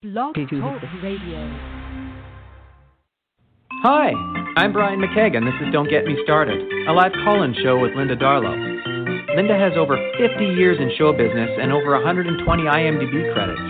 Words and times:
Blog 0.00 0.36
Talk 0.36 0.80
Radio. 1.02 1.42
Hi, 3.82 4.12
I'm 4.56 4.72
Brian 4.72 5.00
McKeag, 5.00 5.36
and 5.36 5.44
this 5.44 5.54
is 5.60 5.72
Don't 5.72 5.90
Get 5.90 6.04
Me 6.04 6.16
Started, 6.22 6.62
a 6.86 6.92
live 6.92 7.10
call-in 7.24 7.52
show 7.64 7.80
with 7.80 7.94
Linda 7.96 8.14
Darlow. 8.14 8.54
Linda 9.34 9.58
has 9.58 9.72
over 9.76 9.98
50 10.16 10.54
years 10.54 10.78
in 10.78 10.92
show 10.96 11.12
business 11.12 11.50
and 11.60 11.72
over 11.72 11.94
120 11.94 12.62
IMDb 12.62 13.34
credits. 13.34 13.60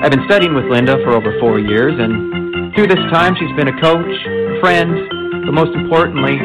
I've 0.00 0.10
been 0.10 0.24
studying 0.24 0.54
with 0.54 0.64
Linda 0.72 0.96
for 1.04 1.12
over 1.12 1.38
four 1.38 1.58
years, 1.58 2.00
and 2.00 2.72
through 2.74 2.86
this 2.86 3.04
time, 3.12 3.36
she's 3.36 3.54
been 3.54 3.68
a 3.68 3.78
coach, 3.78 4.08
a 4.08 4.58
friend, 4.58 5.44
but 5.44 5.52
most 5.52 5.76
importantly, 5.76 6.40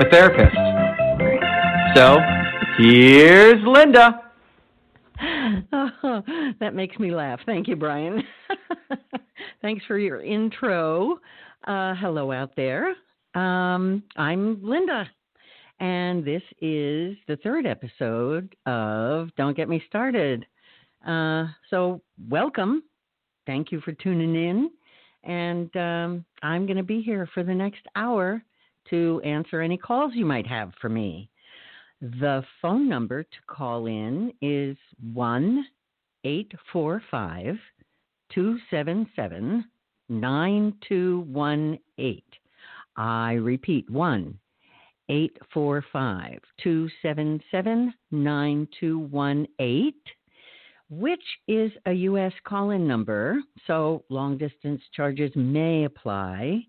a 0.00 0.08
therapist. 0.08 0.56
So, 1.94 2.16
here's 2.78 3.62
Linda. 3.66 4.29
Oh, 5.72 6.22
that 6.60 6.74
makes 6.74 6.98
me 6.98 7.10
laugh. 7.10 7.40
Thank 7.46 7.68
you, 7.68 7.76
Brian. 7.76 8.22
Thanks 9.62 9.84
for 9.86 9.98
your 9.98 10.22
intro. 10.22 11.18
Uh, 11.66 11.94
hello 11.94 12.32
out 12.32 12.50
there. 12.56 12.94
Um, 13.34 14.02
I'm 14.16 14.62
Linda, 14.62 15.08
and 15.78 16.24
this 16.24 16.42
is 16.60 17.16
the 17.28 17.38
third 17.42 17.66
episode 17.66 18.54
of 18.66 19.28
Don't 19.36 19.56
Get 19.56 19.68
Me 19.68 19.82
Started. 19.86 20.46
Uh, 21.06 21.46
so, 21.70 22.00
welcome. 22.28 22.82
Thank 23.46 23.72
you 23.72 23.80
for 23.80 23.92
tuning 23.92 24.34
in. 24.34 24.70
And 25.24 25.74
um, 25.76 26.24
I'm 26.42 26.66
going 26.66 26.76
to 26.76 26.82
be 26.82 27.02
here 27.02 27.28
for 27.34 27.42
the 27.42 27.54
next 27.54 27.82
hour 27.94 28.42
to 28.88 29.20
answer 29.24 29.60
any 29.60 29.76
calls 29.76 30.12
you 30.14 30.24
might 30.24 30.46
have 30.46 30.72
for 30.80 30.88
me. 30.88 31.30
The 32.00 32.42
phone 32.62 32.88
number 32.88 33.22
to 33.22 33.38
call 33.46 33.84
in 33.84 34.32
is 34.40 34.78
1 35.12 35.66
845 36.24 37.58
277 38.32 39.66
9218. 40.08 42.22
I 42.96 43.32
repeat 43.34 43.90
1 43.90 44.38
845 45.10 46.40
277 46.62 47.92
9218, 48.10 49.92
which 50.88 51.20
is 51.48 51.70
a 51.84 51.92
U.S. 51.92 52.32
call 52.44 52.70
in 52.70 52.88
number, 52.88 53.42
so 53.66 54.04
long 54.08 54.38
distance 54.38 54.80
charges 54.94 55.32
may 55.36 55.84
apply. 55.84 56.64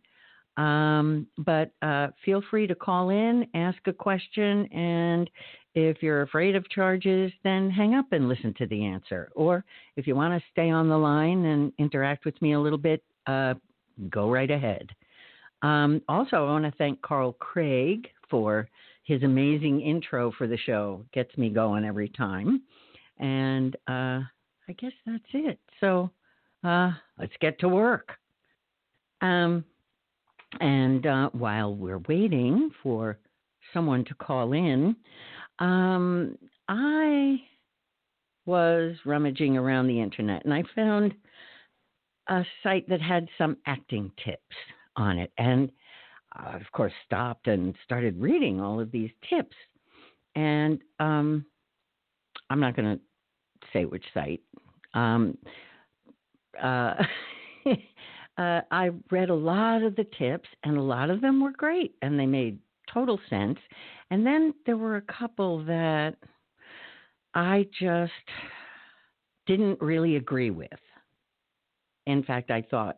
Um, 0.57 1.27
but 1.37 1.71
uh, 1.81 2.07
feel 2.25 2.41
free 2.49 2.67
to 2.67 2.75
call 2.75 3.09
in, 3.09 3.47
ask 3.53 3.79
a 3.87 3.93
question, 3.93 4.65
and 4.73 5.29
if 5.73 6.03
you're 6.03 6.23
afraid 6.23 6.55
of 6.55 6.69
charges, 6.69 7.31
then 7.43 7.69
hang 7.69 7.95
up 7.95 8.11
and 8.11 8.27
listen 8.27 8.53
to 8.57 8.67
the 8.67 8.85
answer. 8.85 9.31
Or 9.35 9.63
if 9.95 10.05
you 10.05 10.15
want 10.15 10.39
to 10.39 10.49
stay 10.51 10.69
on 10.69 10.89
the 10.89 10.97
line 10.97 11.45
and 11.45 11.71
interact 11.79 12.25
with 12.25 12.39
me 12.41 12.53
a 12.53 12.59
little 12.59 12.77
bit, 12.77 13.01
uh, 13.27 13.53
go 14.09 14.29
right 14.29 14.51
ahead. 14.51 14.89
Um, 15.61 16.01
also, 16.09 16.37
I 16.37 16.51
want 16.51 16.65
to 16.65 16.73
thank 16.77 17.01
Carl 17.01 17.33
Craig 17.33 18.09
for 18.29 18.67
his 19.03 19.23
amazing 19.23 19.81
intro 19.81 20.31
for 20.37 20.47
the 20.47 20.57
show. 20.57 21.05
Gets 21.13 21.37
me 21.37 21.49
going 21.49 21.85
every 21.85 22.09
time. 22.09 22.61
And 23.19 23.75
uh, 23.87 24.19
I 24.67 24.73
guess 24.77 24.91
that's 25.05 25.23
it. 25.33 25.59
So 25.79 26.09
uh, 26.63 26.91
let's 27.17 27.33
get 27.39 27.59
to 27.59 27.69
work. 27.69 28.09
Um, 29.21 29.63
and 30.59 31.05
uh, 31.05 31.29
while 31.33 31.75
we're 31.75 32.01
waiting 32.07 32.71
for 32.83 33.17
someone 33.73 34.03
to 34.05 34.13
call 34.15 34.53
in, 34.53 34.95
um, 35.59 36.37
I 36.67 37.37
was 38.45 38.95
rummaging 39.05 39.57
around 39.57 39.87
the 39.87 40.01
internet 40.01 40.43
and 40.43 40.53
I 40.53 40.63
found 40.75 41.13
a 42.27 42.43
site 42.63 42.87
that 42.89 43.01
had 43.01 43.27
some 43.37 43.57
acting 43.65 44.11
tips 44.23 44.55
on 44.95 45.17
it. 45.17 45.31
And 45.37 45.71
I, 46.33 46.55
of 46.55 46.71
course, 46.71 46.93
stopped 47.05 47.47
and 47.47 47.75
started 47.83 48.19
reading 48.19 48.59
all 48.59 48.79
of 48.79 48.91
these 48.91 49.11
tips. 49.29 49.55
And 50.35 50.79
um, 50.99 51.45
I'm 52.49 52.59
not 52.59 52.75
going 52.75 52.97
to 52.97 53.01
say 53.73 53.85
which 53.85 54.05
site. 54.13 54.41
Um, 54.93 55.37
uh, 56.61 56.95
uh, 58.37 58.61
I 58.71 58.91
read 59.09 59.29
a 59.29 59.35
lot 59.35 59.83
of 59.83 59.95
the 59.95 60.05
tips, 60.17 60.49
and 60.63 60.77
a 60.77 60.81
lot 60.81 61.09
of 61.09 61.21
them 61.21 61.41
were 61.41 61.51
great, 61.51 61.95
and 62.01 62.19
they 62.19 62.25
made 62.25 62.59
total 62.91 63.19
sense. 63.29 63.59
And 64.09 64.25
then 64.25 64.53
there 64.65 64.77
were 64.77 64.97
a 64.97 65.01
couple 65.01 65.63
that 65.65 66.15
I 67.33 67.67
just 67.79 68.11
didn't 69.47 69.81
really 69.81 70.15
agree 70.15 70.49
with. 70.49 70.69
In 72.07 72.23
fact, 72.23 72.51
I 72.51 72.61
thought 72.61 72.97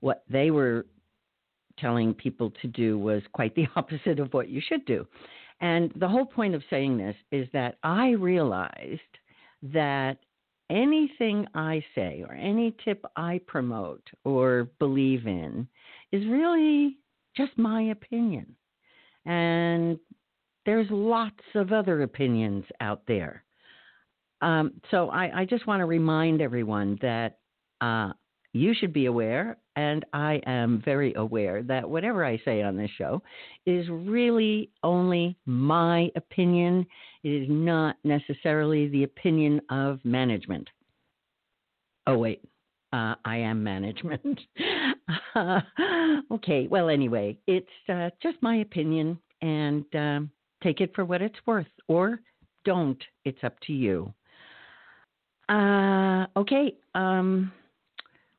what 0.00 0.24
they 0.28 0.50
were 0.50 0.86
telling 1.78 2.14
people 2.14 2.52
to 2.62 2.68
do 2.68 2.98
was 2.98 3.22
quite 3.32 3.54
the 3.54 3.66
opposite 3.76 4.20
of 4.20 4.32
what 4.32 4.48
you 4.48 4.60
should 4.66 4.84
do. 4.84 5.06
And 5.60 5.92
the 5.96 6.08
whole 6.08 6.26
point 6.26 6.54
of 6.54 6.62
saying 6.68 6.98
this 6.98 7.16
is 7.30 7.48
that 7.52 7.76
I 7.82 8.10
realized 8.10 9.00
that 9.62 10.18
anything 10.70 11.46
I 11.54 11.84
say 11.94 12.24
or 12.26 12.34
any 12.34 12.74
tip 12.84 13.04
I 13.16 13.40
promote 13.46 14.06
or 14.24 14.70
believe 14.78 15.26
in 15.26 15.68
is 16.12 16.24
really 16.26 16.98
just 17.36 17.56
my 17.56 17.82
opinion. 17.82 18.54
And 19.26 19.98
there's 20.66 20.86
lots 20.90 21.44
of 21.54 21.72
other 21.72 22.02
opinions 22.02 22.64
out 22.80 23.02
there. 23.06 23.44
Um, 24.40 24.80
so 24.90 25.10
I, 25.10 25.40
I, 25.40 25.44
just 25.44 25.66
want 25.66 25.80
to 25.80 25.86
remind 25.86 26.42
everyone 26.42 26.98
that 27.00 27.38
uh, 27.80 28.12
you 28.54 28.72
should 28.72 28.92
be 28.92 29.06
aware, 29.06 29.58
and 29.74 30.04
I 30.12 30.40
am 30.46 30.80
very 30.84 31.12
aware 31.14 31.64
that 31.64 31.90
whatever 31.90 32.24
I 32.24 32.40
say 32.44 32.62
on 32.62 32.76
this 32.76 32.90
show 32.96 33.20
is 33.66 33.88
really 33.90 34.70
only 34.84 35.36
my 35.44 36.08
opinion. 36.14 36.86
It 37.24 37.30
is 37.30 37.48
not 37.50 37.96
necessarily 38.04 38.86
the 38.88 39.02
opinion 39.02 39.60
of 39.70 39.98
management. 40.04 40.70
Oh, 42.06 42.16
wait. 42.16 42.42
Uh, 42.92 43.16
I 43.24 43.38
am 43.38 43.64
management. 43.64 44.38
okay, 46.30 46.68
well, 46.68 46.88
anyway, 46.88 47.36
it's 47.48 47.66
uh, 47.88 48.10
just 48.22 48.36
my 48.40 48.58
opinion, 48.58 49.18
and 49.42 49.84
um, 49.96 50.30
take 50.62 50.80
it 50.80 50.94
for 50.94 51.04
what 51.04 51.22
it's 51.22 51.38
worth, 51.44 51.66
or 51.88 52.20
don't. 52.64 53.02
It's 53.24 53.42
up 53.42 53.58
to 53.66 53.72
you. 53.72 54.14
Uh, 55.48 56.26
okay, 56.36 56.76
um, 56.94 57.50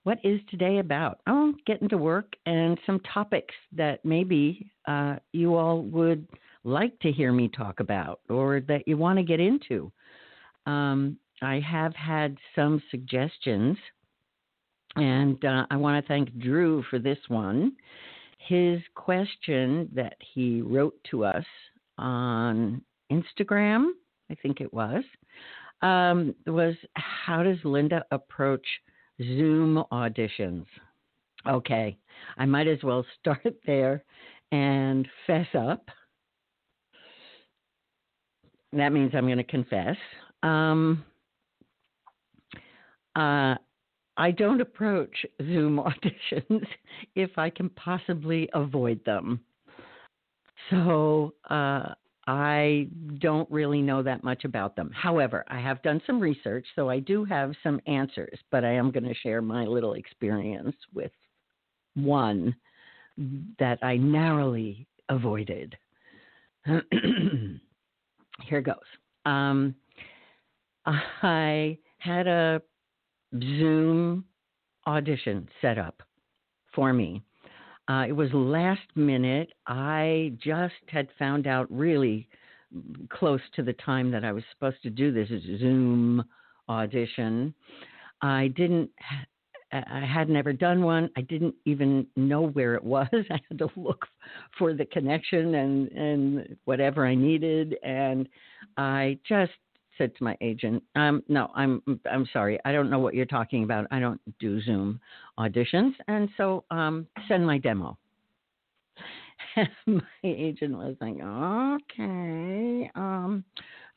what 0.05 0.19
is 0.23 0.39
today 0.51 0.77
about? 0.77 1.19
Oh, 1.25 1.51
getting 1.65 1.89
to 1.89 1.97
work 1.97 2.33
and 2.45 2.77
some 2.85 2.99
topics 3.11 3.55
that 3.75 4.05
maybe 4.05 4.71
uh, 4.87 5.15
you 5.33 5.55
all 5.55 5.81
would 5.81 6.27
like 6.63 6.97
to 6.99 7.11
hear 7.11 7.33
me 7.33 7.47
talk 7.49 7.79
about 7.79 8.19
or 8.29 8.61
that 8.67 8.87
you 8.87 8.97
want 8.97 9.17
to 9.17 9.23
get 9.23 9.39
into. 9.39 9.91
Um, 10.67 11.17
I 11.41 11.59
have 11.59 11.95
had 11.95 12.37
some 12.53 12.83
suggestions, 12.91 13.77
and 14.95 15.43
uh, 15.43 15.65
I 15.71 15.75
want 15.75 16.03
to 16.03 16.07
thank 16.07 16.37
Drew 16.37 16.83
for 16.91 16.99
this 16.99 17.19
one. 17.27 17.71
His 18.37 18.81
question 18.93 19.89
that 19.95 20.17
he 20.35 20.61
wrote 20.61 20.95
to 21.09 21.25
us 21.25 21.45
on 21.97 22.79
Instagram, 23.11 23.87
I 24.29 24.35
think 24.35 24.61
it 24.61 24.71
was, 24.71 25.03
um, 25.81 26.35
was 26.45 26.75
how 26.93 27.41
does 27.41 27.57
Linda 27.63 28.05
approach 28.11 28.65
Zoom 29.19 29.83
auditions? 29.91 30.65
Okay, 31.47 31.97
I 32.37 32.45
might 32.45 32.67
as 32.67 32.81
well 32.83 33.05
start 33.19 33.55
there 33.65 34.03
and 34.51 35.07
fess 35.27 35.47
up. 35.57 35.89
That 38.73 38.91
means 38.91 39.11
I'm 39.13 39.25
going 39.25 39.37
to 39.37 39.43
confess. 39.43 39.95
Um, 40.43 41.05
uh, 43.15 43.55
I 44.17 44.31
don't 44.31 44.61
approach 44.61 45.25
Zoom 45.41 45.77
auditions 46.31 46.65
if 47.15 47.37
I 47.37 47.49
can 47.49 47.69
possibly 47.69 48.49
avoid 48.53 49.03
them. 49.05 49.39
So 50.69 51.33
uh, 51.49 51.93
I 52.27 52.87
don't 53.19 53.49
really 53.51 53.81
know 53.81 54.01
that 54.01 54.23
much 54.23 54.45
about 54.45 54.75
them. 54.75 54.91
However, 54.93 55.45
I 55.47 55.59
have 55.59 55.81
done 55.83 56.01
some 56.07 56.19
research, 56.19 56.65
so 56.75 56.89
I 56.89 56.99
do 56.99 57.23
have 57.25 57.53
some 57.61 57.79
answers, 57.85 58.39
but 58.51 58.65
I 58.65 58.71
am 58.71 58.91
going 58.91 59.03
to 59.03 59.13
share 59.13 59.41
my 59.41 59.65
little 59.65 59.93
experience 59.93 60.75
with 60.93 61.11
one 61.93 62.55
that 63.59 63.77
I 63.83 63.97
narrowly 63.97 64.87
avoided. 65.09 65.77
Here 68.43 68.61
goes. 68.61 68.75
Um, 69.25 69.75
I 70.85 71.77
had 71.99 72.27
a 72.27 72.61
Zoom 73.39 74.25
audition 74.87 75.47
set 75.61 75.77
up 75.77 76.01
for 76.73 76.91
me. 76.91 77.23
Uh, 77.87 78.05
it 78.07 78.13
was 78.13 78.29
last 78.33 78.81
minute. 78.95 79.49
I 79.67 80.33
just 80.43 80.73
had 80.87 81.07
found 81.19 81.47
out 81.47 81.67
really 81.69 82.27
close 83.09 83.41
to 83.55 83.63
the 83.63 83.73
time 83.73 84.11
that 84.11 84.25
I 84.25 84.31
was 84.31 84.43
supposed 84.51 84.81
to 84.83 84.89
do 84.89 85.11
this 85.11 85.29
Zoom 85.59 86.23
audition. 86.67 87.53
I 88.21 88.47
didn't 88.55 88.89
I 89.71 90.05
had 90.05 90.29
never 90.29 90.53
done 90.53 90.83
one. 90.83 91.09
I 91.17 91.21
didn't 91.21 91.55
even 91.65 92.07
know 92.15 92.47
where 92.47 92.75
it 92.75 92.83
was. 92.83 93.07
I 93.13 93.39
had 93.49 93.57
to 93.59 93.69
look 93.75 94.05
for 94.57 94.73
the 94.73 94.85
connection 94.85 95.55
and 95.55 95.91
and 95.91 96.57
whatever 96.65 97.05
I 97.05 97.15
needed, 97.15 97.75
and 97.83 98.27
I 98.77 99.19
just 99.27 99.51
said 99.97 100.15
to 100.17 100.23
my 100.23 100.37
agent, 100.41 100.83
um, 100.95 101.23
"No, 101.27 101.51
I'm 101.55 101.81
I'm 102.11 102.27
sorry. 102.31 102.59
I 102.65 102.71
don't 102.71 102.89
know 102.89 102.99
what 102.99 103.13
you're 103.13 103.25
talking 103.25 103.63
about. 103.63 103.87
I 103.91 103.99
don't 103.99 104.21
do 104.39 104.61
Zoom 104.61 104.99
auditions, 105.39 105.93
and 106.07 106.29
so 106.37 106.63
um, 106.71 107.07
send 107.27 107.45
my 107.45 107.57
demo." 107.57 107.97
my 109.87 110.01
agent 110.23 110.77
was 110.77 110.95
like, 111.01 111.15
"Okay, 111.21 112.91
um, 112.95 113.43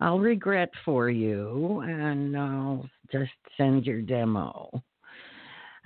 I'll 0.01 0.19
regret 0.19 0.71
for 0.85 1.11
you, 1.11 1.81
and 1.81 2.37
I'll 2.37 2.89
just 3.11 3.33
send 3.57 3.87
your 3.87 4.03
demo." 4.03 4.71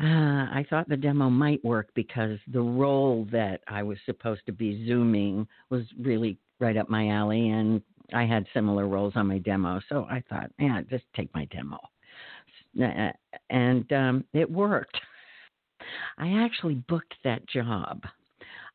Uh, 0.03 0.49
I 0.51 0.67
thought 0.69 0.89
the 0.89 0.97
demo 0.97 1.31
might 1.31 1.65
work 1.65 1.89
because 1.95 2.39
the 2.53 2.61
role 2.61 3.27
that 3.31 3.61
I 3.69 3.83
was 3.83 3.99
supposed 4.05 4.45
to 4.47 4.53
be 4.53 4.87
zooming 4.87 5.47
was 5.71 5.85
really 6.01 6.39
right 6.59 6.77
up 6.77 6.89
my 6.89 7.09
alley, 7.11 7.51
and 7.51 7.83
I 8.13 8.25
had 8.25 8.47
similar 8.55 8.87
roles 8.87 9.15
on 9.17 9.27
my 9.27 9.39
demo. 9.39 9.81
So 9.89 10.07
I 10.11 10.23
thought, 10.29 10.51
yeah, 10.59 10.81
just 10.91 11.05
take 11.17 11.33
my 11.35 11.47
demo, 11.47 11.79
and 13.51 13.93
um, 13.93 14.25
it 14.33 14.51
worked. 14.51 14.99
I 16.19 16.45
actually 16.45 16.75
booked 16.75 17.15
that 17.25 17.47
job. 17.49 18.03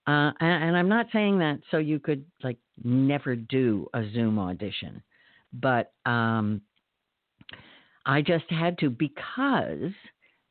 Uh, 0.08 0.32
and, 0.40 0.78
I'm 0.78 0.88
not 0.88 1.08
saying 1.12 1.40
that 1.40 1.60
so 1.70 1.78
you 1.78 2.00
could 2.00 2.24
like 2.42 2.58
never 2.84 3.36
do 3.36 3.88
a 3.94 4.04
Zoom 4.14 4.40
audition, 4.40 5.04
but 5.52 5.92
um, 6.06 6.62
I 8.06 8.22
just 8.22 8.50
had 8.50 8.78
to 8.80 8.90
because 8.90 9.92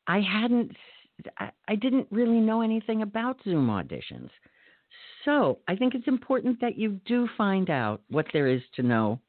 I 0.07 0.21
hadn't, 0.21 0.77
I 1.69 1.75
didn't 1.75 2.07
really 2.11 2.41
know 2.41 2.61
anything 2.61 3.01
about 3.01 3.39
Zoom 3.45 3.69
auditions. 3.69 4.29
So 5.27 5.59
I 5.69 5.77
think 5.77 5.95
it's 5.95 6.09
important 6.09 6.59
that 6.63 6.79
you 6.79 6.99
do 7.05 7.29
find 7.37 7.69
out 7.69 8.01
what 8.09 8.27
there 8.33 8.47
is 8.47 8.63
to 8.77 8.83
know 8.83 9.21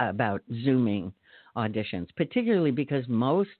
about 0.00 0.42
Zooming 0.64 1.12
auditions, 1.56 2.08
particularly 2.16 2.72
because 2.72 3.04
most 3.06 3.50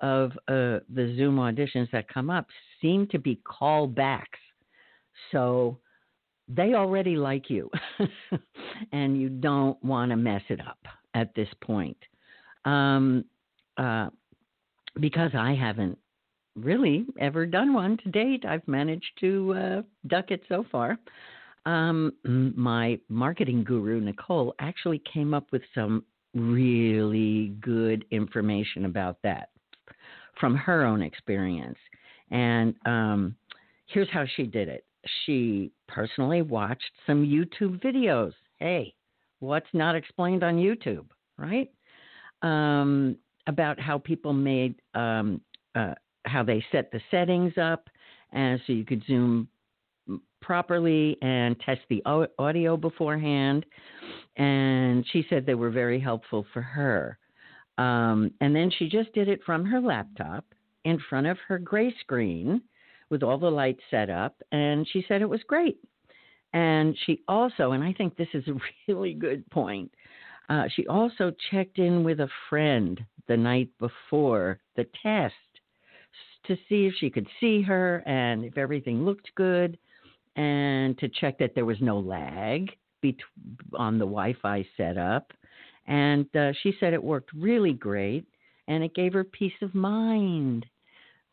of 0.00 0.32
uh, 0.48 0.82
the 0.92 1.14
Zoom 1.16 1.36
auditions 1.36 1.90
that 1.92 2.08
come 2.08 2.30
up 2.30 2.46
seem 2.80 3.06
to 3.08 3.18
be 3.18 3.40
callbacks 3.46 4.24
so 5.32 5.78
they 6.48 6.74
already 6.74 7.16
like 7.16 7.50
you, 7.50 7.70
and 8.92 9.20
you 9.20 9.28
don't 9.28 9.82
want 9.82 10.10
to 10.10 10.16
mess 10.16 10.42
it 10.48 10.60
up 10.60 10.78
at 11.14 11.34
this 11.34 11.48
point. 11.60 11.96
Um, 12.64 13.24
uh, 13.76 14.10
because 15.00 15.32
I 15.34 15.54
haven't 15.54 15.98
really 16.56 17.06
ever 17.18 17.46
done 17.46 17.72
one 17.72 17.96
to 17.98 18.10
date, 18.10 18.44
I've 18.44 18.66
managed 18.66 19.10
to 19.20 19.54
uh, 19.54 19.82
duck 20.06 20.30
it 20.30 20.42
so 20.48 20.64
far. 20.70 20.98
Um, 21.64 22.12
my 22.56 22.98
marketing 23.08 23.64
guru, 23.64 24.00
Nicole, 24.00 24.54
actually 24.58 25.02
came 25.12 25.34
up 25.34 25.46
with 25.52 25.62
some 25.74 26.04
really 26.34 27.54
good 27.60 28.04
information 28.10 28.84
about 28.84 29.18
that 29.22 29.50
from 30.38 30.54
her 30.54 30.84
own 30.84 31.02
experience. 31.02 31.78
And 32.30 32.74
um, 32.84 33.36
here's 33.86 34.10
how 34.10 34.24
she 34.36 34.44
did 34.44 34.68
it 34.68 34.84
she 35.24 35.70
personally 35.88 36.42
watched 36.42 36.90
some 37.06 37.24
YouTube 37.24 37.82
videos. 37.82 38.32
Hey, 38.58 38.94
what's 39.40 39.66
not 39.72 39.94
explained 39.94 40.42
on 40.42 40.56
YouTube, 40.56 41.06
right? 41.38 41.70
Um, 42.42 43.16
about 43.46 43.78
how 43.78 43.98
people 43.98 44.32
made, 44.32 44.74
um, 44.94 45.40
uh, 45.74 45.94
how 46.26 46.42
they 46.42 46.64
set 46.72 46.90
the 46.90 47.00
settings 47.10 47.54
up, 47.56 47.88
and 48.32 48.60
so 48.66 48.72
you 48.72 48.84
could 48.84 49.02
zoom 49.06 49.48
properly 50.40 51.16
and 51.22 51.58
test 51.60 51.80
the 51.88 52.02
audio 52.38 52.76
beforehand. 52.76 53.66
And 54.36 55.04
she 55.12 55.24
said 55.28 55.44
they 55.44 55.54
were 55.54 55.70
very 55.70 55.98
helpful 55.98 56.46
for 56.52 56.62
her. 56.62 57.18
Um, 57.78 58.30
and 58.40 58.54
then 58.54 58.70
she 58.78 58.88
just 58.88 59.12
did 59.12 59.28
it 59.28 59.40
from 59.44 59.64
her 59.64 59.80
laptop 59.80 60.44
in 60.84 60.98
front 61.10 61.26
of 61.26 61.36
her 61.48 61.58
gray 61.58 61.94
screen 62.00 62.62
with 63.10 63.22
all 63.22 63.38
the 63.38 63.50
lights 63.50 63.82
set 63.90 64.10
up, 64.10 64.34
and 64.52 64.86
she 64.92 65.04
said 65.06 65.22
it 65.22 65.28
was 65.28 65.42
great. 65.46 65.78
And 66.52 66.96
she 67.04 67.22
also, 67.28 67.72
and 67.72 67.84
I 67.84 67.92
think 67.92 68.16
this 68.16 68.28
is 68.34 68.44
a 68.48 68.54
really 68.88 69.14
good 69.14 69.48
point, 69.50 69.92
uh, 70.48 70.64
she 70.74 70.86
also 70.86 71.32
checked 71.50 71.78
in 71.78 72.04
with 72.04 72.20
a 72.20 72.28
friend 72.48 73.04
the 73.26 73.36
night 73.36 73.68
before 73.78 74.60
the 74.76 74.86
test 75.02 75.34
to 76.48 76.56
see 76.68 76.86
if 76.86 76.94
she 76.98 77.10
could 77.10 77.26
see 77.40 77.62
her 77.62 78.02
and 78.06 78.44
if 78.44 78.58
everything 78.58 79.04
looked 79.04 79.34
good, 79.34 79.78
and 80.36 80.98
to 80.98 81.08
check 81.08 81.38
that 81.38 81.54
there 81.54 81.64
was 81.64 81.80
no 81.80 81.98
lag 81.98 82.70
bet- 83.02 83.14
on 83.74 83.98
the 83.98 84.04
Wi 84.04 84.34
Fi 84.42 84.66
setup. 84.76 85.32
And 85.86 86.26
uh, 86.36 86.52
she 86.62 86.74
said 86.78 86.92
it 86.92 87.02
worked 87.02 87.30
really 87.32 87.72
great 87.72 88.26
and 88.68 88.82
it 88.82 88.94
gave 88.94 89.12
her 89.12 89.22
peace 89.22 89.52
of 89.62 89.74
mind 89.74 90.66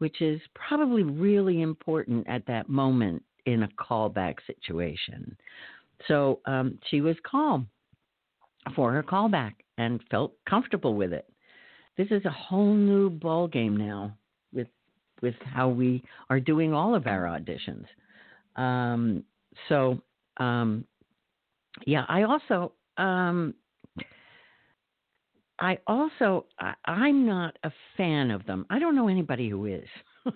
which 0.04 0.22
is 0.22 0.42
probably 0.54 1.04
really 1.04 1.62
important 1.62 2.28
at 2.28 2.46
that 2.46 2.68
moment 2.68 3.24
in 3.46 3.64
a 3.64 3.70
callback 3.80 4.36
situation. 4.46 5.34
So 6.10 6.42
um, 6.46 6.78
she 6.90 7.00
was 7.00 7.16
calm 7.26 7.70
for 8.76 8.92
her 8.92 9.02
callback 9.02 9.54
and 9.78 10.02
felt 10.12 10.34
comfortable 10.46 10.96
with 10.96 11.14
it. 11.14 11.32
This 11.96 12.08
is 12.12 12.26
a 12.26 12.30
whole 12.30 12.74
new 12.74 13.10
ball 13.10 13.48
game 13.48 13.78
now 13.78 14.18
with 15.24 15.34
how 15.46 15.70
we 15.70 16.04
are 16.30 16.40
doing 16.40 16.74
all 16.74 16.94
of 16.94 17.08
our 17.08 17.24
auditions. 17.24 17.86
Um, 18.56 19.24
so 19.70 20.00
um, 20.38 20.86
yeah, 21.88 22.06
I 22.08 22.24
also 22.24 22.74
um, 22.98 23.56
I 25.60 25.80
also 25.88 26.46
I, 26.60 26.74
I'm 26.86 27.26
not 27.26 27.58
a 27.64 27.72
fan 27.98 28.30
of 28.30 28.46
them. 28.46 28.66
I 28.70 28.78
don't 28.78 28.96
know 28.96 29.08
anybody 29.08 29.50
who 29.50 29.66
is, 29.66 29.88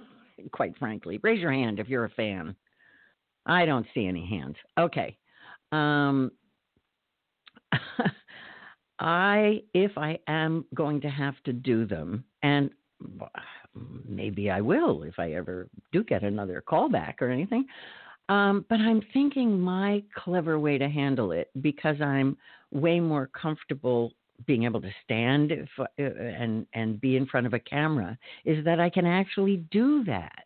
quite 0.52 0.76
frankly. 0.78 1.20
Raise 1.22 1.40
your 1.42 1.52
hand 1.52 1.80
if 1.80 1.90
you're 1.90 2.06
a 2.06 2.10
fan. 2.10 2.56
I 3.46 3.66
don't 3.66 3.86
see 3.94 4.08
any 4.08 4.26
hands. 4.26 4.56
Okay. 4.80 5.18
Um, 5.72 6.32
I 9.00 9.62
if 9.74 9.98
I 9.98 10.20
am 10.28 10.66
going 10.74 11.02
to 11.02 11.10
have 11.10 11.36
to 11.44 11.54
do 11.54 11.86
them, 11.86 12.24
and 12.42 12.72
maybe 14.08 14.50
I 14.50 14.62
will 14.62 15.04
if 15.04 15.20
I 15.20 15.34
ever 15.34 15.68
do 15.92 16.04
get 16.04 16.24
another 16.24 16.64
callback 16.68 17.16
or 17.22 17.30
anything. 17.30 17.66
Um, 18.30 18.66
but 18.70 18.80
I'm 18.80 19.02
thinking 19.14 19.60
my 19.60 20.04
clever 20.16 20.60
way 20.60 20.78
to 20.78 20.90
handle 20.90 21.32
it 21.32 21.50
because 21.62 22.02
I'm 22.02 22.38
way 22.72 23.00
more 23.00 23.28
comfortable 23.28 24.12
being 24.46 24.66
able 24.66 24.82
to 24.82 24.92
stand 25.04 25.52
uh, 25.80 25.86
and 25.98 26.68
and 26.74 27.02
be 27.02 27.16
in 27.16 27.26
front 27.26 27.48
of 27.48 27.54
a 27.54 27.60
camera 27.60 28.18
is 28.46 28.64
that 28.66 28.80
I 28.80 28.90
can 28.90 29.06
actually 29.06 29.58
do 29.72 30.04
that. 30.06 30.44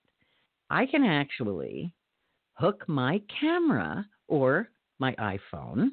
I 0.69 0.85
can 0.85 1.03
actually 1.03 1.93
hook 2.53 2.87
my 2.87 3.21
camera 3.39 4.05
or 4.27 4.69
my 4.99 5.13
iPhone 5.15 5.89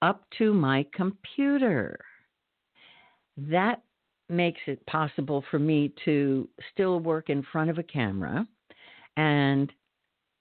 up 0.00 0.24
to 0.38 0.52
my 0.52 0.84
computer. 0.94 1.98
That 3.36 3.82
makes 4.32 4.60
it 4.66 4.84
possible 4.86 5.44
for 5.50 5.58
me 5.58 5.92
to 6.04 6.48
still 6.72 7.00
work 7.00 7.30
in 7.30 7.44
front 7.52 7.70
of 7.70 7.78
a 7.78 7.82
camera 7.82 8.46
and 9.16 9.70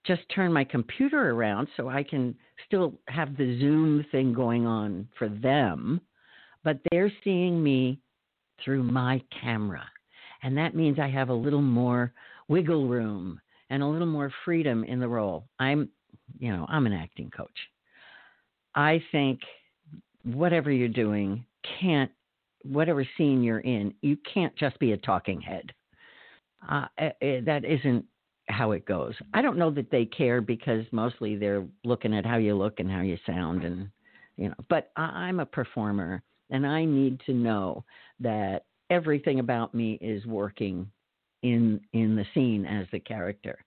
just 0.06 0.22
turn 0.34 0.52
my 0.52 0.64
computer 0.64 1.32
around 1.32 1.68
so 1.78 1.90
I 1.90 2.04
can 2.04 2.36
still 2.66 2.94
have 3.08 3.38
the 3.38 3.60
Zoom 3.60 4.06
thing 4.12 4.34
going 4.34 4.66
on 4.66 5.08
for 5.20 5.30
them 5.30 6.02
but 6.64 6.80
they're 6.90 7.12
seeing 7.24 7.64
me 7.64 8.00
through 8.64 8.84
my 8.84 9.22
camera. 9.42 9.84
And 10.44 10.58
that 10.58 10.76
means 10.76 11.00
I 11.00 11.10
have 11.10 11.30
a 11.30 11.34
little 11.34 11.62
more 11.62 12.14
wiggle 12.48 12.88
room 12.88 13.40
and 13.70 13.82
a 13.82 13.88
little 13.88 14.08
more 14.08 14.32
freedom 14.46 14.84
in 14.84 15.00
the 15.00 15.08
role. 15.08 15.46
I'm, 15.60 15.90
you 16.40 16.52
know, 16.52 16.66
I'm 16.70 16.86
an 16.86 16.94
acting 16.94 17.30
coach. 17.36 17.50
I 18.76 19.02
think 19.12 19.40
whatever 20.24 20.72
you're 20.72 20.88
doing 20.88 21.46
can't, 21.80 22.12
whatever 22.64 23.06
scene 23.18 23.44
you're 23.44 23.60
in, 23.60 23.94
you 24.02 24.18
can't 24.34 24.56
just 24.56 24.78
be 24.80 24.92
a 24.92 24.98
talking 24.98 25.42
head. 25.42 25.72
Uh, 26.70 26.86
eh, 26.98 27.12
eh, 27.22 27.42
that 27.46 27.66
isn't 27.66 28.06
how 28.48 28.72
it 28.72 28.86
goes. 28.86 29.14
I 29.34 29.42
don't 29.42 29.58
know 29.58 29.72
that 29.72 29.92
they 29.92 30.06
care 30.06 30.42
because 30.42 30.86
mostly 30.92 31.36
they're 31.36 31.66
looking 31.84 32.16
at 32.16 32.26
how 32.26 32.38
you 32.38 32.56
look 32.56 32.80
and 32.80 32.90
how 32.90 33.02
you 33.02 33.18
sound 33.26 33.64
and 33.64 33.90
you 34.38 34.50
know, 34.50 34.56
but 34.70 34.92
I'm 34.96 35.40
a 35.40 35.46
performer 35.46 36.24
and 36.50 36.66
I 36.66 36.86
need 36.86 37.22
to 37.26 37.34
know 37.34 37.84
that 38.20 38.66
everything 38.90 39.40
about 39.40 39.74
me 39.74 39.98
is 40.02 40.26
working 40.26 40.90
in 41.44 41.80
in 41.94 42.16
the 42.16 42.26
scene 42.34 42.66
as 42.66 42.88
the 42.92 43.00
character. 43.00 43.64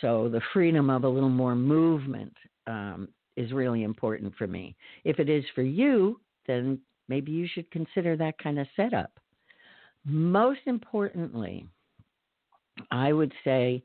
So 0.00 0.28
the 0.28 0.40
freedom 0.52 0.90
of 0.90 1.04
a 1.04 1.08
little 1.08 1.28
more 1.28 1.54
movement 1.54 2.34
um, 2.66 3.08
is 3.36 3.52
really 3.52 3.84
important 3.84 4.34
for 4.36 4.46
me. 4.46 4.76
If 5.04 5.18
it 5.18 5.28
is 5.28 5.44
for 5.54 5.62
you, 5.62 6.20
then 6.46 6.80
maybe 7.08 7.32
you 7.32 7.46
should 7.52 7.70
consider 7.70 8.16
that 8.16 8.38
kind 8.38 8.58
of 8.58 8.66
setup. 8.76 9.12
Most 10.04 10.60
importantly, 10.66 11.66
I 12.90 13.12
would 13.12 13.32
say 13.44 13.82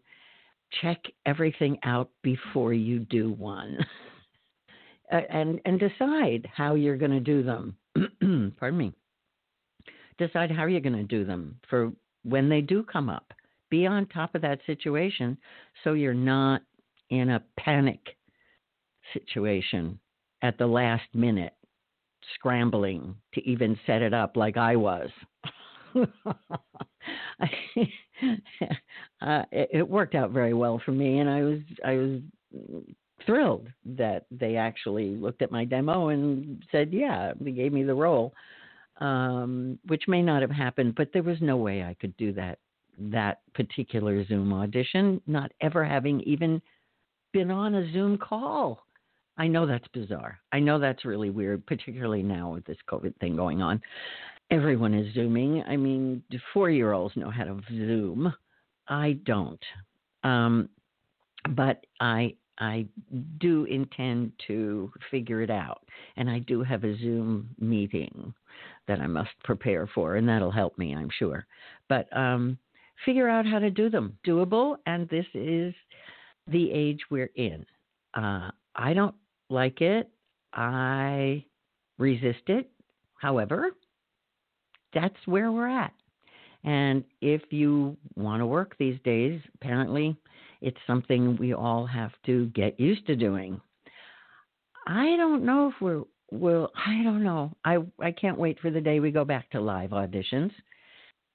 check 0.81 0.99
everything 1.25 1.77
out 1.83 2.09
before 2.21 2.73
you 2.73 2.99
do 2.99 3.31
one. 3.33 3.77
and 5.11 5.59
and 5.65 5.79
decide 5.79 6.47
how 6.53 6.75
you're 6.75 6.97
going 6.97 7.11
to 7.11 7.19
do 7.19 7.43
them. 7.43 7.75
Pardon 8.57 8.77
me. 8.77 8.93
Decide 10.17 10.51
how 10.51 10.65
you're 10.65 10.81
going 10.81 10.95
to 10.95 11.03
do 11.03 11.25
them 11.25 11.59
for 11.69 11.91
when 12.23 12.49
they 12.49 12.61
do 12.61 12.83
come 12.83 13.09
up. 13.09 13.33
Be 13.69 13.87
on 13.87 14.05
top 14.07 14.35
of 14.35 14.41
that 14.41 14.59
situation 14.65 15.37
so 15.83 15.93
you're 15.93 16.13
not 16.13 16.61
in 17.09 17.29
a 17.29 17.43
panic 17.57 17.99
situation 19.13 19.99
at 20.41 20.57
the 20.57 20.67
last 20.67 21.03
minute, 21.13 21.53
scrambling 22.35 23.15
to 23.33 23.47
even 23.47 23.77
set 23.85 24.01
it 24.01 24.13
up 24.13 24.35
like 24.35 24.57
I 24.57 24.75
was. 24.75 25.09
uh, 25.95 26.05
it, 29.51 29.69
it 29.71 29.89
worked 29.89 30.15
out 30.15 30.31
very 30.31 30.53
well 30.53 30.81
for 30.83 30.91
me, 30.91 31.19
and 31.19 31.29
I 31.29 31.41
was 31.43 31.59
I 31.85 31.93
was 31.93 32.19
thrilled 33.25 33.67
that 33.85 34.25
they 34.31 34.55
actually 34.55 35.09
looked 35.15 35.41
at 35.41 35.51
my 35.51 35.65
demo 35.65 36.09
and 36.09 36.63
said, 36.71 36.93
"Yeah," 36.93 37.33
they 37.39 37.51
gave 37.51 37.73
me 37.73 37.83
the 37.83 37.93
role, 37.93 38.33
um, 38.99 39.79
which 39.87 40.03
may 40.07 40.21
not 40.21 40.41
have 40.41 40.51
happened, 40.51 40.95
but 40.95 41.09
there 41.13 41.23
was 41.23 41.37
no 41.41 41.57
way 41.57 41.83
I 41.83 41.95
could 41.95 42.15
do 42.17 42.31
that 42.33 42.59
that 42.97 43.39
particular 43.53 44.23
Zoom 44.25 44.53
audition, 44.53 45.21
not 45.25 45.51
ever 45.61 45.83
having 45.83 46.21
even 46.21 46.61
been 47.33 47.49
on 47.49 47.75
a 47.75 47.91
Zoom 47.91 48.17
call. 48.17 48.85
I 49.37 49.47
know 49.47 49.65
that's 49.65 49.87
bizarre. 49.93 50.39
I 50.51 50.59
know 50.59 50.79
that's 50.79 51.05
really 51.05 51.29
weird, 51.29 51.65
particularly 51.65 52.23
now 52.23 52.53
with 52.53 52.65
this 52.65 52.77
COVID 52.89 53.15
thing 53.17 53.35
going 53.35 53.61
on. 53.61 53.81
Everyone 54.51 54.93
is 54.93 55.13
Zooming. 55.13 55.63
I 55.67 55.77
mean, 55.77 56.21
four 56.53 56.69
year 56.69 56.91
olds 56.91 57.15
know 57.15 57.29
how 57.29 57.45
to 57.45 57.59
Zoom. 57.69 58.33
I 58.87 59.13
don't. 59.25 59.63
Um, 60.23 60.69
but 61.55 61.85
I 61.99 62.35
I 62.59 62.85
do 63.39 63.65
intend 63.65 64.33
to 64.47 64.91
figure 65.09 65.41
it 65.41 65.49
out. 65.49 65.81
And 66.15 66.29
I 66.29 66.39
do 66.39 66.61
have 66.61 66.83
a 66.83 66.95
Zoom 66.97 67.49
meeting 67.59 68.33
that 68.87 68.99
I 68.99 69.07
must 69.07 69.31
prepare 69.43 69.87
for, 69.87 70.15
and 70.15 70.29
that'll 70.29 70.51
help 70.51 70.77
me, 70.77 70.95
I'm 70.95 71.09
sure. 71.17 71.45
But 71.89 72.15
um, 72.15 72.57
figure 73.03 73.27
out 73.27 73.47
how 73.47 73.57
to 73.59 73.71
do 73.71 73.89
them. 73.89 74.17
Doable, 74.25 74.77
and 74.85 75.09
this 75.09 75.25
is 75.33 75.73
the 76.47 76.71
age 76.71 76.99
we're 77.09 77.31
in. 77.35 77.65
Uh, 78.13 78.51
I 78.75 78.93
don't 78.93 79.15
like 79.51 79.81
it. 79.81 80.09
I 80.53 81.45
resist 81.97 82.43
it. 82.47 82.69
However, 83.19 83.71
that's 84.93 85.15
where 85.25 85.51
we're 85.51 85.69
at. 85.69 85.93
And 86.63 87.03
if 87.21 87.41
you 87.49 87.97
want 88.15 88.41
to 88.41 88.45
work 88.45 88.75
these 88.77 88.99
days, 89.03 89.41
apparently 89.55 90.15
it's 90.61 90.77
something 90.85 91.37
we 91.37 91.53
all 91.53 91.85
have 91.85 92.11
to 92.27 92.47
get 92.47 92.79
used 92.79 93.05
to 93.07 93.15
doing. 93.15 93.59
I 94.87 95.15
don't 95.17 95.45
know 95.45 95.69
if 95.69 95.75
we're 95.81 96.03
well, 96.33 96.71
I 96.75 97.03
don't 97.03 97.23
know. 97.23 97.55
I 97.65 97.77
I 97.99 98.11
can't 98.11 98.37
wait 98.37 98.59
for 98.59 98.71
the 98.71 98.81
day 98.81 98.99
we 98.99 99.11
go 99.11 99.25
back 99.25 99.49
to 99.51 99.61
live 99.61 99.89
auditions. 99.89 100.51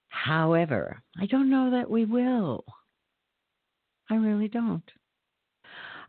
However, 0.08 1.02
I 1.20 1.26
don't 1.26 1.50
know 1.50 1.70
that 1.72 1.90
we 1.90 2.04
will. 2.04 2.64
I 4.10 4.14
really 4.14 4.48
don't. 4.48 4.88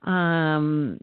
Um, 0.03 0.99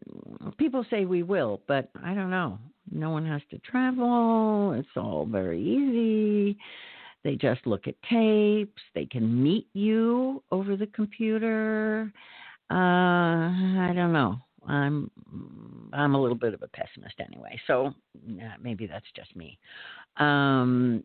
people 0.59 0.85
say 0.91 1.05
we 1.05 1.23
will, 1.23 1.61
but 1.67 1.91
I 2.03 2.15
don't 2.15 2.31
know. 2.31 2.59
No 2.91 3.11
one 3.11 3.27
has 3.27 3.43
to 3.51 3.59
travel. 3.59 4.73
It's 4.73 4.89
all 4.97 5.27
very 5.27 5.61
easy. 5.61 6.59
They 7.25 7.37
just 7.37 7.67
look 7.67 7.89
at 7.89 7.95
tapes. 8.11 8.83
They 8.95 9.07
can 9.07 9.43
meet 9.43 9.67
you 9.73 10.43
over 10.53 10.77
the 10.77 10.87
computer. 10.89 12.13
Uh, 12.71 12.75
I 12.75 13.93
don't 13.95 14.13
know. 14.13 14.39
I'm 14.67 15.11
I'm 15.93 16.15
a 16.15 16.21
little 16.21 16.37
bit 16.37 16.55
of 16.55 16.63
a 16.63 16.69
pessimist 16.69 17.17
anyway, 17.21 17.61
so 17.67 17.93
maybe 18.61 18.87
that's 18.87 19.07
just 19.15 19.35
me. 19.37 19.59
Um, 20.17 21.05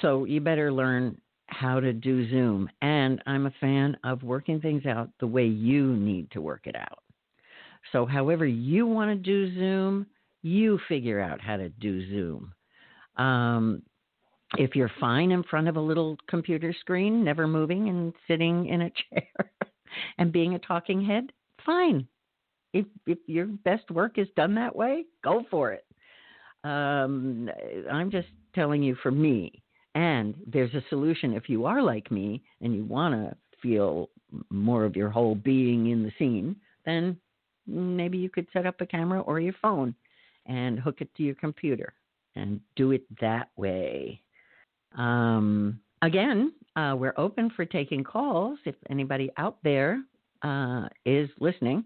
so 0.00 0.24
you 0.24 0.40
better 0.40 0.72
learn 0.72 1.20
how 1.50 1.80
to 1.80 1.92
do 1.92 2.28
Zoom, 2.30 2.68
and 2.82 3.22
I'm 3.26 3.46
a 3.46 3.54
fan 3.60 3.96
of 4.04 4.22
working 4.22 4.60
things 4.60 4.86
out 4.86 5.10
the 5.20 5.26
way 5.26 5.44
you 5.44 5.94
need 5.96 6.30
to 6.32 6.40
work 6.40 6.66
it 6.66 6.76
out. 6.76 7.02
So, 7.92 8.06
however 8.06 8.46
you 8.46 8.86
want 8.86 9.10
to 9.10 9.16
do 9.16 9.54
Zoom, 9.54 10.06
you 10.42 10.78
figure 10.88 11.20
out 11.20 11.40
how 11.40 11.56
to 11.56 11.68
do 11.68 12.08
Zoom. 12.08 12.52
Um, 13.16 13.82
if 14.58 14.74
you're 14.74 14.90
fine 15.00 15.30
in 15.30 15.42
front 15.44 15.68
of 15.68 15.76
a 15.76 15.80
little 15.80 16.16
computer 16.28 16.74
screen, 16.80 17.24
never 17.24 17.46
moving 17.46 17.88
and 17.88 18.12
sitting 18.26 18.66
in 18.66 18.82
a 18.82 18.90
chair 19.10 19.50
and 20.18 20.32
being 20.32 20.54
a 20.54 20.58
talking 20.58 21.04
head, 21.04 21.32
fine. 21.64 22.06
If 22.72 22.86
if 23.06 23.18
your 23.26 23.46
best 23.46 23.90
work 23.90 24.18
is 24.18 24.28
done 24.36 24.54
that 24.54 24.74
way, 24.74 25.04
go 25.24 25.44
for 25.50 25.72
it. 25.72 25.84
Um, 26.62 27.50
I'm 27.90 28.10
just 28.10 28.28
telling 28.54 28.82
you 28.82 28.96
for 29.02 29.10
me. 29.10 29.62
And 29.94 30.34
there's 30.46 30.74
a 30.74 30.84
solution 30.88 31.32
if 31.32 31.48
you 31.48 31.66
are 31.66 31.82
like 31.82 32.10
me 32.10 32.42
and 32.60 32.74
you 32.74 32.84
want 32.84 33.14
to 33.14 33.36
feel 33.60 34.08
more 34.50 34.84
of 34.84 34.96
your 34.96 35.10
whole 35.10 35.34
being 35.34 35.90
in 35.90 36.02
the 36.02 36.12
scene, 36.18 36.56
then 36.84 37.16
maybe 37.66 38.18
you 38.18 38.30
could 38.30 38.46
set 38.52 38.66
up 38.66 38.80
a 38.80 38.86
camera 38.86 39.20
or 39.20 39.40
your 39.40 39.54
phone 39.60 39.94
and 40.46 40.78
hook 40.78 41.00
it 41.00 41.14
to 41.16 41.22
your 41.22 41.34
computer 41.34 41.92
and 42.36 42.60
do 42.76 42.92
it 42.92 43.02
that 43.20 43.50
way. 43.56 44.20
Um, 44.96 45.80
again, 46.02 46.52
uh, 46.76 46.94
we're 46.96 47.14
open 47.16 47.50
for 47.54 47.64
taking 47.64 48.04
calls 48.04 48.58
if 48.64 48.74
anybody 48.88 49.30
out 49.36 49.58
there 49.62 50.02
uh, 50.42 50.88
is 51.04 51.28
listening 51.40 51.84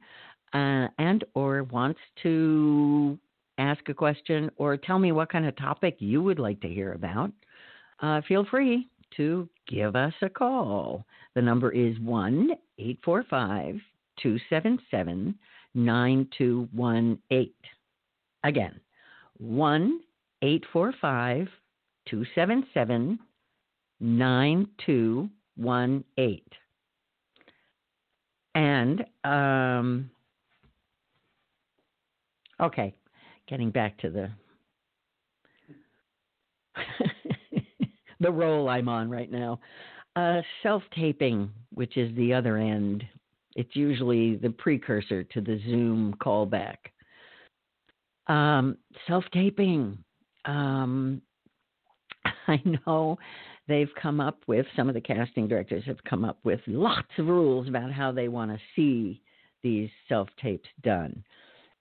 uh, 0.52 0.88
and 0.98 1.24
or 1.34 1.64
wants 1.64 2.00
to 2.22 3.18
ask 3.58 3.88
a 3.88 3.94
question 3.94 4.50
or 4.56 4.76
tell 4.76 4.98
me 4.98 5.12
what 5.12 5.30
kind 5.30 5.46
of 5.46 5.56
topic 5.56 5.96
you 5.98 6.22
would 6.22 6.38
like 6.38 6.60
to 6.60 6.68
hear 6.68 6.92
about. 6.92 7.30
Uh, 8.00 8.20
feel 8.26 8.44
free 8.44 8.88
to 9.16 9.48
give 9.68 9.96
us 9.96 10.12
a 10.22 10.28
call. 10.28 11.04
The 11.34 11.42
number 11.42 11.72
is 11.72 11.98
1 12.00 12.50
845 12.78 13.80
277 14.22 15.34
9218. 15.74 17.52
Again, 18.44 18.80
1 19.38 20.00
845 20.42 21.48
277 22.06 23.18
9218. 24.00 26.40
And, 28.56 29.04
um, 29.24 30.08
okay, 32.60 32.94
getting 33.48 33.70
back 33.70 33.98
to 33.98 34.10
the. 34.10 34.30
The 38.24 38.32
role 38.32 38.68
I'm 38.68 38.88
on 38.88 39.10
right 39.10 39.30
now. 39.30 39.60
Uh, 40.16 40.40
Self 40.62 40.82
taping, 40.96 41.50
which 41.72 41.96
is 41.96 42.14
the 42.16 42.32
other 42.32 42.56
end, 42.56 43.04
it's 43.56 43.74
usually 43.76 44.36
the 44.36 44.50
precursor 44.50 45.22
to 45.24 45.40
the 45.40 45.60
Zoom 45.66 46.14
callback. 46.20 46.76
Um, 48.26 48.78
Self 49.06 49.24
taping. 49.32 49.98
Um, 50.46 51.20
I 52.46 52.60
know 52.86 53.18
they've 53.68 53.90
come 54.00 54.20
up 54.20 54.38
with, 54.46 54.66
some 54.76 54.88
of 54.88 54.94
the 54.94 55.00
casting 55.00 55.48
directors 55.48 55.84
have 55.86 56.02
come 56.04 56.24
up 56.24 56.38
with 56.44 56.60
lots 56.66 57.08
of 57.18 57.26
rules 57.26 57.68
about 57.68 57.92
how 57.92 58.12
they 58.12 58.28
want 58.28 58.50
to 58.50 58.58
see 58.74 59.20
these 59.62 59.88
self 60.08 60.28
tapes 60.40 60.68
done. 60.82 61.24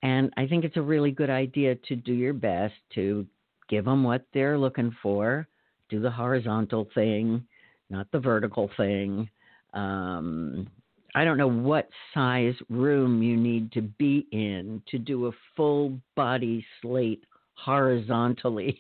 And 0.02 0.32
I 0.38 0.48
think 0.48 0.66
it's 0.66 0.78
a 0.78 0.82
really 0.82 1.12
good 1.12 1.30
idea 1.30 1.76
to 1.76 1.96
do 1.96 2.14
your 2.14 2.34
best 2.34 2.74
to 2.96 3.26
give 3.70 3.86
them 3.86 4.04
what 4.04 4.26
they're 4.34 4.58
looking 4.58 4.96
for, 5.02 5.48
do 5.90 6.00
the 6.00 6.12
horizontal 6.12 6.88
thing, 6.94 7.46
not 7.90 8.08
the 8.12 8.20
vertical 8.20 8.70
thing. 8.78 9.30
Um, 9.74 10.68
I 11.16 11.24
don't 11.24 11.38
know 11.38 11.50
what 11.50 11.90
size 12.14 12.56
room 12.70 13.22
you 13.22 13.38
need 13.38 13.72
to 13.74 13.82
be 13.82 14.28
in 14.32 14.82
to 14.90 14.98
do 14.98 15.28
a 15.28 15.32
full 15.56 16.00
body 16.16 16.66
slate 16.82 17.24
horizontally. 17.56 18.80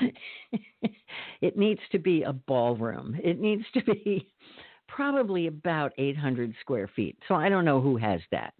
it 1.40 1.56
needs 1.56 1.80
to 1.92 1.98
be 1.98 2.22
a 2.22 2.32
ballroom. 2.32 3.18
It 3.22 3.40
needs 3.40 3.64
to 3.74 3.82
be 3.84 4.28
probably 4.88 5.46
about 5.46 5.92
800 5.96 6.54
square 6.60 6.90
feet. 6.94 7.16
So 7.26 7.34
I 7.34 7.48
don't 7.48 7.64
know 7.64 7.80
who 7.80 7.96
has 7.96 8.20
that. 8.32 8.52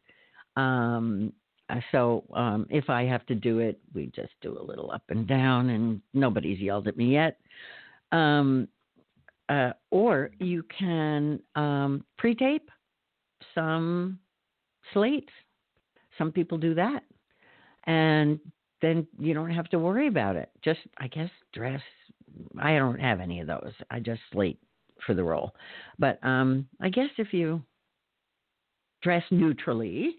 Um, 0.57 1.33
so 1.93 2.25
um, 2.35 2.67
if 2.71 2.89
I 2.89 3.05
have 3.05 3.27
to 3.27 3.35
do 3.35 3.59
it, 3.59 3.79
we 3.95 4.07
just 4.15 4.33
do 4.41 4.59
a 4.59 4.63
little 4.63 4.91
up 4.91 5.03
and 5.09 5.27
down, 5.27 5.71
and 5.71 6.01
nobody's 6.15 6.59
yelled 6.59 6.89
at 6.89 6.97
me 6.97 7.13
yet. 7.13 7.39
Um, 8.13 8.69
uh, 9.49 9.73
or 9.91 10.31
you 10.39 10.63
can 10.79 11.41
um, 11.55 12.05
pre-tape 12.17 12.71
some 13.55 14.19
slates. 14.93 15.33
Some 16.17 16.33
people 16.33 16.59
do 16.59 16.75
that, 16.75 17.03
and 17.85 18.41
then 18.83 19.07
you 19.19 19.35
don't 19.35 19.51
have 19.51 19.69
to 19.71 19.79
worry 19.79 20.09
about 20.09 20.37
it. 20.37 20.51
Just, 20.65 20.81
I 20.99 21.09
guess, 21.09 21.31
dress. 21.53 21.81
I 22.59 22.77
don't 22.77 23.01
have 23.01 23.21
any 23.21 23.41
of 23.41 23.47
those. 23.47 23.73
I 23.91 24.01
just 24.01 24.21
slate 24.33 24.59
for 25.07 25.15
the 25.15 25.25
role. 25.25 25.55
But 25.99 26.19
um, 26.25 26.67
I 26.81 26.89
guess 26.89 27.11
if 27.19 27.33
you 27.33 27.63
dress 29.03 29.23
neutrally 29.31 30.17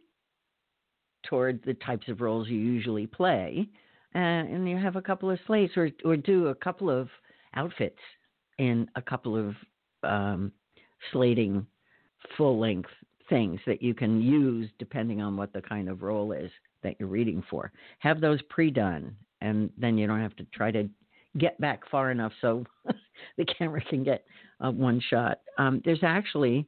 toward 1.29 1.63
the 1.63 1.75
types 1.75 2.07
of 2.07 2.21
roles 2.21 2.47
you 2.47 2.57
usually 2.57 3.05
play, 3.05 3.69
uh, 4.15 4.17
and 4.17 4.67
you 4.67 4.77
have 4.77 4.95
a 4.95 5.01
couple 5.01 5.29
of 5.29 5.39
slates 5.45 5.77
or 5.77 5.89
or 6.03 6.17
do 6.17 6.47
a 6.47 6.55
couple 6.55 6.89
of 6.89 7.07
outfits 7.55 7.99
in 8.57 8.87
a 8.95 9.01
couple 9.01 9.37
of 9.37 9.55
um, 10.03 10.51
slating 11.11 11.65
full 12.35 12.59
length 12.59 12.89
things 13.29 13.59
that 13.67 13.81
you 13.81 13.93
can 13.93 14.21
use 14.21 14.69
depending 14.79 15.21
on 15.21 15.37
what 15.37 15.53
the 15.53 15.61
kind 15.61 15.87
of 15.87 16.01
role 16.01 16.31
is 16.31 16.49
that 16.81 16.95
you're 16.99 17.07
reading 17.09 17.43
for. 17.49 17.71
Have 17.99 18.19
those 18.19 18.41
pre 18.49 18.71
done, 18.71 19.15
and 19.41 19.69
then 19.77 19.97
you 19.97 20.07
don't 20.07 20.21
have 20.21 20.35
to 20.37 20.45
try 20.53 20.71
to 20.71 20.89
get 21.37 21.59
back 21.61 21.87
far 21.89 22.09
enough 22.09 22.31
so 22.41 22.65
the 23.37 23.45
camera 23.45 23.81
can 23.81 24.03
get 24.03 24.25
uh, 24.59 24.71
one 24.71 24.99
shot. 25.09 25.39
Um, 25.59 25.81
there's 25.85 26.03
actually 26.03 26.65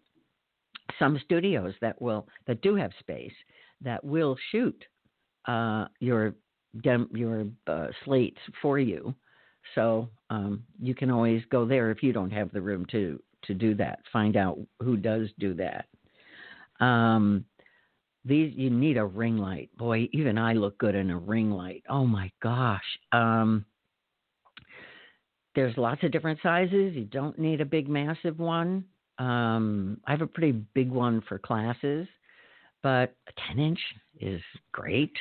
some 0.99 1.19
studios 1.25 1.73
that 1.81 1.99
will 2.01 2.27
that 2.47 2.61
do 2.61 2.75
have 2.75 2.91
space 2.99 3.33
that 3.81 4.03
will 4.03 4.35
shoot 4.51 4.83
uh, 5.47 5.85
your 5.99 6.35
dem, 6.83 7.09
your 7.13 7.45
uh, 7.67 7.87
slates 8.05 8.39
for 8.61 8.79
you. 8.79 9.13
So 9.75 10.09
um, 10.29 10.63
you 10.81 10.95
can 10.95 11.11
always 11.11 11.43
go 11.51 11.65
there 11.65 11.91
if 11.91 12.01
you 12.03 12.13
don't 12.13 12.31
have 12.31 12.51
the 12.51 12.61
room 12.61 12.85
to 12.91 13.21
to 13.45 13.53
do 13.53 13.73
that. 13.75 13.99
Find 14.13 14.37
out 14.37 14.59
who 14.81 14.97
does 14.97 15.27
do 15.39 15.55
that. 15.55 15.85
Um, 16.79 17.45
these 18.23 18.53
you 18.55 18.69
need 18.69 18.97
a 18.97 19.05
ring 19.05 19.37
light. 19.37 19.69
Boy, 19.77 20.09
even 20.13 20.37
I 20.37 20.53
look 20.53 20.77
good 20.77 20.95
in 20.95 21.09
a 21.09 21.17
ring 21.17 21.51
light. 21.51 21.83
Oh 21.89 22.05
my 22.05 22.31
gosh. 22.41 22.79
Um, 23.11 23.65
there's 25.55 25.75
lots 25.77 26.03
of 26.03 26.11
different 26.11 26.39
sizes. 26.41 26.95
You 26.95 27.05
don't 27.05 27.37
need 27.37 27.61
a 27.61 27.65
big, 27.65 27.89
massive 27.89 28.39
one. 28.39 28.85
Um, 29.17 29.99
I 30.07 30.11
have 30.11 30.21
a 30.21 30.27
pretty 30.27 30.53
big 30.73 30.89
one 30.89 31.21
for 31.27 31.37
classes, 31.37 32.07
but 32.83 33.15
a 33.27 33.31
10 33.47 33.59
inch 33.59 33.79
is 34.19 34.41
great. 34.71 35.15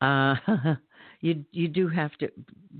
Uh, 0.00 0.34
you 1.20 1.44
you 1.52 1.68
do 1.68 1.88
have 1.88 2.12
to. 2.18 2.30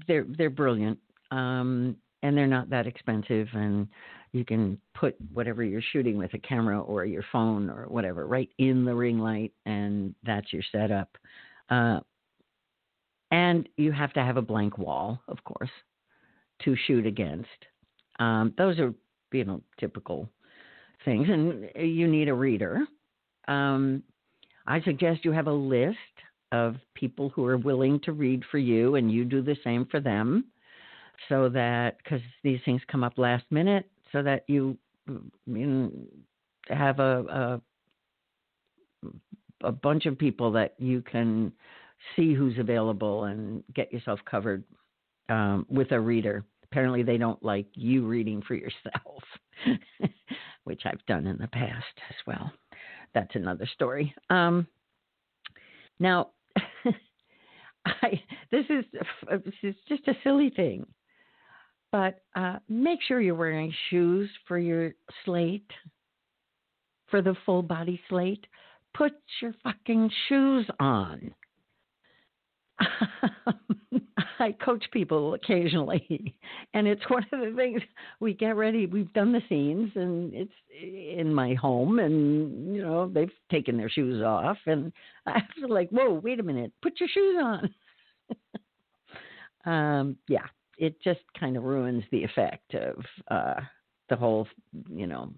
They're 0.06 0.26
they're 0.36 0.50
brilliant, 0.50 0.98
um, 1.30 1.96
and 2.22 2.36
they're 2.36 2.46
not 2.46 2.70
that 2.70 2.86
expensive, 2.86 3.48
and 3.52 3.88
you 4.32 4.44
can 4.44 4.80
put 4.94 5.16
whatever 5.32 5.62
you're 5.62 5.82
shooting 5.92 6.16
with 6.16 6.32
a 6.34 6.38
camera 6.38 6.80
or 6.80 7.04
your 7.04 7.24
phone 7.32 7.68
or 7.68 7.86
whatever 7.88 8.26
right 8.26 8.48
in 8.58 8.84
the 8.84 8.94
ring 8.94 9.18
light, 9.18 9.52
and 9.66 10.14
that's 10.24 10.52
your 10.52 10.62
setup. 10.72 11.08
Uh, 11.68 12.00
and 13.30 13.68
you 13.76 13.92
have 13.92 14.12
to 14.14 14.22
have 14.22 14.36
a 14.36 14.42
blank 14.42 14.78
wall, 14.78 15.20
of 15.28 15.42
course, 15.44 15.70
to 16.64 16.76
shoot 16.86 17.06
against. 17.06 17.48
Um, 18.18 18.54
those 18.56 18.78
are 18.78 18.94
you 19.32 19.44
know 19.44 19.62
typical 19.78 20.28
things, 21.04 21.28
and 21.28 21.68
you 21.76 22.08
need 22.08 22.28
a 22.28 22.34
reader. 22.34 22.86
Um, 23.50 24.02
I 24.66 24.80
suggest 24.82 25.24
you 25.24 25.32
have 25.32 25.48
a 25.48 25.52
list 25.52 25.96
of 26.52 26.76
people 26.94 27.28
who 27.30 27.44
are 27.46 27.58
willing 27.58 28.00
to 28.04 28.12
read 28.12 28.42
for 28.50 28.58
you, 28.58 28.94
and 28.94 29.10
you 29.10 29.24
do 29.24 29.42
the 29.42 29.56
same 29.64 29.86
for 29.86 30.00
them, 30.00 30.46
so 31.28 31.48
that 31.50 31.98
because 31.98 32.20
these 32.42 32.60
things 32.64 32.80
come 32.90 33.04
up 33.04 33.18
last 33.18 33.44
minute, 33.50 33.86
so 34.12 34.22
that 34.22 34.44
you, 34.48 34.78
you 35.46 36.08
have 36.68 37.00
a, 37.00 37.24
a 37.28 37.60
a 39.62 39.72
bunch 39.72 40.06
of 40.06 40.18
people 40.18 40.52
that 40.52 40.74
you 40.78 41.02
can 41.02 41.52
see 42.16 42.34
who's 42.34 42.58
available 42.58 43.24
and 43.24 43.62
get 43.74 43.92
yourself 43.92 44.20
covered 44.24 44.64
um, 45.28 45.66
with 45.68 45.92
a 45.92 46.00
reader. 46.00 46.44
Apparently, 46.64 47.02
they 47.02 47.18
don't 47.18 47.42
like 47.42 47.66
you 47.74 48.06
reading 48.06 48.42
for 48.46 48.54
yourself, 48.54 49.22
which 50.64 50.82
I've 50.86 51.04
done 51.06 51.26
in 51.26 51.36
the 51.38 51.48
past 51.48 51.84
as 52.08 52.16
well. 52.26 52.52
That's 53.14 53.34
another 53.34 53.68
story. 53.74 54.14
Um, 54.28 54.66
now, 55.98 56.30
I 57.84 58.22
this 58.50 58.64
is 58.68 58.84
this 59.44 59.54
is 59.62 59.74
just 59.88 60.06
a 60.08 60.14
silly 60.22 60.50
thing, 60.50 60.86
but 61.92 62.22
uh, 62.34 62.58
make 62.68 63.00
sure 63.06 63.20
you're 63.20 63.34
wearing 63.34 63.72
shoes 63.90 64.30
for 64.46 64.58
your 64.58 64.92
slate, 65.24 65.70
for 67.10 67.22
the 67.22 67.34
full 67.44 67.62
body 67.62 68.00
slate. 68.08 68.46
Put 68.94 69.12
your 69.40 69.54
fucking 69.62 70.10
shoes 70.28 70.66
on. 70.78 71.34
I 74.38 74.52
coach 74.52 74.84
people 74.92 75.34
occasionally, 75.34 76.34
and 76.74 76.86
it's 76.86 77.08
one 77.08 77.26
of 77.32 77.40
the 77.40 77.54
things 77.56 77.80
we 78.20 78.34
get 78.34 78.56
ready. 78.56 78.86
We've 78.86 79.12
done 79.12 79.32
the 79.32 79.42
scenes, 79.48 79.90
and 79.94 80.32
it's 80.34 80.52
in 80.82 81.32
my 81.32 81.54
home, 81.54 81.98
and 81.98 82.74
you 82.74 82.82
know 82.82 83.08
they've 83.08 83.32
taken 83.50 83.76
their 83.76 83.90
shoes 83.90 84.22
off, 84.22 84.58
and 84.66 84.92
I 85.26 85.40
to 85.60 85.66
like, 85.66 85.90
whoa, 85.90 86.14
wait 86.14 86.40
a 86.40 86.44
minute, 86.44 86.72
put 86.82 87.00
your 87.00 87.08
shoes 87.08 87.36
on. 87.42 87.74
um, 89.72 90.16
yeah, 90.28 90.46
it 90.78 91.00
just 91.02 91.20
kind 91.38 91.56
of 91.56 91.64
ruins 91.64 92.04
the 92.10 92.24
effect 92.24 92.74
of 92.74 93.04
uh, 93.30 93.60
the 94.08 94.16
whole, 94.16 94.48
you 94.88 95.06
know, 95.06 95.32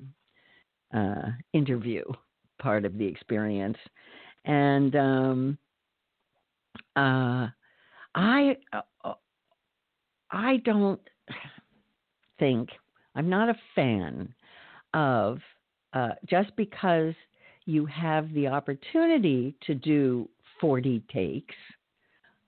uh, 0.95 1.31
interview 1.53 2.05
part 2.61 2.85
of 2.85 2.97
the 2.97 3.07
experience, 3.07 3.79
and 4.45 4.95
um, 4.95 5.59
uh, 6.97 7.49
I 8.15 8.57
uh, 8.73 8.81
uh, 9.05 9.15
I 10.31 10.59
don't 10.59 11.01
think 12.39 12.69
I'm 13.15 13.29
not 13.29 13.49
a 13.49 13.57
fan 13.75 14.35
of 14.95 15.39
uh, 15.93 16.11
just 16.29 16.55
because 16.57 17.15
you 17.65 17.87
have 17.87 18.33
the 18.33 18.49
opportunity 18.49 19.55
to 19.67 19.75
do 19.75 20.29
40 20.61 21.03
takes 21.13 21.55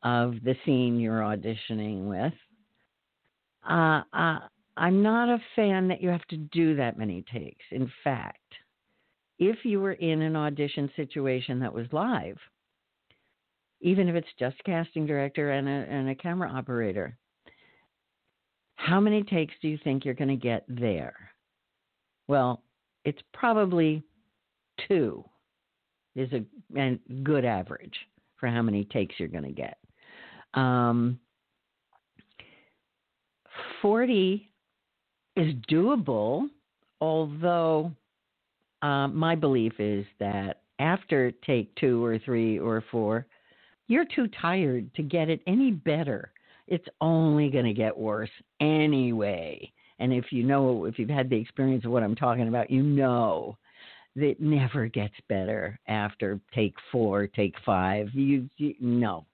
of 0.03 0.35
the 0.45 0.55
scene 0.65 0.99
you're 0.99 1.21
auditioning 1.21 2.05
with. 2.05 2.33
Uh, 3.69 4.03
uh, 4.13 4.39
I'm 4.77 5.03
not 5.03 5.29
a 5.29 5.39
fan 5.57 5.89
that 5.89 6.03
you 6.03 6.09
have 6.09 6.25
to 6.27 6.37
do 6.37 6.77
that 6.77 6.99
many 6.99 7.25
takes. 7.33 7.65
In 7.71 7.91
fact, 8.03 8.39
if 9.39 9.65
you 9.65 9.81
were 9.81 9.93
in 9.93 10.23
an 10.23 10.37
audition 10.37 10.91
situation 10.97 11.61
that 11.61 11.73
was 11.73 11.87
live, 11.93 12.37
even 13.85 14.09
if 14.09 14.17
it's 14.17 14.27
just 14.39 14.57
casting 14.65 15.07
director 15.07 15.51
and 15.53 15.69
a, 15.69 15.71
and 15.71 16.09
a 16.09 16.15
camera 16.15 16.51
operator. 16.51 17.17
How 18.77 18.99
many 18.99 19.23
takes 19.23 19.55
do 19.61 19.69
you 19.69 19.79
think 19.85 20.05
you're 20.05 20.15
going 20.15 20.29
to 20.29 20.37
get 20.37 20.65
there? 20.67 21.15
Well, 22.27 22.63
it's 23.05 23.21
probably 23.35 24.03
two 24.89 25.23
is 26.17 26.31
a, 26.33 26.45
a 26.81 26.99
good 27.23 27.45
average 27.45 27.95
for 28.39 28.49
how 28.49 28.63
many 28.63 28.87
takes 28.87 29.17
you're 29.19 29.29
going 29.29 29.45
to 29.45 29.51
get. 29.51 29.77
Um, 30.55 31.21
40 33.83 34.51
is 35.37 35.55
doable, 35.71 36.49
although 37.03 37.93
uh, 38.81 39.09
my 39.09 39.35
belief 39.35 39.75
is 39.79 40.07
that 40.21 40.63
after 40.79 41.33
take 41.47 41.75
two 41.75 42.03
or 42.03 42.19
three 42.19 42.59
or 42.59 42.83
four, 42.91 43.27
you're 43.87 44.07
too 44.07 44.29
tired 44.41 44.93
to 44.95 45.03
get 45.03 45.29
it 45.29 45.41
any 45.47 45.71
better. 45.71 46.33
It's 46.67 46.87
only 47.01 47.51
going 47.51 47.67
to 47.67 47.73
get 47.73 47.97
worse 47.97 48.31
anyway. 48.61 49.71
And 49.99 50.13
if 50.13 50.33
you 50.33 50.43
know, 50.43 50.87
if 50.87 50.99
you've 50.99 51.11
had 51.11 51.31
the 51.31 51.37
experience 51.37 51.85
of 51.85 51.91
what 51.91 52.03
I'm 52.03 52.17
talking 52.17 52.49
about, 52.49 52.71
you 52.71 52.83
know 52.83 53.57
that 54.17 54.31
it 54.31 54.41
never 54.41 54.87
gets 54.87 55.15
better 55.29 55.79
after 55.89 56.41
take 56.55 56.75
four, 56.91 57.27
take 57.27 57.55
five. 57.65 58.09
You, 58.13 58.49
you 58.57 58.75
no. 58.81 59.27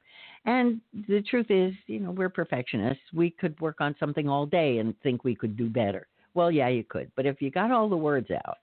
And 0.46 0.80
the 1.08 1.22
truth 1.22 1.50
is, 1.50 1.74
you 1.86 2.00
know, 2.00 2.10
we're 2.10 2.30
perfectionists. 2.30 3.02
We 3.12 3.30
could 3.30 3.60
work 3.60 3.80
on 3.80 3.94
something 4.00 4.28
all 4.28 4.46
day 4.46 4.78
and 4.78 4.98
think 5.02 5.22
we 5.22 5.34
could 5.34 5.56
do 5.56 5.68
better. 5.68 6.06
Well, 6.34 6.50
yeah, 6.50 6.68
you 6.68 6.84
could. 6.84 7.10
But 7.14 7.26
if 7.26 7.42
you 7.42 7.50
got 7.50 7.70
all 7.70 7.88
the 7.88 7.96
words 7.96 8.30
out 8.46 8.58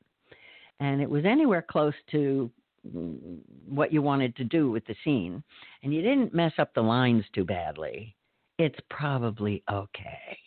and 0.80 1.02
it 1.02 1.10
was 1.10 1.26
anywhere 1.26 1.66
close 1.68 1.94
to 2.12 2.50
what 2.84 3.92
you 3.92 4.02
wanted 4.02 4.36
to 4.38 4.44
do 4.44 4.72
with 4.72 4.86
the 4.86 4.96
scene 5.04 5.44
and 5.84 5.94
you 5.94 6.02
didn't 6.02 6.34
mess 6.34 6.54
up 6.58 6.74
the 6.74 6.82
lines 6.82 7.26
too 7.34 7.44
badly, 7.44 8.16
it's 8.58 8.80
probably 8.90 9.64
okay. 9.72 10.38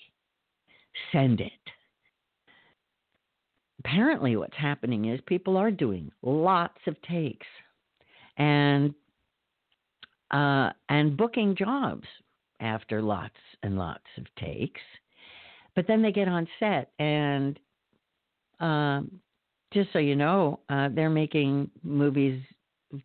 Send 1.12 1.40
it. 1.40 1.52
Apparently, 3.84 4.36
what's 4.36 4.56
happening 4.56 5.06
is 5.06 5.20
people 5.26 5.56
are 5.56 5.70
doing 5.70 6.10
lots 6.22 6.78
of 6.86 7.00
takes 7.02 7.46
and 8.36 8.94
uh, 10.30 10.70
and 10.88 11.16
booking 11.16 11.56
jobs 11.56 12.06
after 12.60 13.02
lots 13.02 13.34
and 13.62 13.78
lots 13.78 14.04
of 14.18 14.24
takes. 14.38 14.80
But 15.74 15.86
then 15.86 16.02
they 16.02 16.12
get 16.12 16.28
on 16.28 16.46
set 16.58 16.92
and 16.98 17.58
um, 18.60 19.20
just 19.72 19.92
so 19.92 19.98
you 19.98 20.16
know, 20.16 20.60
uh, 20.68 20.88
they're 20.94 21.10
making 21.10 21.70
movies, 21.82 22.42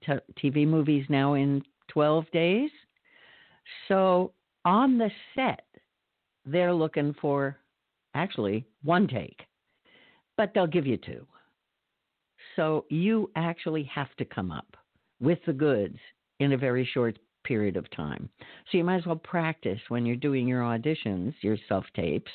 t- 0.05 0.13
TV 0.43 0.67
movies 0.67 1.05
now 1.09 1.33
in 1.35 1.63
12 1.89 2.25
days. 2.31 2.71
So 3.87 4.33
on 4.65 4.97
the 4.97 5.11
set, 5.35 5.65
they're 6.45 6.73
looking 6.73 7.13
for 7.21 7.57
actually 8.15 8.65
one 8.83 9.07
take. 9.07 9.39
but 10.37 10.51
they'll 10.53 10.67
give 10.67 10.85
you 10.87 10.97
two. 10.97 11.25
So 12.55 12.85
you 12.89 13.31
actually 13.35 13.83
have 13.83 14.13
to 14.17 14.25
come 14.25 14.51
up 14.51 14.75
with 15.21 15.39
the 15.45 15.53
goods 15.53 15.97
in 16.39 16.53
a 16.53 16.57
very 16.57 16.85
short 16.93 17.17
period 17.43 17.77
of 17.77 17.89
time. 17.91 18.29
So 18.71 18.77
you 18.77 18.83
might 18.83 18.97
as 18.97 19.05
well 19.05 19.15
practice 19.17 19.79
when 19.89 20.05
you're 20.05 20.15
doing 20.15 20.47
your 20.47 20.61
auditions, 20.61 21.33
your 21.41 21.57
self 21.69 21.85
tapes, 21.95 22.31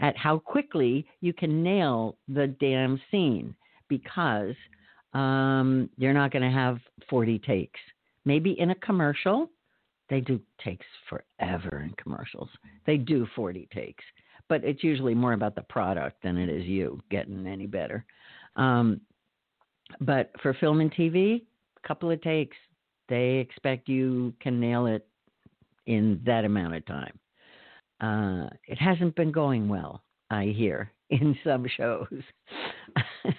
at 0.00 0.16
how 0.16 0.38
quickly 0.38 1.06
you 1.20 1.32
can 1.32 1.62
nail 1.62 2.16
the 2.28 2.48
damn 2.60 3.00
scene 3.10 3.54
because 3.98 4.54
um, 5.12 5.88
you're 5.96 6.12
not 6.12 6.32
going 6.32 6.42
to 6.42 6.50
have 6.50 6.78
40 7.08 7.38
takes. 7.40 7.80
Maybe 8.24 8.58
in 8.58 8.70
a 8.70 8.74
commercial, 8.76 9.50
they 10.10 10.20
do 10.20 10.40
takes 10.62 10.86
forever 11.08 11.82
in 11.84 11.94
commercials. 12.02 12.48
They 12.86 12.96
do 12.96 13.26
40 13.34 13.68
takes, 13.72 14.04
but 14.48 14.64
it's 14.64 14.82
usually 14.82 15.14
more 15.14 15.32
about 15.32 15.54
the 15.54 15.62
product 15.62 16.22
than 16.22 16.36
it 16.36 16.48
is 16.48 16.64
you 16.64 17.00
getting 17.10 17.46
any 17.46 17.66
better. 17.66 18.04
Um, 18.56 19.00
but 20.00 20.30
for 20.42 20.54
film 20.54 20.80
and 20.80 20.92
TV, 20.92 21.42
a 21.82 21.88
couple 21.88 22.10
of 22.10 22.20
takes, 22.22 22.56
they 23.08 23.34
expect 23.34 23.88
you 23.88 24.32
can 24.40 24.58
nail 24.58 24.86
it 24.86 25.06
in 25.86 26.20
that 26.24 26.44
amount 26.44 26.74
of 26.74 26.86
time. 26.86 27.18
Uh, 28.00 28.48
it 28.66 28.78
hasn't 28.78 29.14
been 29.14 29.30
going 29.30 29.68
well, 29.68 30.02
I 30.30 30.46
hear, 30.46 30.90
in 31.10 31.36
some 31.44 31.66
shows 31.76 32.08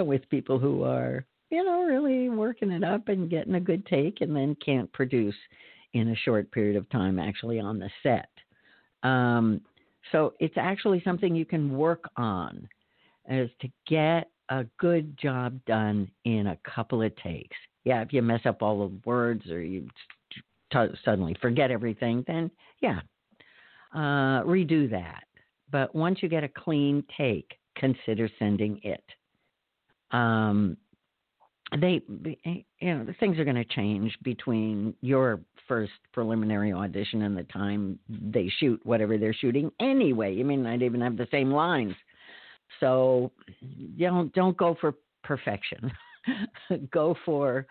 with 0.04 0.28
people 0.30 0.58
who 0.58 0.84
are, 0.84 1.24
you 1.50 1.64
know, 1.64 1.84
really 1.84 2.28
working 2.28 2.70
it 2.70 2.84
up 2.84 3.08
and 3.08 3.30
getting 3.30 3.54
a 3.54 3.60
good 3.60 3.84
take 3.86 4.20
and 4.20 4.34
then 4.34 4.56
can't 4.64 4.92
produce 4.92 5.34
in 5.92 6.08
a 6.08 6.16
short 6.16 6.50
period 6.52 6.76
of 6.76 6.88
time 6.90 7.18
actually 7.18 7.58
on 7.58 7.78
the 7.78 7.90
set. 8.02 8.30
Um, 9.02 9.60
so 10.12 10.34
it's 10.40 10.56
actually 10.56 11.02
something 11.04 11.34
you 11.34 11.44
can 11.44 11.76
work 11.76 12.04
on 12.16 12.68
is 13.28 13.50
to 13.60 13.68
get 13.86 14.30
a 14.48 14.64
good 14.78 15.16
job 15.18 15.58
done 15.66 16.10
in 16.24 16.48
a 16.48 16.58
couple 16.74 17.02
of 17.02 17.14
takes. 17.16 17.56
Yeah, 17.84 18.02
if 18.02 18.12
you 18.12 18.22
mess 18.22 18.40
up 18.44 18.62
all 18.62 18.88
the 18.88 18.94
words 19.04 19.50
or 19.50 19.62
you 19.62 19.88
t- 20.72 20.86
suddenly 21.04 21.36
forget 21.40 21.70
everything, 21.70 22.24
then 22.26 22.50
yeah, 22.80 23.00
uh, 23.94 24.42
redo 24.42 24.90
that. 24.90 25.24
But 25.70 25.94
once 25.94 26.18
you 26.22 26.28
get 26.28 26.44
a 26.44 26.48
clean 26.48 27.04
take, 27.16 27.58
consider 27.76 28.28
sending 28.38 28.80
it. 28.82 29.04
Um, 30.12 30.76
they, 31.78 32.00
you 32.08 32.94
know, 32.94 33.04
the 33.04 33.14
things 33.20 33.38
are 33.38 33.44
going 33.44 33.56
to 33.56 33.64
change 33.64 34.16
between 34.24 34.94
your 35.02 35.40
first 35.68 35.92
preliminary 36.12 36.72
audition 36.72 37.22
and 37.22 37.36
the 37.36 37.44
time 37.44 37.98
they 38.08 38.50
shoot 38.58 38.80
whatever 38.84 39.16
they're 39.18 39.32
shooting 39.32 39.70
anyway. 39.78 40.34
You 40.34 40.44
may 40.44 40.56
not 40.56 40.82
even 40.82 41.00
have 41.00 41.16
the 41.16 41.28
same 41.30 41.52
lines. 41.52 41.94
So 42.80 43.30
you 43.60 44.08
don't 44.08 44.32
don't 44.32 44.56
go 44.56 44.76
for 44.80 44.94
perfection. 45.22 45.92
go 46.90 47.14
for 47.24 47.66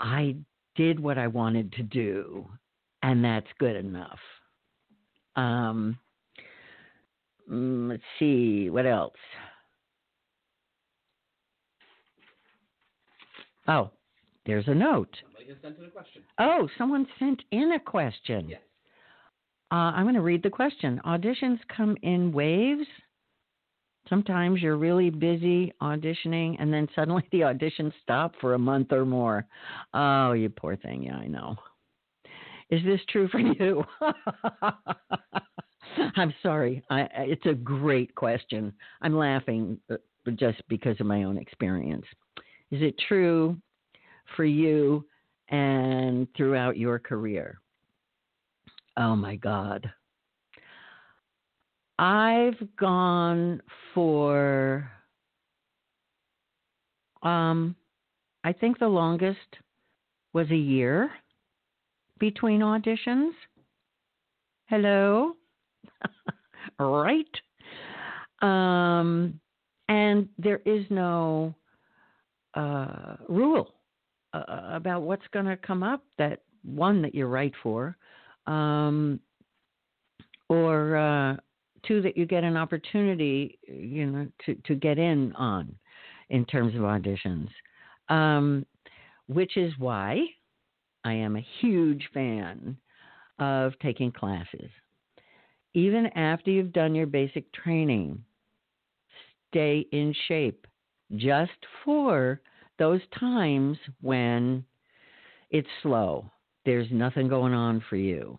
I 0.00 0.36
did 0.76 1.00
what 1.00 1.18
I 1.18 1.26
wanted 1.26 1.72
to 1.72 1.82
do, 1.82 2.46
and 3.02 3.24
that's 3.24 3.46
good 3.58 3.76
enough. 3.76 4.18
Um, 5.36 5.98
mm, 7.50 7.88
let's 7.88 8.02
see 8.18 8.70
what 8.70 8.86
else. 8.86 9.12
Oh, 13.68 13.90
there's 14.46 14.68
a 14.68 14.74
note. 14.74 15.14
Somebody 15.22 15.48
has 15.48 15.56
sent 15.62 15.78
in 15.78 15.84
a 15.84 15.90
question. 15.90 16.22
Oh, 16.38 16.68
someone 16.78 17.06
sent 17.18 17.42
in 17.50 17.72
a 17.72 17.80
question. 17.80 18.48
Yes. 18.48 18.60
Uh, 19.72 19.90
I'm 19.94 20.04
going 20.04 20.14
to 20.14 20.20
read 20.20 20.42
the 20.42 20.50
question. 20.50 21.00
Auditions 21.04 21.58
come 21.74 21.96
in 22.02 22.32
waves. 22.32 22.86
Sometimes 24.08 24.62
you're 24.62 24.76
really 24.76 25.10
busy 25.10 25.72
auditioning, 25.82 26.54
and 26.60 26.72
then 26.72 26.88
suddenly 26.94 27.24
the 27.32 27.40
auditions 27.40 27.92
stop 28.02 28.34
for 28.40 28.54
a 28.54 28.58
month 28.58 28.92
or 28.92 29.04
more. 29.04 29.46
Oh, 29.92 30.32
you 30.32 30.48
poor 30.48 30.76
thing. 30.76 31.02
Yeah, 31.02 31.16
I 31.16 31.26
know. 31.26 31.56
Is 32.70 32.84
this 32.84 33.00
true 33.08 33.28
for 33.28 33.38
you? 33.40 33.84
I'm 36.16 36.32
sorry. 36.42 36.82
I, 36.90 37.08
it's 37.14 37.46
a 37.46 37.54
great 37.54 38.14
question. 38.14 38.72
I'm 39.02 39.16
laughing 39.16 39.78
uh, 39.90 39.96
just 40.34 40.62
because 40.68 41.00
of 41.00 41.06
my 41.06 41.24
own 41.24 41.38
experience. 41.38 42.04
Is 42.70 42.82
it 42.82 42.94
true 43.08 43.56
for 44.34 44.44
you 44.44 45.04
and 45.48 46.26
throughout 46.36 46.76
your 46.76 46.98
career? 46.98 47.60
Oh 48.96 49.14
my 49.14 49.36
God. 49.36 49.90
I've 51.98 52.76
gone 52.76 53.62
for 53.94 54.90
um 57.22 57.74
I 58.44 58.52
think 58.52 58.78
the 58.78 58.88
longest 58.88 59.38
was 60.32 60.50
a 60.50 60.56
year 60.56 61.10
between 62.18 62.60
auditions. 62.60 63.32
Hello? 64.66 65.32
right? 66.78 67.24
Um 68.42 69.40
and 69.88 70.28
there 70.38 70.60
is 70.66 70.84
no 70.90 71.54
uh, 72.56 73.16
rule 73.28 73.74
uh, 74.32 74.44
about 74.72 75.02
what's 75.02 75.26
going 75.32 75.46
to 75.46 75.56
come 75.56 75.82
up 75.82 76.02
that 76.18 76.42
one 76.64 77.02
that 77.02 77.14
you're 77.14 77.28
right 77.28 77.52
for 77.62 77.96
um, 78.46 79.20
or 80.48 80.96
uh, 80.96 81.36
two 81.86 82.02
that 82.02 82.16
you 82.16 82.26
get 82.26 82.44
an 82.44 82.56
opportunity, 82.56 83.58
you 83.66 84.06
know, 84.06 84.26
to 84.44 84.54
to 84.66 84.74
get 84.74 84.98
in 84.98 85.32
on 85.34 85.74
in 86.30 86.44
terms 86.44 86.74
of 86.74 86.80
auditions, 86.80 87.48
um, 88.08 88.66
which 89.28 89.56
is 89.56 89.72
why 89.78 90.24
I 91.04 91.12
am 91.12 91.36
a 91.36 91.46
huge 91.60 92.08
fan 92.12 92.76
of 93.38 93.72
taking 93.80 94.10
classes. 94.10 94.70
Even 95.74 96.06
after 96.16 96.50
you've 96.50 96.72
done 96.72 96.94
your 96.94 97.06
basic 97.06 97.52
training, 97.52 98.24
stay 99.50 99.86
in 99.92 100.14
shape 100.26 100.66
just 101.14 101.52
for 101.84 102.40
those 102.78 103.00
times 103.18 103.78
when 104.00 104.64
it's 105.50 105.68
slow. 105.82 106.30
There's 106.64 106.88
nothing 106.90 107.28
going 107.28 107.54
on 107.54 107.82
for 107.88 107.96
you. 107.96 108.38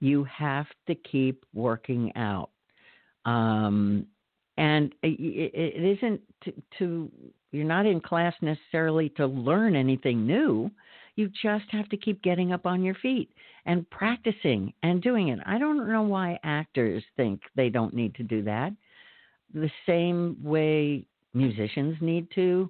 You 0.00 0.24
have 0.24 0.66
to 0.88 0.94
keep 0.94 1.44
working 1.54 2.12
out. 2.16 2.50
Um, 3.24 4.06
and 4.56 4.92
it, 5.02 5.18
it 5.54 5.98
isn't 5.98 6.20
to, 6.44 6.52
to, 6.78 7.10
you're 7.52 7.64
not 7.64 7.86
in 7.86 8.00
class 8.00 8.34
necessarily 8.42 9.08
to 9.10 9.26
learn 9.26 9.76
anything 9.76 10.26
new. 10.26 10.70
You 11.14 11.30
just 11.42 11.64
have 11.70 11.88
to 11.88 11.96
keep 11.96 12.22
getting 12.22 12.52
up 12.52 12.66
on 12.66 12.82
your 12.82 12.94
feet 12.96 13.30
and 13.66 13.88
practicing 13.90 14.72
and 14.82 15.02
doing 15.02 15.28
it. 15.28 15.38
I 15.46 15.58
don't 15.58 15.88
know 15.88 16.02
why 16.02 16.38
actors 16.42 17.02
think 17.16 17.40
they 17.56 17.68
don't 17.68 17.94
need 17.94 18.14
to 18.16 18.22
do 18.22 18.42
that. 18.42 18.72
The 19.54 19.70
same 19.86 20.36
way 20.42 21.06
musicians 21.38 21.96
need 22.00 22.28
to, 22.34 22.68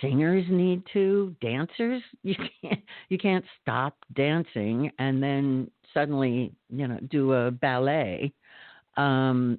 singers 0.00 0.44
need 0.50 0.82
to, 0.92 1.34
dancers. 1.40 2.02
You 2.22 2.34
can't 2.36 2.82
you 3.08 3.18
can't 3.18 3.44
stop 3.62 3.96
dancing 4.14 4.90
and 4.98 5.22
then 5.22 5.70
suddenly 5.94 6.52
you 6.68 6.86
know 6.86 6.98
do 7.10 7.32
a 7.32 7.50
ballet 7.50 8.32
um, 8.96 9.58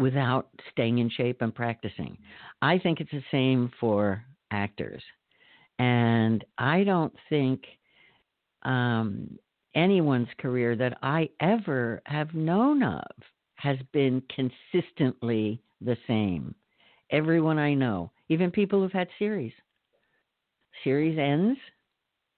without 0.00 0.48
staying 0.72 0.98
in 0.98 1.10
shape 1.10 1.42
and 1.42 1.54
practicing. 1.54 2.16
I 2.60 2.78
think 2.78 3.00
it's 3.00 3.10
the 3.12 3.22
same 3.30 3.70
for 3.78 4.22
actors, 4.50 5.02
and 5.78 6.44
I 6.58 6.84
don't 6.84 7.14
think 7.28 7.62
um, 8.64 9.38
anyone's 9.74 10.28
career 10.38 10.76
that 10.76 10.98
I 11.02 11.30
ever 11.40 12.02
have 12.06 12.34
known 12.34 12.82
of 12.82 13.10
has 13.54 13.78
been 13.92 14.22
consistently 14.34 15.62
the 15.80 15.96
same. 16.06 16.54
Everyone 17.10 17.58
I 17.58 17.74
know, 17.74 18.10
even 18.28 18.50
people 18.50 18.80
who've 18.80 18.92
had 18.92 19.08
series, 19.18 19.52
series 20.84 21.18
ends 21.18 21.58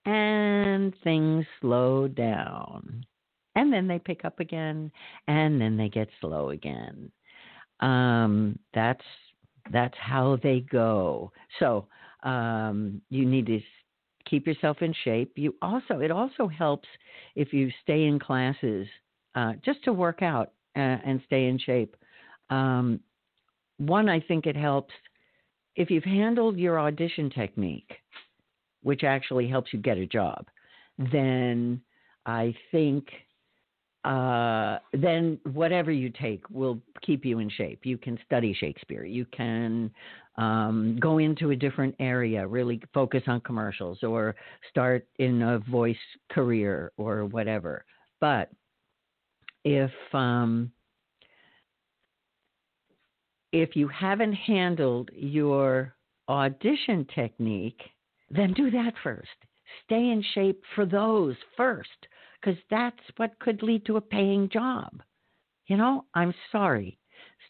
and 0.05 0.95
things 1.05 1.45
slow 1.61 2.09
down 2.09 3.05
and 3.55 3.73
then 3.73 3.87
they 3.87 3.99
pick 3.99 4.25
up 4.25 4.41
again, 4.41 4.91
and 5.29 5.61
then 5.61 5.77
they 5.77 5.89
get 5.89 6.09
slow 6.21 6.51
again. 6.51 7.11
Um, 7.81 8.59
that's 8.75 9.05
that's 9.73 9.97
how 9.99 10.39
they 10.43 10.61
go. 10.61 11.33
So 11.59 11.87
um, 12.23 13.01
you 13.11 13.27
need 13.27 13.47
to 13.47 13.61
keep 14.29 14.47
yourself 14.47 14.79
in 14.81 14.95
shape. 15.05 15.33
You 15.37 15.55
also 15.63 16.01
it 16.01 16.11
also 16.11 16.49
helps 16.49 16.89
if 17.35 17.53
you 17.53 17.71
stay 17.83 18.05
in 18.05 18.19
classes 18.19 18.87
uh, 19.35 19.55
just 19.65 19.83
to 19.85 19.93
work 19.93 20.23
out 20.23 20.53
uh, 20.77 20.99
and 21.05 21.21
stay 21.27 21.47
in 21.47 21.59
shape. 21.59 21.97
Um, 22.51 23.01
one, 23.79 24.09
I 24.09 24.21
think 24.21 24.47
it 24.47 24.57
helps 24.57 24.95
if 25.77 25.91
you've 25.91 26.05
handled 26.05 26.59
your 26.59 26.79
audition 26.79 27.31
technique, 27.31 27.91
which 28.83 29.05
actually 29.05 29.49
helps 29.49 29.73
you 29.73 29.79
get 29.79 29.97
a 29.99 30.07
job. 30.07 30.47
Then 30.99 31.81
I 32.27 32.55
think 32.71 33.09
uh, 34.05 34.79
then 34.93 35.39
whatever 35.53 35.93
you 35.93 36.11
take 36.11 36.49
will 36.51 36.81
keep 37.03 37.25
you 37.25 37.39
in 37.39 37.49
shape. 37.49 37.81
You 37.85 37.97
can 37.97 38.19
study 38.27 38.53
Shakespeare. 38.53 39.05
You 39.05 39.25
can 39.27 39.91
um, 40.37 40.99
go 41.01 41.19
into 41.19 41.51
a 41.51 41.57
different 41.57 41.95
area, 42.01 42.47
really 42.47 42.83
focus 42.93 43.23
on 43.29 43.41
commercials, 43.43 44.03
or 44.03 44.35
start 44.69 45.07
in 45.19 45.43
a 45.43 45.61
voice 45.61 45.97
career 46.33 46.91
or 46.97 47.27
whatever. 47.27 47.85
But 48.21 48.51
if 49.65 49.93
um, 50.13 50.73
if 53.53 53.77
you 53.77 53.87
haven't 53.89 54.33
handled 54.33 55.11
your 55.15 55.95
audition 56.29 57.07
technique, 57.15 57.81
then 58.31 58.55
do 58.55 58.71
that 58.71 58.95
first. 59.03 59.29
Stay 59.85 60.11
in 60.11 60.25
shape 60.35 60.63
for 60.75 60.87
those 60.87 61.37
first, 61.57 61.89
because 62.41 62.59
that's 62.71 62.97
what 63.17 63.39
could 63.39 63.63
lead 63.63 63.85
to 63.87 63.97
a 63.97 64.01
paying 64.01 64.49
job. 64.49 65.03
You 65.67 65.77
know, 65.77 66.07
I'm 66.15 66.35
sorry. 66.51 66.99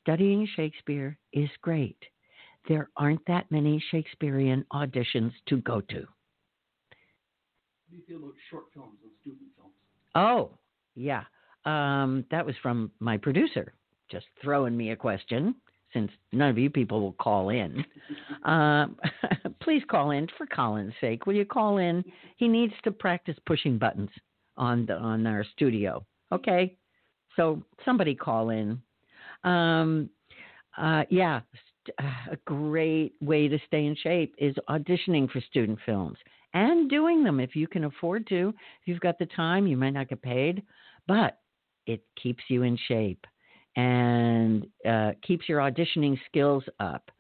Studying 0.01 0.47
Shakespeare 0.57 1.19
is 1.33 1.49
great. 1.63 1.97
There 2.69 2.91
aren't 2.97 3.25
that 3.27 3.51
many 3.51 3.83
Shakespearean 3.91 4.65
auditions 4.73 5.33
to 5.49 5.59
go 5.59 5.81
to. 5.81 6.01
How 6.01 7.91
do 7.91 7.97
you 7.97 8.03
feel 8.07 8.19
about 8.19 8.35
short 8.51 8.65
films 8.75 8.99
and 9.03 9.13
student 9.21 9.51
films? 9.57 9.73
Oh, 10.15 10.51
yeah. 10.95 11.25
Um, 11.65 12.25
that 12.31 12.45
was 12.45 12.55
from 12.63 12.91
my 13.01 13.17
producer, 13.17 13.75
just 14.11 14.27
throwing 14.43 14.77
me 14.77 14.91
a 14.91 14.97
question 14.97 15.55
since 15.93 16.11
none 16.33 16.51
of 16.51 16.59
you 16.59 16.71
people 16.71 17.01
will 17.01 17.13
call 17.13 17.51
in. 17.51 17.85
Uh, 18.45 18.87
please 19.61 19.83
call 19.91 20.11
in 20.11 20.27
for 20.37 20.47
Colin's 20.47 20.95
sake. 21.01 21.27
Will 21.27 21.35
you 21.35 21.45
call 21.45 21.79
in? 21.79 22.05
He 22.37 22.49
needs 22.49 22.75
to 22.85 22.91
practice 22.91 23.37
pushing 23.47 23.79
buttons 23.79 24.11
on 24.57 24.87
the, 24.87 24.95
on 24.95 25.27
our 25.27 25.45
studio. 25.55 26.05
Okay, 26.33 26.77
so 27.37 27.63
somebody 27.85 28.15
call 28.15 28.51
in. 28.51 28.81
Um, 29.45 30.09
uh, 30.79 31.03
yeah, 31.11 31.41
a 31.99 32.37
great 32.45 33.15
way 33.21 33.49
to 33.49 33.59
stay 33.67 33.87
in 33.87 33.97
shape 33.97 34.35
is 34.39 34.55
auditioning 34.69 35.31
for 35.31 35.41
student 35.41 35.79
films 35.85 36.17
and 36.55 36.89
doing 36.89 37.25
them 37.25 37.41
if 37.41 37.57
you 37.57 37.67
can 37.67 37.85
afford 37.85 38.27
to. 38.29 38.49
If 38.49 38.89
you've 38.89 39.01
got 39.01 39.19
the 39.19 39.27
time, 39.27 39.67
you 39.67 39.77
might 39.77 39.91
not 39.91 40.09
get 40.09 40.23
paid, 40.23 40.63
but 41.07 41.39
it 41.87 42.03
keeps 42.21 42.45
you 42.49 42.63
in 42.63 42.79
shape 42.89 43.27
and 43.77 44.67
uh, 44.89 45.13
keeps 45.27 45.49
your 45.49 45.61
auditioning 45.61 46.19
skills 46.27 46.65
up. 46.79 47.11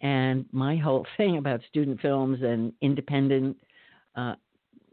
And 0.00 0.46
my 0.52 0.76
whole 0.76 1.06
thing 1.16 1.38
about 1.38 1.60
student 1.68 2.00
films 2.00 2.40
and 2.42 2.72
independent 2.80 3.56
uh, 4.16 4.34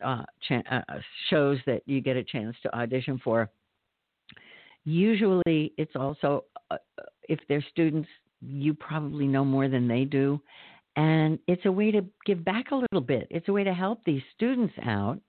uh, 0.03 0.23
cha- 0.47 0.63
uh, 0.71 0.81
shows 1.29 1.57
that 1.65 1.81
you 1.85 2.01
get 2.01 2.15
a 2.15 2.23
chance 2.23 2.55
to 2.63 2.75
audition 2.75 3.19
for, 3.23 3.49
usually 4.85 5.73
it's 5.77 5.95
also, 5.95 6.45
uh, 6.71 6.77
if 7.27 7.39
they're 7.47 7.65
students, 7.69 8.07
you 8.41 8.73
probably 8.73 9.27
know 9.27 9.43
more 9.43 9.67
than 9.67 9.87
they 9.87 10.05
do. 10.05 10.41
And 10.95 11.39
it's 11.47 11.65
a 11.65 11.71
way 11.71 11.91
to 11.91 12.05
give 12.25 12.43
back 12.43 12.71
a 12.71 12.75
little 12.75 13.01
bit. 13.01 13.27
It's 13.29 13.47
a 13.47 13.53
way 13.53 13.63
to 13.63 13.73
help 13.73 14.03
these 14.03 14.21
students 14.35 14.73
out 14.83 15.19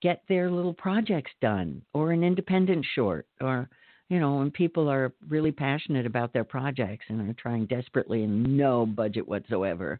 get 0.00 0.22
their 0.28 0.50
little 0.50 0.74
projects 0.74 1.30
done 1.40 1.80
or 1.94 2.12
an 2.12 2.24
independent 2.24 2.84
short 2.94 3.26
or 3.40 3.68
you 4.12 4.20
know, 4.20 4.34
when 4.34 4.50
people 4.50 4.90
are 4.90 5.10
really 5.26 5.50
passionate 5.50 6.04
about 6.04 6.34
their 6.34 6.44
projects 6.44 7.06
and 7.08 7.30
are 7.30 7.32
trying 7.32 7.64
desperately 7.64 8.24
and 8.24 8.58
no 8.58 8.84
budget 8.84 9.26
whatsoever 9.26 9.98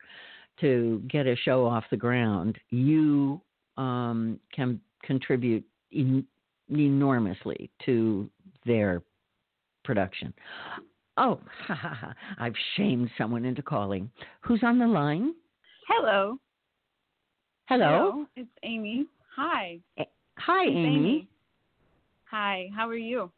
to 0.60 1.02
get 1.08 1.26
a 1.26 1.34
show 1.34 1.64
off 1.64 1.82
the 1.90 1.96
ground, 1.96 2.58
you 2.68 3.40
um, 3.78 4.38
can 4.54 4.78
contribute 5.02 5.64
en- 5.96 6.26
enormously 6.68 7.70
to 7.86 8.28
their 8.66 9.00
production. 9.82 10.34
Oh, 11.16 11.40
ha, 11.66 11.74
ha, 11.74 11.94
ha. 11.98 12.14
I've 12.38 12.52
shamed 12.76 13.08
someone 13.16 13.46
into 13.46 13.62
calling. 13.62 14.10
Who's 14.42 14.60
on 14.62 14.78
the 14.78 14.86
line? 14.86 15.32
Hello. 15.88 16.36
Hello. 17.64 17.86
Hello. 17.88 18.26
It's 18.36 18.50
Amy. 18.62 19.06
Hi. 19.36 19.78
Hi, 20.36 20.64
it's 20.66 20.76
Amy. 20.76 20.86
Amy. 20.86 21.28
Hi. 22.30 22.68
How 22.76 22.86
are 22.90 22.94
you? 22.94 23.30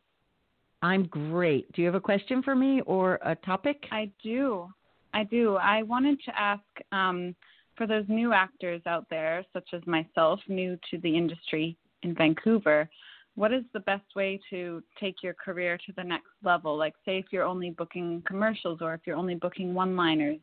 I'm 0.84 1.06
great. 1.06 1.72
Do 1.72 1.80
you 1.80 1.86
have 1.86 1.94
a 1.94 2.00
question 2.00 2.42
for 2.42 2.54
me 2.54 2.82
or 2.82 3.18
a 3.24 3.34
topic? 3.36 3.82
I 3.90 4.10
do. 4.22 4.68
I 5.14 5.24
do. 5.24 5.56
I 5.56 5.82
wanted 5.82 6.20
to 6.26 6.38
ask 6.38 6.60
um, 6.92 7.34
for 7.74 7.86
those 7.86 8.04
new 8.08 8.34
actors 8.34 8.82
out 8.84 9.06
there, 9.08 9.46
such 9.54 9.70
as 9.72 9.80
myself, 9.86 10.40
new 10.46 10.78
to 10.90 10.98
the 10.98 11.16
industry 11.16 11.78
in 12.02 12.14
Vancouver, 12.14 12.86
what 13.34 13.50
is 13.50 13.64
the 13.72 13.80
best 13.80 14.04
way 14.14 14.38
to 14.50 14.82
take 15.00 15.22
your 15.22 15.32
career 15.32 15.78
to 15.86 15.92
the 15.96 16.04
next 16.04 16.28
level? 16.42 16.76
Like, 16.76 16.92
say, 17.06 17.16
if 17.16 17.26
you're 17.30 17.44
only 17.44 17.70
booking 17.70 18.22
commercials 18.26 18.80
or 18.82 18.92
if 18.92 19.00
you're 19.06 19.16
only 19.16 19.36
booking 19.36 19.72
one 19.72 19.96
liners, 19.96 20.38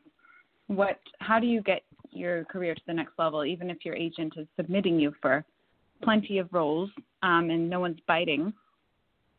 what, 0.66 0.98
how 1.20 1.38
do 1.38 1.46
you 1.46 1.62
get 1.62 1.82
your 2.10 2.44
career 2.46 2.74
to 2.74 2.82
the 2.88 2.94
next 2.94 3.12
level, 3.16 3.44
even 3.44 3.70
if 3.70 3.84
your 3.84 3.94
agent 3.94 4.32
is 4.36 4.48
submitting 4.56 4.98
you 4.98 5.14
for 5.22 5.44
plenty 6.02 6.38
of 6.38 6.52
roles 6.52 6.90
um, 7.22 7.48
and 7.50 7.70
no 7.70 7.78
one's 7.78 8.00
biting? 8.08 8.52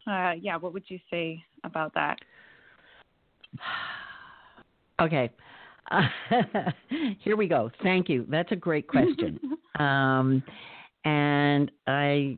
Uh, 0.08 0.34
yeah, 0.40 0.58
what 0.58 0.74
would 0.74 0.84
you 0.88 1.00
say 1.10 1.44
about 1.64 1.94
that? 1.94 2.18
Okay. 5.00 5.30
Uh, 5.92 6.08
here 7.20 7.36
we 7.36 7.48
go. 7.48 7.70
Thank 7.82 8.10
you. 8.10 8.26
That's 8.30 8.52
a 8.52 8.56
great 8.56 8.88
question. 8.88 9.40
um, 9.80 10.44
and 11.06 11.72
I, 11.88 12.38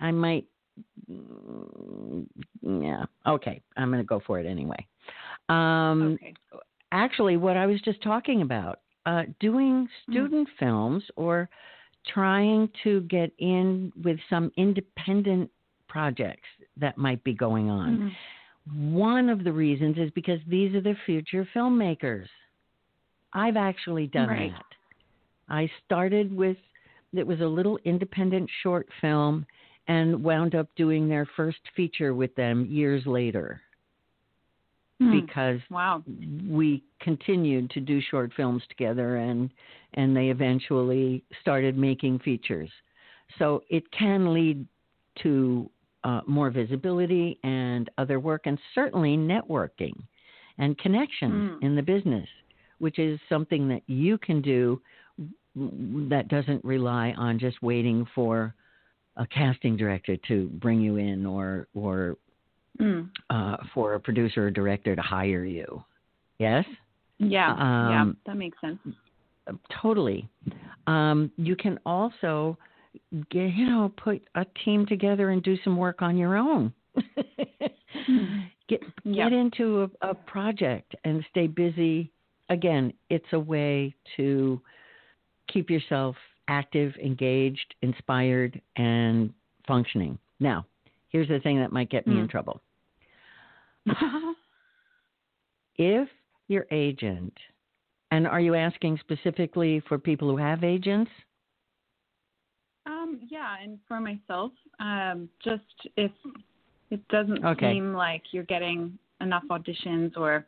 I 0.00 0.10
might, 0.10 0.46
yeah. 2.62 3.04
Okay, 3.26 3.60
I'm 3.76 3.90
going 3.90 4.02
to 4.02 4.06
go 4.06 4.20
for 4.26 4.38
it 4.38 4.46
anyway. 4.46 4.86
Um, 5.48 6.18
okay. 6.20 6.34
Actually, 6.92 7.36
what 7.36 7.56
I 7.56 7.66
was 7.66 7.80
just 7.82 8.02
talking 8.02 8.40
about, 8.42 8.80
uh, 9.04 9.24
doing 9.40 9.88
hmm. 10.06 10.12
student 10.12 10.48
mm. 10.48 10.58
films 10.58 11.02
or 11.16 11.48
trying 12.12 12.70
to 12.84 13.02
get 13.02 13.30
in 13.38 13.92
with 14.02 14.18
some 14.30 14.50
independent 14.56 15.50
projects 15.88 16.48
that 16.76 16.98
might 16.98 17.22
be 17.24 17.34
going 17.34 17.70
on. 17.70 18.14
Mm-hmm. 18.68 18.94
One 18.94 19.28
of 19.28 19.44
the 19.44 19.52
reasons 19.52 19.96
is 19.96 20.10
because 20.10 20.40
these 20.46 20.74
are 20.74 20.80
the 20.80 20.96
future 21.06 21.48
filmmakers. 21.54 22.26
I've 23.32 23.56
actually 23.56 24.06
done 24.06 24.28
right. 24.28 24.52
that. 24.52 24.64
I 25.48 25.70
started 25.86 26.34
with 26.34 26.56
it 27.14 27.26
was 27.26 27.40
a 27.40 27.46
little 27.46 27.78
independent 27.84 28.50
short 28.62 28.86
film 29.00 29.46
and 29.88 30.22
wound 30.22 30.54
up 30.54 30.68
doing 30.76 31.08
their 31.08 31.26
first 31.36 31.58
feature 31.74 32.14
with 32.14 32.34
them 32.34 32.66
years 32.66 33.06
later. 33.06 33.60
Hmm. 35.00 35.20
Because 35.20 35.60
wow. 35.70 36.02
we 36.46 36.82
continued 37.00 37.70
to 37.70 37.80
do 37.80 38.00
short 38.10 38.32
films 38.36 38.62
together 38.68 39.16
and 39.16 39.50
and 39.94 40.14
they 40.14 40.28
eventually 40.28 41.24
started 41.40 41.78
making 41.78 42.18
features. 42.18 42.70
So 43.38 43.62
it 43.70 43.90
can 43.90 44.34
lead 44.34 44.66
to 45.22 45.70
uh, 46.04 46.20
more 46.26 46.50
visibility 46.50 47.38
and 47.42 47.90
other 47.98 48.20
work, 48.20 48.42
and 48.44 48.58
certainly 48.74 49.16
networking 49.16 49.94
and 50.58 50.76
connections 50.78 51.50
mm. 51.52 51.62
in 51.62 51.76
the 51.76 51.82
business, 51.82 52.28
which 52.78 52.98
is 52.98 53.18
something 53.28 53.68
that 53.68 53.82
you 53.86 54.18
can 54.18 54.40
do 54.40 54.80
that 55.54 56.28
doesn't 56.28 56.64
rely 56.64 57.12
on 57.16 57.38
just 57.38 57.60
waiting 57.62 58.06
for 58.14 58.54
a 59.16 59.26
casting 59.26 59.76
director 59.76 60.16
to 60.28 60.46
bring 60.60 60.80
you 60.80 60.96
in 60.96 61.26
or 61.26 61.66
or 61.74 62.16
mm. 62.80 63.08
uh, 63.30 63.56
for 63.74 63.94
a 63.94 64.00
producer 64.00 64.46
or 64.46 64.50
director 64.50 64.94
to 64.94 65.02
hire 65.02 65.44
you. 65.44 65.82
Yes. 66.38 66.64
Yeah. 67.18 67.50
Um, 67.50 67.90
yeah, 67.90 68.12
that 68.26 68.36
makes 68.36 68.60
sense. 68.60 68.78
Totally. 69.82 70.28
Um, 70.86 71.32
you 71.36 71.56
can 71.56 71.80
also 71.84 72.56
you 73.10 73.66
know, 73.66 73.92
put 74.02 74.22
a 74.34 74.46
team 74.64 74.86
together 74.86 75.30
and 75.30 75.42
do 75.42 75.56
some 75.64 75.76
work 75.76 76.02
on 76.02 76.16
your 76.16 76.36
own. 76.36 76.72
get 78.68 78.80
get 79.04 79.32
into 79.32 79.88
a, 80.02 80.10
a 80.10 80.14
project 80.14 80.94
and 81.04 81.24
stay 81.30 81.46
busy. 81.46 82.10
Again, 82.50 82.92
it's 83.10 83.26
a 83.32 83.38
way 83.38 83.94
to 84.16 84.60
keep 85.52 85.70
yourself 85.70 86.16
active, 86.48 86.94
engaged, 87.02 87.74
inspired, 87.82 88.60
and 88.76 89.32
functioning. 89.66 90.18
Now, 90.40 90.66
here's 91.10 91.28
the 91.28 91.40
thing 91.40 91.58
that 91.58 91.72
might 91.72 91.90
get 91.90 92.06
me 92.06 92.14
mm. 92.14 92.20
in 92.20 92.28
trouble. 92.28 92.60
if 95.76 96.08
your 96.48 96.66
agent, 96.70 97.34
and 98.10 98.26
are 98.26 98.40
you 98.40 98.54
asking 98.54 98.98
specifically 99.00 99.82
for 99.88 99.98
people 99.98 100.28
who 100.30 100.38
have 100.38 100.64
agents? 100.64 101.10
Um, 102.88 103.20
yeah, 103.28 103.56
and 103.62 103.78
for 103.86 104.00
myself, 104.00 104.50
um, 104.80 105.28
just 105.44 105.62
if 105.96 106.10
it 106.90 107.06
doesn't 107.08 107.44
okay. 107.44 107.74
seem 107.74 107.92
like 107.92 108.22
you're 108.32 108.44
getting 108.44 108.98
enough 109.20 109.42
auditions 109.50 110.16
or 110.16 110.46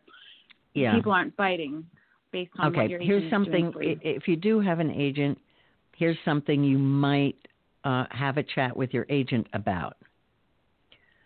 yeah. 0.72 0.94
people 0.94 1.12
aren't 1.12 1.37
biting 1.37 1.85
based 2.33 2.50
on 2.59 2.72
your 2.72 2.83
okay. 2.83 2.83
what 2.83 2.90
your 2.90 3.00
here's 3.00 3.31
something. 3.31 3.72
You. 3.79 4.00
If 4.03 4.26
you 4.26 4.37
do 4.37 4.59
have 4.59 4.81
an 4.81 4.90
agent, 4.90 5.38
here's 5.96 6.16
something 6.24 6.64
you 6.64 6.79
might 6.79 7.37
uh, 7.85 8.05
have 8.11 8.38
a 8.38 8.42
chat 8.42 8.74
with 8.74 8.94
your 8.94 9.05
agent 9.11 9.46
about. 9.53 9.96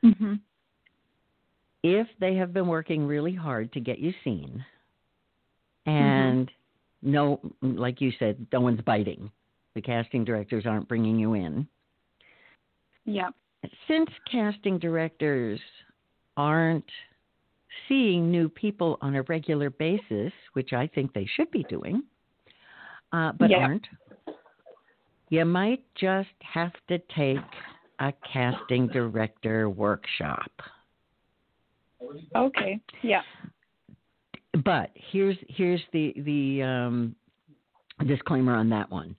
Mm-hmm. 0.05 0.35
If 1.85 2.09
they 2.19 2.35
have 2.37 2.53
been 2.53 2.67
working 2.67 3.07
really 3.07 3.35
hard 3.35 3.73
to 3.75 3.81
get 3.81 4.01
you 4.01 4.13
seen, 4.25 4.65
and 5.87 6.51
no, 7.03 7.41
like 7.63 8.01
you 8.01 8.11
said, 8.19 8.47
no 8.53 8.61
one's 8.61 8.81
biting, 8.81 9.31
the 9.75 9.83
casting 9.83 10.25
directors 10.25 10.67
aren't 10.67 10.89
bringing 10.89 11.19
you 11.19 11.35
in. 11.35 11.67
Yeah. 13.05 13.29
Since 13.89 14.09
casting 14.31 14.79
directors 14.79 15.61
aren't 16.37 16.85
seeing 17.89 18.31
new 18.31 18.49
people 18.49 18.99
on 19.01 19.17
a 19.17 19.23
regular 19.23 19.71
basis, 19.71 20.33
which 20.53 20.73
I 20.73 20.87
think 20.87 21.13
they 21.13 21.27
should 21.35 21.51
be 21.51 21.65
doing, 21.65 22.03
uh, 23.13 23.33
but 23.33 23.51
Yeah. 23.51 23.59
aren't, 23.59 23.87
you 25.31 25.45
might 25.45 25.83
just 25.95 26.29
have 26.41 26.73
to 26.89 26.99
take 27.15 27.39
a 27.99 28.13
casting 28.33 28.87
director 28.89 29.69
workshop. 29.69 30.51
Okay. 32.35 32.81
Yeah. 33.03 33.23
But 34.65 34.91
here's 34.95 35.37
here's 35.49 35.83
the 35.93 36.13
the 36.19 36.63
um, 36.63 37.17
disclaimer 38.07 38.55
on 38.55 38.69
that 38.71 38.91
one. 38.91 39.17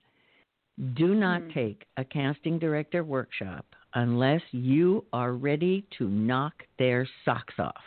Do 0.94 1.14
not 1.14 1.42
Hmm. 1.42 1.50
take 1.50 1.86
a 1.96 2.04
casting 2.04 2.58
director 2.58 3.02
workshop 3.02 3.64
unless 3.94 4.42
you 4.52 5.04
are 5.12 5.32
ready 5.32 5.82
to 5.98 6.08
knock 6.08 6.66
their 6.78 7.06
socks 7.24 7.58
off. 7.58 7.84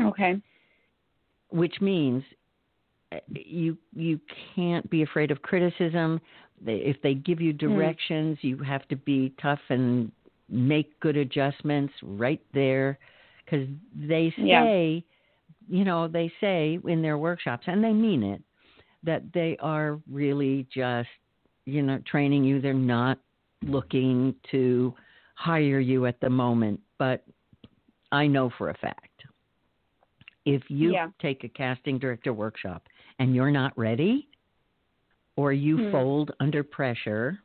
Okay. 0.00 0.40
which 1.50 1.80
means 1.80 2.24
uh, 3.12 3.18
you 3.28 3.78
you 3.94 4.18
can't 4.56 4.88
be 4.90 5.02
afraid 5.02 5.30
of 5.30 5.40
criticism. 5.42 6.20
If 6.66 7.00
they 7.00 7.14
give 7.14 7.40
you 7.40 7.52
directions, 7.52 8.38
you 8.42 8.56
have 8.58 8.88
to 8.88 8.96
be 8.96 9.32
tough 9.40 9.60
and 9.68 10.10
make 10.48 10.98
good 10.98 11.16
adjustments 11.16 11.94
right 12.02 12.40
there, 12.52 12.98
because 13.44 13.68
they 13.94 14.34
Yeah. 14.36 14.64
say, 14.64 15.04
you 15.68 15.84
know, 15.84 16.08
they 16.08 16.32
say 16.40 16.80
in 16.84 17.02
their 17.02 17.18
workshops, 17.18 17.68
and 17.68 17.84
they 17.84 17.92
mean 17.92 18.22
it, 18.24 18.42
that 19.04 19.22
they 19.32 19.56
are 19.60 20.00
really 20.10 20.66
just, 20.74 21.08
you 21.66 21.82
know, 21.82 21.98
training 22.06 22.44
you. 22.44 22.60
They're 22.60 22.74
not 22.74 23.18
looking 23.62 24.34
to 24.50 24.94
hire 25.36 25.80
you 25.80 26.06
at 26.06 26.20
the 26.20 26.30
moment, 26.30 26.80
but 26.98 27.24
I 28.12 28.26
know 28.26 28.50
for 28.58 28.70
a 28.70 28.74
fact 28.74 29.24
if 30.46 30.62
you 30.68 30.92
Yeah. 30.92 31.08
take 31.20 31.42
a 31.44 31.48
casting 31.48 31.98
director 31.98 32.32
workshop 32.32 32.86
and 33.18 33.34
you're 33.34 33.50
not 33.50 33.76
ready, 33.78 34.28
or 35.36 35.52
you 35.52 35.78
Hmm. 35.78 35.90
fold 35.90 36.30
under 36.38 36.62
pressure, 36.62 37.38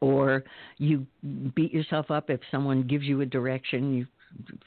or 0.00 0.44
you 0.78 1.06
beat 1.54 1.72
yourself 1.72 2.10
up 2.10 2.30
if 2.30 2.40
someone 2.50 2.82
gives 2.82 3.04
you 3.04 3.20
a 3.20 3.26
direction, 3.26 3.94
you 3.94 4.06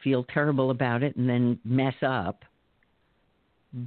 feel 0.04 0.24
terrible 0.26 0.72
about 0.72 1.04
it, 1.04 1.16
and 1.16 1.30
then 1.30 1.60
mess 1.64 1.96
up, 2.02 2.44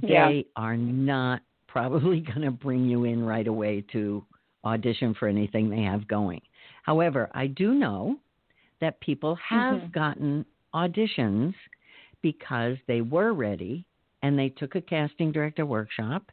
Yeah. 0.01 0.29
they 0.29 0.45
are 0.55 0.77
not 0.77 1.41
probably 1.75 2.21
going 2.33 2.41
to 2.41 2.51
bring 2.51 2.85
you 2.85 3.03
in 3.03 3.25
right 3.25 3.47
away 3.47 3.83
to 3.91 4.23
audition 4.63 5.13
for 5.13 5.27
anything 5.27 5.69
they 5.69 5.81
have 5.81 6.07
going. 6.07 6.41
However, 6.83 7.29
I 7.33 7.47
do 7.47 7.73
know 7.73 8.17
that 8.79 8.99
people 9.01 9.35
have 9.35 9.81
Mhm. 9.81 9.91
gotten 9.91 10.45
auditions 10.73 11.53
because 12.21 12.77
they 12.87 13.01
were 13.01 13.33
ready 13.33 13.85
and 14.23 14.39
they 14.39 14.49
took 14.49 14.75
a 14.75 14.81
casting 14.81 15.31
director 15.33 15.65
workshop 15.65 16.23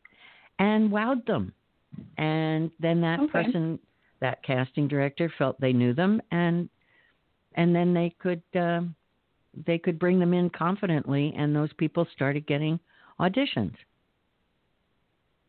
and 0.60 0.90
wowed 0.90 1.26
them. 1.26 1.52
And 2.18 2.70
then 2.78 3.00
that 3.00 3.20
Okay. 3.20 3.30
person, 3.32 3.80
that 4.20 4.42
casting 4.44 4.86
director, 4.86 5.28
felt 5.38 5.60
they 5.60 5.72
knew 5.72 5.92
them, 5.92 6.22
and 6.30 6.68
and 7.54 7.74
then 7.74 7.92
they 7.92 8.10
could 8.18 8.42
um, 8.54 8.94
they 9.66 9.78
could 9.78 9.98
bring 9.98 10.18
them 10.18 10.32
in 10.32 10.50
confidently, 10.50 11.34
and 11.36 11.54
those 11.54 11.72
people 11.74 12.06
started 12.12 12.46
getting 12.46 12.78
auditions. 13.20 13.74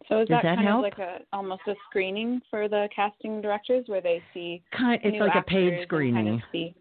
So 0.09 0.19
is 0.21 0.27
Does 0.27 0.37
that, 0.37 0.43
that 0.43 0.55
kind 0.55 0.67
help? 0.67 0.79
of 0.79 0.83
like 0.83 0.99
a 0.99 1.19
almost 1.31 1.61
a 1.67 1.73
screening 1.89 2.41
for 2.49 2.67
the 2.67 2.89
casting 2.95 3.41
directors 3.41 3.85
where 3.87 4.01
they 4.01 4.21
see 4.33 4.61
Kind, 4.77 5.01
it's 5.03 5.19
like 5.19 5.35
a 5.35 5.41
paid 5.41 5.79
screening. 5.83 6.25
Kind 6.25 6.35
of 6.35 6.41
see. 6.51 6.75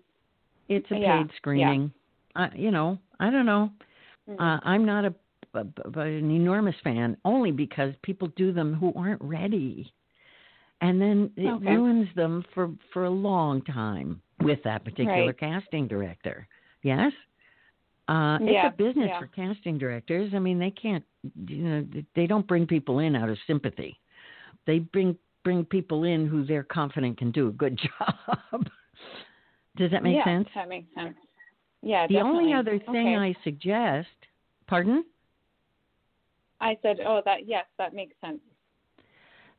It's 0.68 0.90
a 0.90 0.96
Yeah, 0.96 1.22
paid 1.22 1.30
screening. 1.36 1.92
Uh, 2.34 2.48
you 2.54 2.70
know, 2.70 2.98
I 3.20 3.30
don't 3.30 3.46
know. 3.46 3.70
Mhm. 4.28 4.40
Uh, 4.40 4.60
I'm 4.64 4.84
not 4.84 5.04
a, 5.04 5.14
a, 5.54 5.66
a- 5.84 6.00
an 6.00 6.30
enormous 6.30 6.76
fan, 6.82 7.16
only 7.24 7.50
because 7.52 7.94
people 8.02 8.28
do 8.36 8.52
them 8.52 8.74
who 8.74 8.92
aren't 8.96 9.20
ready, 9.22 9.92
and 10.80 11.00
then 11.00 11.30
it 11.36 11.48
Okay. 11.48 11.66
ruins 11.66 12.08
them 12.16 12.44
for 12.54 12.70
for 12.92 13.04
a 13.04 13.10
long 13.10 13.62
time 13.62 14.20
with 14.40 14.62
that 14.64 14.84
particular 14.84 15.26
Right. 15.26 15.38
casting 15.38 15.86
director. 15.86 16.48
Yes, 16.82 17.12
uh, 18.12 18.38
Yeah, 18.40 18.66
it's 18.66 18.74
a 18.74 18.76
business 18.76 19.08
yeah. 19.08 19.18
for 19.18 19.26
casting 19.26 19.78
directors. 19.78 20.32
I 20.34 20.38
mean, 20.38 20.58
they 20.58 20.70
can't, 20.70 21.04
you 21.46 21.62
know, 21.62 21.86
they 22.14 22.26
don't 22.26 22.46
bring 22.46 22.66
people 22.66 22.98
in 22.98 23.16
out 23.16 23.28
of 23.28 23.38
sympathy. 23.46 23.98
They 24.66 24.80
bring 24.80 25.16
bring 25.44 25.64
people 25.64 26.04
in 26.04 26.26
who 26.26 26.44
they're 26.44 26.62
confident 26.62 27.18
can 27.18 27.32
do 27.32 27.48
a 27.48 27.52
good 27.52 27.76
job. 28.00 28.66
Does 29.76 29.90
that 29.90 30.02
make 30.04 30.14
yeah, 30.16 30.24
sense? 30.24 30.48
That 30.54 30.68
makes 30.68 30.94
sense. 30.94 31.16
Yeah, 31.82 32.06
The 32.06 32.18
only 32.18 32.52
other 32.52 32.78
thing 32.78 33.16
okay. 33.16 33.16
I 33.16 33.34
suggest, 33.42 34.08
pardon? 34.68 35.04
I 36.60 36.78
said, 36.80 36.98
oh, 37.04 37.22
that 37.24 37.48
yes, 37.48 37.64
that 37.78 37.92
makes 37.92 38.14
sense. 38.20 38.38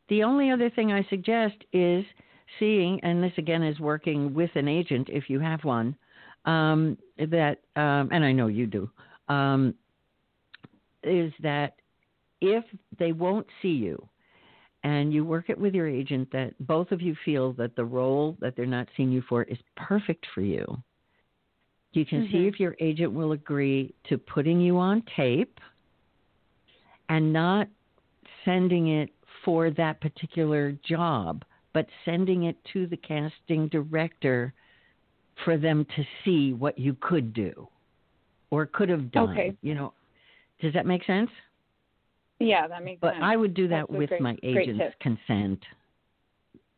The 0.08 0.24
only 0.24 0.52
other 0.52 0.70
thing 0.70 0.94
I 0.94 1.06
suggest 1.10 1.56
is 1.74 2.06
seeing, 2.60 3.00
and 3.04 3.22
this 3.22 3.34
again 3.38 3.63
is 3.63 3.78
working 3.80 4.34
with 4.34 4.52
an 4.56 4.70
agent 4.70 5.10
if 5.12 5.30
you 5.30 5.39
have 5.39 5.66
one, 5.66 5.98
um, 6.46 6.98
that, 7.18 7.60
um, 7.76 8.10
and 8.12 8.24
I 8.24 8.32
know 8.32 8.48
you 8.48 8.68
do, 8.68 8.90
um, 9.30 9.74
is 11.04 11.34
that 11.42 11.76
if 12.42 12.64
they 13.00 13.12
won't 13.12 13.48
see 13.62 13.70
you 13.70 14.08
and 14.84 15.14
you 15.14 15.24
work 15.24 15.50
it 15.50 15.58
with 15.58 15.74
your 15.74 15.88
agent 15.88 16.30
that 16.32 16.54
both 16.68 16.92
of 16.92 17.02
you 17.02 17.16
feel 17.24 17.54
that 17.54 17.76
the 17.76 17.86
role 17.86 18.38
that 18.40 18.56
they're 18.56 18.66
not 18.66 18.88
seeing 18.96 19.12
you 19.12 19.22
for 19.30 19.44
is 19.44 19.58
perfect 19.76 20.26
for 20.34 20.42
you, 20.42 20.66
you 21.94 22.06
can 22.06 22.28
see 22.32 22.40
Mhm. 22.40 22.48
if 22.48 22.60
your 22.60 22.76
agent 22.80 23.14
will 23.14 23.32
agree 23.34 23.94
to 24.06 24.18
putting 24.18 24.60
you 24.60 24.78
on 24.78 25.02
tape 25.16 25.60
and 27.10 27.32
not 27.32 27.68
sending 28.44 28.88
it 28.88 29.10
for 29.44 29.70
that 29.72 30.00
particular 30.02 30.72
job, 30.84 31.44
but 31.74 31.88
sending 32.06 32.44
it 32.44 32.58
to 32.66 32.88
the 32.88 32.98
casting 32.98 33.68
director 33.68 34.54
for 35.43 35.58
them 35.58 35.86
to 35.96 36.04
see 36.24 36.54
what 36.54 36.78
you 36.78 36.96
could 37.02 37.34
do 37.34 37.67
or 38.52 38.65
could 38.65 38.89
have 38.89 39.12
done. 39.12 39.30
Okay. 39.32 39.56
You 39.62 39.76
know, 39.76 39.93
does 40.62 40.74
that 40.74 40.86
make 40.86 41.04
sense? 41.06 41.30
Yeah, 42.39 42.67
that 42.67 42.84
makes 42.84 43.00
But 43.02 43.13
sense. 43.13 43.24
I 43.26 43.36
would 43.36 43.54
do 43.54 43.67
that 43.69 43.88
That's 43.89 43.98
with 44.00 44.10
great- 44.10 44.22
my 44.22 44.38
agent's 44.43 44.96
consent. 45.00 45.63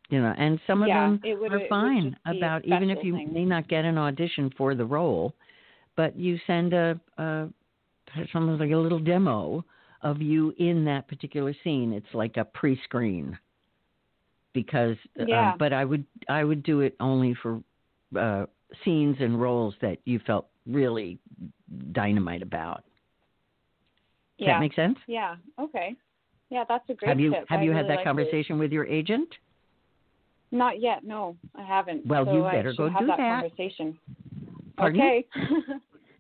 You 0.10 0.22
know, 0.22 0.34
and 0.38 0.60
some 0.68 0.84
of 0.84 0.88
Yeah, 0.88 1.18
them 1.18 1.40
would- 1.40 1.52
are 1.52 1.68
fine 1.68 2.12
just 2.12 2.24
be 2.26 2.32
a 2.32 2.38
about 2.38 2.66
even 2.66 2.90
if 2.92 3.04
you 3.04 3.16
thing. 3.16 3.34
may 3.34 3.44
not 3.46 3.68
get 3.68 3.86
an 3.86 3.98
audition 3.98 4.52
for 4.52 4.76
the 4.76 4.86
role, 4.86 5.34
but 5.96 6.16
you 6.16 6.38
send 6.46 6.74
a, 6.74 7.00
a 7.18 7.50
something 8.32 8.58
like 8.60 8.70
a 8.72 8.78
little 8.78 9.00
demo 9.00 9.66
of 10.04 10.22
you 10.22 10.54
in 10.60 10.86
that 10.86 11.08
particular 11.08 11.54
scene. 11.64 11.92
It's 11.92 12.14
like 12.14 12.38
a 12.38 12.46
pre-screen 12.46 13.38
because, 14.54 14.96
uh, 15.20 15.26
Yeah. 15.28 15.56
but 15.58 15.74
I 15.74 15.84
would 15.84 16.06
I 16.30 16.44
would 16.44 16.62
do 16.62 16.82
it 16.82 16.96
only 17.00 17.34
for 17.34 17.64
uh, 18.18 18.46
scenes 18.84 19.18
and 19.20 19.42
roles 19.42 19.74
that 19.82 19.98
you 20.06 20.20
felt 20.26 20.48
really 20.66 21.20
dynamite 21.92 22.42
about. 22.42 22.84
Yeah. 24.38 24.54
that 24.54 24.60
makes 24.60 24.76
sense? 24.76 24.98
Yeah. 25.08 25.36
Okay. 25.60 25.96
Yeah, 26.50 26.64
that's 26.68 26.90
a 26.90 26.94
great 26.94 27.10
have 27.10 27.20
you 27.20 27.32
tip. 27.32 27.46
have 27.50 27.60
I 27.60 27.64
you 27.64 27.72
really 27.72 27.88
had 27.88 27.98
that 27.98 28.04
conversation 28.04 28.60
with 28.60 28.72
your 28.72 28.86
agent? 28.86 29.30
Not 30.52 30.80
yet. 30.82 31.04
No, 31.04 31.36
I 31.56 31.64
haven't. 31.64 32.06
Well, 32.06 32.26
so 32.26 32.36
you 32.36 32.44
better 32.44 32.74
go 32.74 32.90
have 32.90 33.00
do 33.02 33.08
that, 33.08 33.18
that. 33.18 33.42
conversation. 33.42 33.98
Pardon? 34.78 35.02
Okay. 35.02 35.26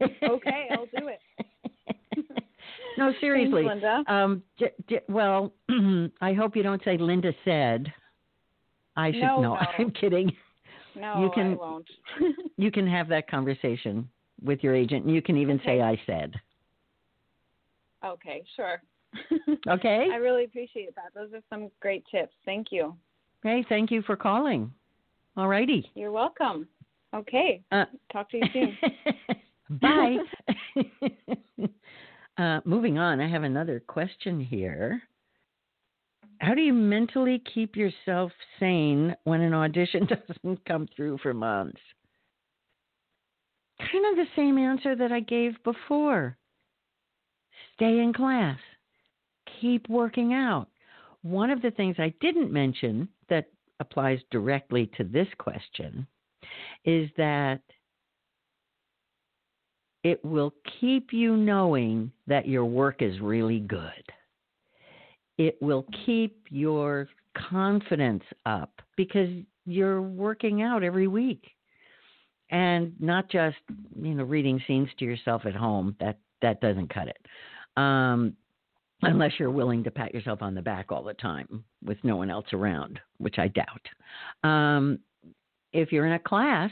Okay, 0.01 0.67
I'll 0.71 0.87
do 0.99 1.07
it. 1.07 1.19
no, 2.97 3.13
seriously. 3.21 3.63
Thanks, 3.65 3.83
Linda. 3.83 4.03
Um, 4.13 4.43
j- 4.59 4.73
j- 4.89 5.01
well, 5.07 5.53
I 6.21 6.33
hope 6.33 6.55
you 6.55 6.63
don't 6.63 6.83
say 6.83 6.97
Linda 6.97 7.33
said. 7.45 7.91
I 8.97 9.11
should 9.11 9.21
No, 9.21 9.41
no, 9.41 9.53
no. 9.53 9.59
I'm 9.79 9.91
kidding. 9.91 10.31
No, 10.95 11.21
you 11.23 11.29
can- 11.33 11.53
I 11.53 11.55
won't. 11.55 11.89
You 12.57 12.71
can 12.71 12.87
have 12.87 13.09
that 13.09 13.29
conversation 13.29 14.07
with 14.41 14.63
your 14.63 14.73
agent, 14.73 15.05
and 15.05 15.13
you 15.13 15.21
can 15.21 15.35
even 15.37 15.59
say 15.65 15.81
I 15.81 15.99
said. 16.05 16.33
okay, 18.05 18.43
sure. 18.55 18.81
Okay. 19.67 20.07
I 20.11 20.15
really 20.17 20.43
appreciate 20.45 20.93
that. 20.95 21.13
Those 21.15 21.33
are 21.33 21.41
some 21.49 21.69
great 21.79 22.03
tips. 22.11 22.33
Thank 22.45 22.67
you. 22.71 22.95
Hey, 23.43 23.65
thank 23.69 23.91
you 23.91 24.01
for 24.03 24.15
calling. 24.15 24.71
All 25.37 25.47
righty. 25.47 25.89
You're 25.95 26.11
welcome. 26.11 26.67
Okay. 27.13 27.61
Uh, 27.71 27.85
Talk 28.11 28.29
to 28.31 28.37
you 28.37 28.43
soon. 28.53 28.77
Bye. 29.81 30.17
uh, 32.37 32.59
moving 32.65 32.97
on, 32.97 33.19
I 33.21 33.27
have 33.29 33.43
another 33.43 33.79
question 33.79 34.39
here. 34.39 35.01
How 36.39 36.53
do 36.53 36.61
you 36.61 36.73
mentally 36.73 37.41
keep 37.53 37.75
yourself 37.75 38.31
sane 38.59 39.15
when 39.23 39.41
an 39.41 39.53
audition 39.53 40.07
doesn't 40.43 40.65
come 40.65 40.87
through 40.95 41.19
for 41.19 41.33
months? 41.33 41.79
kind 43.79 44.05
of 44.05 44.25
the 44.25 44.31
same 44.35 44.57
answer 44.57 44.95
that 44.95 45.11
I 45.11 45.19
gave 45.19 45.61
before. 45.63 46.37
Stay 47.75 47.99
in 47.99 48.13
class. 48.13 48.59
Keep 49.61 49.89
working 49.89 50.33
out. 50.33 50.67
One 51.21 51.49
of 51.49 51.61
the 51.61 51.71
things 51.71 51.95
I 51.97 52.13
didn't 52.21 52.51
mention 52.51 53.07
that 53.29 53.45
applies 53.79 54.19
directly 54.31 54.89
to 54.97 55.03
this 55.03 55.27
question 55.37 56.07
is 56.85 57.09
that 57.17 57.61
it 60.03 60.23
will 60.23 60.53
keep 60.79 61.11
you 61.11 61.35
knowing 61.35 62.11
that 62.27 62.47
your 62.47 62.65
work 62.65 63.01
is 63.01 63.19
really 63.19 63.59
good. 63.59 64.03
It 65.37 65.57
will 65.61 65.85
keep 66.05 66.45
your 66.49 67.07
confidence 67.49 68.23
up 68.45 68.81
because 68.95 69.29
you're 69.65 70.01
working 70.01 70.61
out 70.61 70.83
every 70.83 71.07
week. 71.07 71.43
And 72.51 72.93
not 72.99 73.29
just 73.29 73.57
you 73.99 74.13
know 74.13 74.23
reading 74.23 74.61
scenes 74.67 74.89
to 74.99 75.05
yourself 75.05 75.43
at 75.45 75.55
home 75.55 75.95
that 75.99 76.19
that 76.41 76.61
doesn't 76.61 76.93
cut 76.93 77.07
it. 77.07 77.17
Um, 77.75 78.35
unless 79.01 79.31
you're 79.39 79.51
willing 79.51 79.83
to 79.83 79.91
pat 79.91 80.13
yourself 80.13 80.41
on 80.41 80.55
the 80.55 80.61
back 80.61 80.91
all 80.91 81.03
the 81.03 81.13
time 81.13 81.63
with 81.83 81.97
no 82.03 82.15
one 82.15 82.29
else 82.29 82.45
around 82.53 82.99
which 83.17 83.35
i 83.37 83.47
doubt. 83.47 83.81
Um, 84.43 84.99
if 85.73 85.91
you're 85.91 86.05
in 86.05 86.13
a 86.13 86.19
class 86.19 86.71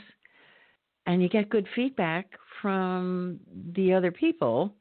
and 1.06 1.22
you 1.22 1.28
get 1.28 1.50
good 1.50 1.66
feedback 1.74 2.26
from 2.62 3.40
the 3.74 3.92
other 3.92 4.10
people 4.10 4.74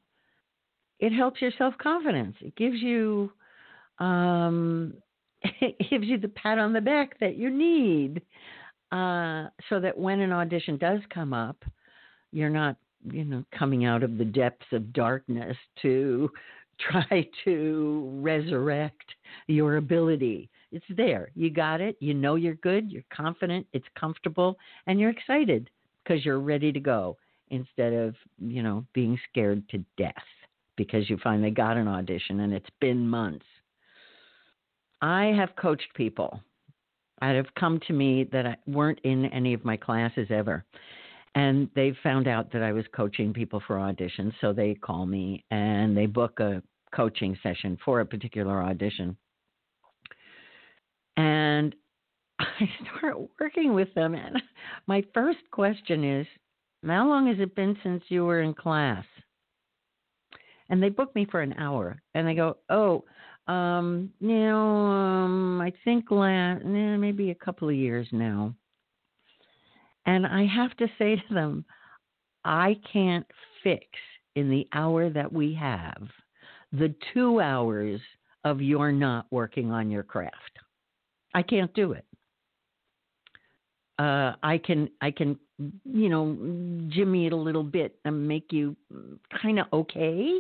it 1.00 1.12
helps 1.12 1.42
your 1.42 1.52
self 1.58 1.78
confidence 1.78 2.36
it 2.42 2.56
gives 2.56 2.78
you 2.78 3.32
um, 4.00 4.94
it 5.44 5.76
gives 5.90 6.06
you 6.06 6.18
the 6.18 6.30
pat 6.30 6.58
on 6.58 6.74
the 6.74 6.82
back 6.82 7.20
that 7.20 7.36
you 7.38 7.50
need 7.50 8.22
uh, 8.92 9.48
so 9.70 9.80
that 9.80 9.98
when 9.98 10.20
an 10.20 10.32
audition 10.32 10.78
does 10.78 11.00
come 11.14 11.34
up, 11.34 11.64
you're 12.32 12.50
not, 12.50 12.76
you 13.12 13.24
know, 13.26 13.44
coming 13.58 13.86
out 13.86 14.04
of 14.04 14.18
the 14.18 14.26
depths 14.26 14.66
of 14.72 14.94
darkness 14.94 15.58
to 15.82 16.30
try 16.92 17.28
to 17.44 18.20
resurrect 18.22 19.06
your 19.48 19.78
ability. 19.78 20.50
It's 20.72 20.86
there. 20.96 21.30
You 21.36 21.52
got 21.52 21.82
it. 21.82 21.96
You 22.00 22.14
know 22.14 22.36
you're 22.36 22.56
good. 22.56 22.92
You're 22.92 23.04
confident. 23.16 23.68
It's 23.74 23.86
comfortable, 24.00 24.58
and 24.88 25.00
you're 25.00 25.12
excited 25.12 25.70
because 26.04 26.26
you're 26.26 26.40
ready 26.40 26.72
to 26.72 26.80
go 26.80 27.18
instead 27.50 27.94
of, 27.94 28.16
you 28.40 28.64
know, 28.64 28.84
being 28.94 29.20
scared 29.30 29.68
to 29.70 29.84
death 29.98 30.14
because 30.76 31.10
you 31.10 31.18
finally 31.24 31.52
got 31.52 31.78
an 31.78 31.88
audition 31.88 32.42
and 32.42 32.54
it's 32.54 32.70
been 32.82 33.08
months. 33.08 33.46
I 35.04 35.34
have 35.36 35.58
coached 35.58 35.94
people 35.96 36.40
that 37.20 37.36
have 37.36 37.54
come 37.60 37.82
to 37.88 37.94
me 37.94 38.24
that 38.32 38.60
weren't 38.66 39.02
in 39.04 39.26
any 39.26 39.54
of 39.54 39.66
my 39.66 39.76
classes 39.76 40.28
ever. 40.30 40.64
And 41.36 41.70
they 41.76 41.94
found 42.02 42.26
out 42.26 42.54
that 42.54 42.64
I 42.64 42.72
was 42.72 42.86
coaching 42.96 43.34
people 43.34 43.62
for 43.68 43.76
auditions, 43.76 44.32
so 44.40 44.54
they 44.54 44.76
call 44.76 45.06
me 45.06 45.44
and 45.52 45.96
they 45.98 46.06
book 46.06 46.40
a 46.40 46.64
coaching 46.96 47.38
session 47.44 47.78
for 47.84 48.00
a 48.00 48.06
particular 48.06 48.64
audition. 48.64 49.18
And 51.18 51.76
I 52.40 52.70
start 52.98 53.18
working 53.42 53.74
with 53.74 53.94
them, 53.96 54.16
and 54.16 54.42
my 54.88 55.04
first 55.14 55.40
question 55.52 56.06
is, 56.06 56.28
How 56.88 57.10
long 57.10 57.28
has 57.28 57.40
it 57.40 57.56
been 57.56 57.78
since 57.84 58.04
you 58.08 58.24
were 58.24 58.42
in 58.42 58.54
class? 58.54 59.04
And 60.70 60.82
they 60.82 60.90
book 60.90 61.14
me 61.14 61.28
for 61.30 61.42
an 61.42 61.56
hour, 61.58 62.02
and 62.14 62.26
they 62.26 62.36
go, 62.36 62.58
Oh, 62.70 63.04
um, 63.48 64.10
know, 64.22 64.58
um, 64.58 65.62
I 65.62 65.74
think 65.84 66.12
last, 66.12 66.64
maybe 66.66 67.32
a 67.32 67.36
couple 67.36 67.70
of 67.70 67.76
years 67.76 68.08
now. 68.12 68.54
And 70.06 70.26
I 70.26 70.46
have 70.46 70.76
to 70.78 70.88
say 70.98 71.16
to 71.16 71.34
them, 71.34 71.66
I 72.46 72.78
can't 72.92 73.26
fix 73.64 73.86
in 74.36 74.50
the 74.50 74.68
hour 74.74 75.10
that 75.10 75.32
we 75.32 75.54
have 75.54 76.08
the 76.72 76.94
two 77.14 77.40
hours 77.40 78.02
of 78.44 78.62
you're 78.62 78.92
not 78.92 79.28
working 79.32 79.72
on 79.72 79.92
your 79.92 80.04
craft. 80.04 80.60
I 81.34 81.44
can't 81.44 81.74
do 81.74 81.94
it. 81.94 82.06
Uh, 84.00 84.34
I 84.42 84.58
can, 84.58 84.90
I 85.02 85.12
can, 85.12 85.38
you 85.86 86.10
know, 86.10 86.36
jimmy 86.90 87.28
it 87.28 87.34
a 87.34 87.38
little 87.38 87.64
bit 87.64 88.00
and 88.06 88.28
make 88.28 88.52
you 88.52 88.76
kind 89.42 89.60
of 89.60 89.68
okay, 89.72 90.40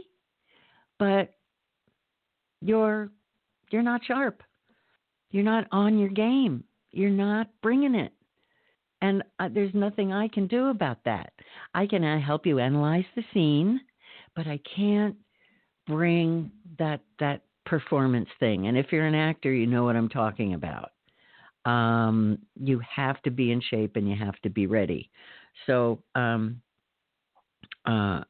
but 0.97 1.36
you're 2.64 3.09
you're 3.70 3.82
not 3.82 4.01
sharp. 4.05 4.41
You're 5.32 5.43
not 5.43 5.68
on 5.72 5.97
your 5.97 6.09
game. 6.09 6.64
You're 6.91 7.09
not 7.09 7.47
bringing 7.61 7.95
it. 7.95 8.14
And 9.01 9.24
uh, 9.39 9.49
there's 9.53 9.74
nothing 9.74 10.14
I 10.14 10.28
can 10.28 10.47
do 10.47 10.68
about 10.68 10.99
that. 11.05 11.34
I 11.74 11.88
can 11.88 12.03
uh, 12.03 12.20
help 12.20 12.45
you 12.45 12.59
analyze 12.59 13.03
the 13.16 13.24
scene, 13.34 13.82
but 14.36 14.47
I 14.47 14.59
can't 14.76 15.16
bring 15.88 16.51
that 16.80 17.01
that 17.20 17.41
performance 17.66 18.30
thing. 18.39 18.68
And 18.68 18.78
if 18.78 18.91
you're 18.91 19.07
an 19.07 19.16
actor, 19.16 19.51
you 19.51 19.68
know 19.68 19.84
what 19.84 19.95
I'm 19.95 20.09
talking 20.09 20.53
about. 20.53 20.91
Um, 21.66 22.39
you 22.59 22.82
have 22.95 23.22
to 23.24 23.32
be 23.32 23.51
in 23.51 23.61
shape 23.61 23.95
and 23.95 24.07
you 24.07 24.16
have 24.16 24.39
to 24.43 24.49
be 24.49 24.68
ready. 24.68 25.09
So 25.66 25.99
um, 26.14 26.61
uh, 27.86 28.22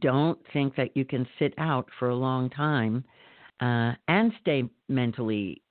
don't 0.00 0.38
think 0.52 0.76
that 0.76 0.96
you 0.96 1.04
can 1.04 1.26
sit 1.38 1.54
out 1.58 1.88
for 1.98 2.10
a 2.10 2.14
long 2.16 2.50
time 2.50 3.04
uh, 3.64 3.94
and 4.08 4.30
stay 4.42 4.64
mentally 4.88 5.62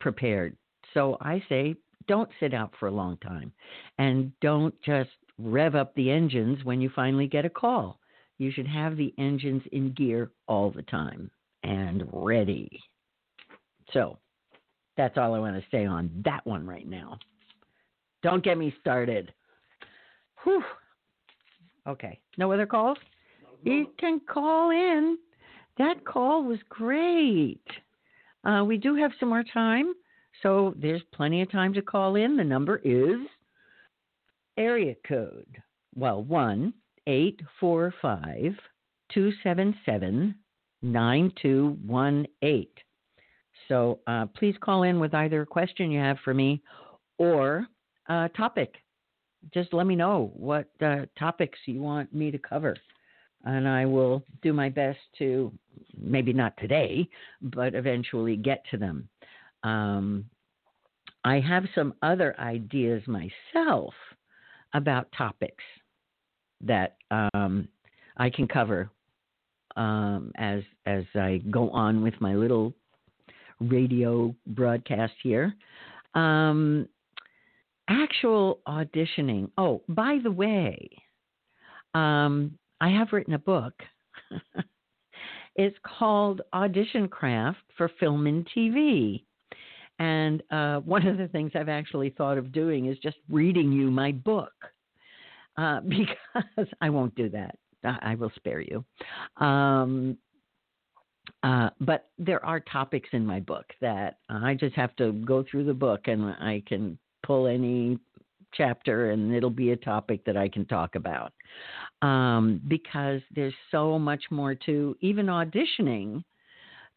prepared. 0.00 0.56
So 0.94 1.18
I 1.20 1.42
say, 1.48 1.76
don't 2.08 2.30
sit 2.40 2.54
out 2.54 2.72
for 2.80 2.86
a 2.86 2.92
long 2.92 3.18
time 3.18 3.52
and 3.98 4.32
don't 4.40 4.74
just 4.82 5.10
rev 5.38 5.74
up 5.74 5.94
the 5.94 6.10
engines 6.10 6.64
when 6.64 6.80
you 6.80 6.90
finally 6.96 7.26
get 7.26 7.44
a 7.44 7.50
call. 7.50 7.98
You 8.38 8.50
should 8.50 8.66
have 8.66 8.96
the 8.96 9.12
engines 9.18 9.62
in 9.72 9.92
gear 9.92 10.30
all 10.48 10.70
the 10.70 10.82
time 10.82 11.30
and 11.62 12.08
ready. 12.12 12.80
So 13.92 14.16
that's 14.96 15.18
all 15.18 15.34
I 15.34 15.38
want 15.38 15.56
to 15.56 15.64
say 15.70 15.84
on 15.84 16.10
that 16.24 16.46
one 16.46 16.66
right 16.66 16.88
now. 16.88 17.18
Don't 18.22 18.42
get 18.42 18.56
me 18.56 18.74
started. 18.80 19.34
Whew. 20.44 20.64
Okay. 21.86 22.18
No 22.38 22.52
other 22.52 22.66
calls? 22.66 22.98
You 23.64 23.88
can 23.98 24.20
call 24.26 24.70
in 24.70 25.18
that 25.78 26.04
call 26.04 26.44
was 26.44 26.58
great. 26.68 27.66
Uh, 28.44 28.64
we 28.66 28.76
do 28.76 28.94
have 28.94 29.12
some 29.18 29.28
more 29.28 29.44
time, 29.44 29.92
so 30.42 30.74
there's 30.76 31.02
plenty 31.14 31.42
of 31.42 31.50
time 31.50 31.72
to 31.74 31.82
call 31.82 32.16
in. 32.16 32.36
The 32.36 32.44
number 32.44 32.80
is 32.84 33.18
area 34.58 34.94
code, 35.06 35.62
well, 35.94 36.22
1 36.22 36.72
845 37.06 38.56
277 39.12 40.34
9218. 40.82 42.66
So 43.68 44.00
uh, 44.06 44.26
please 44.26 44.56
call 44.60 44.82
in 44.82 44.98
with 45.00 45.14
either 45.14 45.42
a 45.42 45.46
question 45.46 45.90
you 45.90 46.00
have 46.00 46.18
for 46.24 46.34
me 46.34 46.62
or 47.18 47.66
a 48.08 48.28
topic. 48.36 48.74
Just 49.54 49.72
let 49.72 49.86
me 49.86 49.96
know 49.96 50.32
what 50.34 50.68
uh, 50.84 51.06
topics 51.18 51.58
you 51.66 51.80
want 51.80 52.12
me 52.14 52.30
to 52.30 52.38
cover 52.38 52.76
and 53.44 53.68
I 53.68 53.86
will 53.86 54.24
do 54.42 54.52
my 54.52 54.68
best 54.68 54.98
to 55.18 55.52
maybe 55.96 56.32
not 56.32 56.56
today, 56.58 57.08
but 57.40 57.74
eventually 57.74 58.36
get 58.36 58.64
to 58.70 58.76
them. 58.76 59.08
Um, 59.62 60.24
I 61.24 61.40
have 61.40 61.64
some 61.74 61.94
other 62.02 62.34
ideas 62.38 63.02
myself 63.06 63.94
about 64.74 65.08
topics 65.16 65.64
that 66.62 66.96
um, 67.10 67.68
I 68.16 68.30
can 68.30 68.48
cover 68.48 68.90
um, 69.76 70.32
as 70.36 70.62
as 70.86 71.04
I 71.14 71.40
go 71.50 71.70
on 71.70 72.02
with 72.02 72.14
my 72.20 72.34
little 72.34 72.74
radio 73.60 74.34
broadcast 74.46 75.14
here. 75.22 75.54
Um, 76.14 76.88
actual 77.88 78.60
auditioning. 78.66 79.50
Oh, 79.56 79.82
by 79.88 80.18
the 80.22 80.30
way, 80.30 80.90
um, 81.94 82.58
I 82.82 82.88
have 82.88 83.12
written 83.12 83.34
a 83.34 83.38
book. 83.38 83.74
it's 85.54 85.76
called 85.86 86.40
Audition 86.52 87.06
Craft 87.06 87.60
for 87.78 87.88
Film 88.00 88.26
and 88.26 88.46
TV. 88.56 89.22
And 90.00 90.42
uh, 90.50 90.80
one 90.80 91.06
of 91.06 91.16
the 91.16 91.28
things 91.28 91.52
I've 91.54 91.68
actually 91.68 92.10
thought 92.10 92.38
of 92.38 92.50
doing 92.50 92.86
is 92.86 92.98
just 92.98 93.18
reading 93.30 93.70
you 93.70 93.88
my 93.88 94.10
book 94.10 94.52
uh, 95.56 95.80
because 95.88 96.68
I 96.80 96.90
won't 96.90 97.14
do 97.14 97.28
that. 97.30 97.56
I 97.84 98.16
will 98.16 98.32
spare 98.34 98.60
you. 98.60 98.84
Um, 99.36 100.18
uh, 101.44 101.70
but 101.80 102.10
there 102.18 102.44
are 102.44 102.58
topics 102.58 103.10
in 103.12 103.24
my 103.24 103.38
book 103.38 103.66
that 103.80 104.18
I 104.28 104.54
just 104.54 104.74
have 104.74 104.94
to 104.96 105.12
go 105.12 105.44
through 105.48 105.64
the 105.64 105.74
book 105.74 106.08
and 106.08 106.24
I 106.24 106.64
can 106.66 106.98
pull 107.24 107.46
any 107.46 107.98
chapter 108.54 109.10
and 109.10 109.34
it'll 109.34 109.50
be 109.50 109.70
a 109.70 109.76
topic 109.76 110.24
that 110.24 110.36
I 110.36 110.48
can 110.48 110.66
talk 110.66 110.94
about. 110.94 111.32
Um, 112.02 112.60
because 112.68 113.20
there's 113.34 113.54
so 113.70 113.98
much 113.98 114.24
more 114.30 114.54
to 114.66 114.96
even 115.00 115.26
auditioning. 115.26 116.22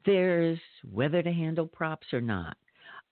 There's 0.05 0.59
whether 0.91 1.21
to 1.21 1.31
handle 1.31 1.67
props 1.67 2.07
or 2.13 2.21
not, 2.21 2.57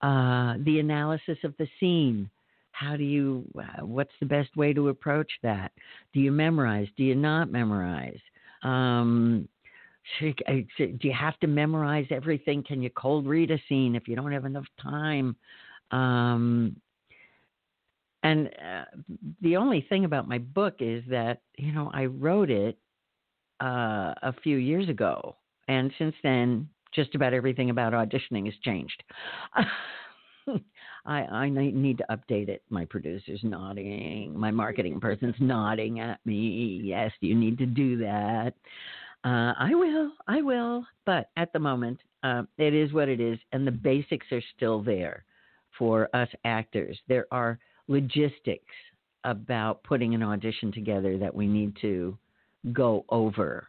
uh, 0.02 0.56
the 0.66 0.80
analysis 0.80 1.38
of 1.44 1.54
the 1.58 1.68
scene, 1.80 2.30
how 2.72 2.98
do 2.98 3.04
you 3.04 3.46
uh, 3.58 3.86
what's 3.86 4.12
the 4.20 4.26
best 4.26 4.56
way 4.58 4.74
to 4.74 4.90
approach 4.90 5.32
that? 5.44 5.72
Do 6.14 6.20
you 6.20 6.32
memorize? 6.32 6.88
Do 6.98 7.04
you 7.04 7.16
not 7.16 7.52
memorize? 7.52 8.20
Um, 8.64 9.48
do 10.20 10.98
you 11.02 11.14
have 11.14 11.40
to 11.40 11.48
memorize 11.48 12.08
everything? 12.10 12.64
Can 12.64 12.82
you 12.82 12.90
cold 12.90 13.26
read 13.26 13.52
a 13.52 13.60
scene 13.70 13.96
if 13.96 14.08
you 14.08 14.16
don't 14.16 14.32
have 14.32 14.46
enough 14.46 14.66
time? 14.82 15.36
Um, 15.92 16.76
and 18.24 18.48
uh, 18.48 18.86
the 19.42 19.58
only 19.58 19.86
thing 19.90 20.06
about 20.06 20.28
my 20.28 20.38
book 20.38 20.76
is 20.80 21.04
that 21.10 21.42
you 21.58 21.72
know 21.72 21.92
i 21.94 22.06
wrote 22.06 22.50
it 22.50 22.78
uh, 23.62 24.14
a 24.24 24.34
few 24.44 24.58
years 24.58 24.90
ago 24.90 25.36
and 25.68 25.92
since 25.98 26.16
then 26.24 26.68
just 26.94 27.16
about 27.16 27.34
everything 27.34 27.70
about 27.70 27.94
auditioning 27.94 28.46
has 28.46 28.56
changed 28.64 29.04
I, 31.06 31.22
I 31.22 31.50
need 31.50 31.98
to 32.00 32.06
update 32.10 32.50
it. 32.50 32.64
My 32.70 32.86
producer's 32.86 33.42
nodding. 33.44 34.38
My 34.38 34.52
marketing 34.52 35.00
person's 35.00 35.36
nodding 35.40 36.00
at 36.00 36.20
me. 36.26 36.82
Yes, 36.84 37.12
you 37.20 37.36
need 37.36 37.58
to 37.60 37.66
do 37.66 37.98
that. 37.98 38.54
Uh, 39.26 39.54
I 39.58 39.72
will. 39.74 40.12
I 40.28 40.42
will. 40.42 40.86
But 41.06 41.30
at 41.38 41.54
the 41.54 41.60
moment, 41.60 42.00
uh, 42.24 42.44
it 42.58 42.74
is 42.74 42.94
what 42.94 43.10
it 43.10 43.20
is, 43.20 43.40
and 43.52 43.66
the 43.66 43.72
basics 43.72 44.28
are 44.32 44.44
still 44.56 44.82
there 44.82 45.26
for 45.78 46.10
us 46.16 46.30
actors. 46.46 46.98
There 47.08 47.26
are 47.32 47.60
logistics 47.88 48.74
about 49.24 49.84
putting 49.84 50.14
an 50.14 50.24
audition 50.24 50.72
together 50.72 51.18
that 51.18 51.34
we 51.34 51.48
need 51.48 51.76
to 51.82 52.18
go 52.72 53.06
over. 53.10 53.68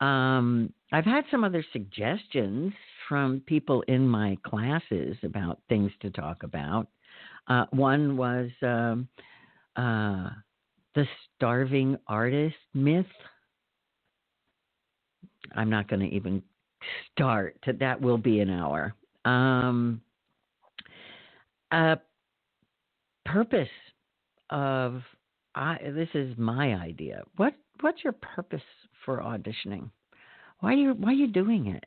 Um, 0.00 0.72
I've 0.92 1.04
had 1.04 1.24
some 1.30 1.44
other 1.44 1.64
suggestions 1.72 2.72
from 3.08 3.42
people 3.46 3.82
in 3.88 4.06
my 4.06 4.36
classes 4.44 5.16
about 5.22 5.60
things 5.68 5.92
to 6.00 6.10
talk 6.10 6.42
about. 6.42 6.88
Uh, 7.48 7.66
one 7.70 8.16
was 8.16 8.50
um, 8.62 9.08
uh, 9.76 10.30
the 10.94 11.06
starving 11.36 11.96
artist 12.06 12.56
myth. 12.74 13.06
I'm 15.54 15.70
not 15.70 15.88
going 15.88 16.00
to 16.00 16.14
even 16.14 16.42
start. 17.12 17.56
That 17.66 18.00
will 18.00 18.18
be 18.18 18.40
an 18.40 18.50
hour. 18.50 18.94
Um, 19.24 20.00
a 21.70 21.98
purpose 23.32 23.68
of 24.50 25.02
I, 25.54 25.78
this 25.94 26.08
is 26.14 26.36
my 26.38 26.74
idea. 26.74 27.22
What 27.36 27.54
what's 27.80 28.04
your 28.04 28.14
purpose 28.14 28.62
for 29.04 29.18
auditioning? 29.18 29.90
Why 30.60 30.72
are 30.72 30.76
you 30.76 30.92
why 30.94 31.10
are 31.10 31.14
you 31.14 31.26
doing 31.28 31.66
it? 31.68 31.84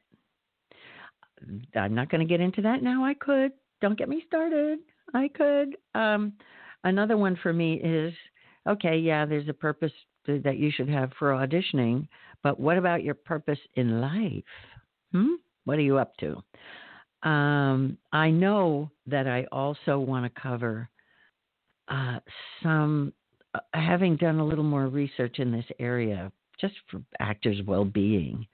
I'm 1.75 1.93
not 1.93 2.09
going 2.09 2.25
to 2.25 2.31
get 2.31 2.41
into 2.41 2.61
that 2.61 2.81
now. 2.81 3.03
I 3.03 3.13
could. 3.13 3.51
Don't 3.81 3.97
get 3.97 4.09
me 4.09 4.23
started. 4.27 4.79
I 5.13 5.27
could. 5.27 5.75
Um, 5.93 6.33
another 6.83 7.17
one 7.17 7.37
for 7.41 7.53
me 7.53 7.75
is 7.75 8.13
okay, 8.67 8.97
yeah, 8.97 9.25
there's 9.25 9.49
a 9.49 9.53
purpose 9.53 9.91
to, 10.25 10.39
that 10.39 10.57
you 10.57 10.71
should 10.71 10.89
have 10.89 11.11
for 11.19 11.31
auditioning, 11.31 12.07
but 12.41 12.59
what 12.59 12.77
about 12.77 13.03
your 13.03 13.13
purpose 13.13 13.59
in 13.75 14.01
life? 14.01 14.43
Hmm? 15.11 15.35
What 15.65 15.77
are 15.77 15.81
you 15.81 15.97
up 15.97 16.13
to? 16.17 16.41
Um, 17.29 17.97
I 18.11 18.31
know 18.31 18.89
that 19.05 19.27
I 19.27 19.45
also 19.51 19.99
want 19.99 20.25
to 20.25 20.41
cover 20.41 20.89
uh, 21.87 22.19
some, 22.63 23.13
uh, 23.53 23.59
having 23.73 24.15
done 24.15 24.39
a 24.39 24.45
little 24.45 24.63
more 24.63 24.87
research 24.87 25.39
in 25.39 25.51
this 25.51 25.65
area, 25.79 26.31
just 26.59 26.73
for 26.89 27.01
actors' 27.19 27.61
well 27.65 27.85
being 27.85 28.45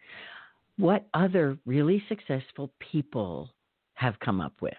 what 0.77 1.05
other 1.13 1.57
really 1.65 2.03
successful 2.09 2.71
people 2.79 3.49
have 3.93 4.19
come 4.19 4.41
up 4.41 4.53
with. 4.61 4.73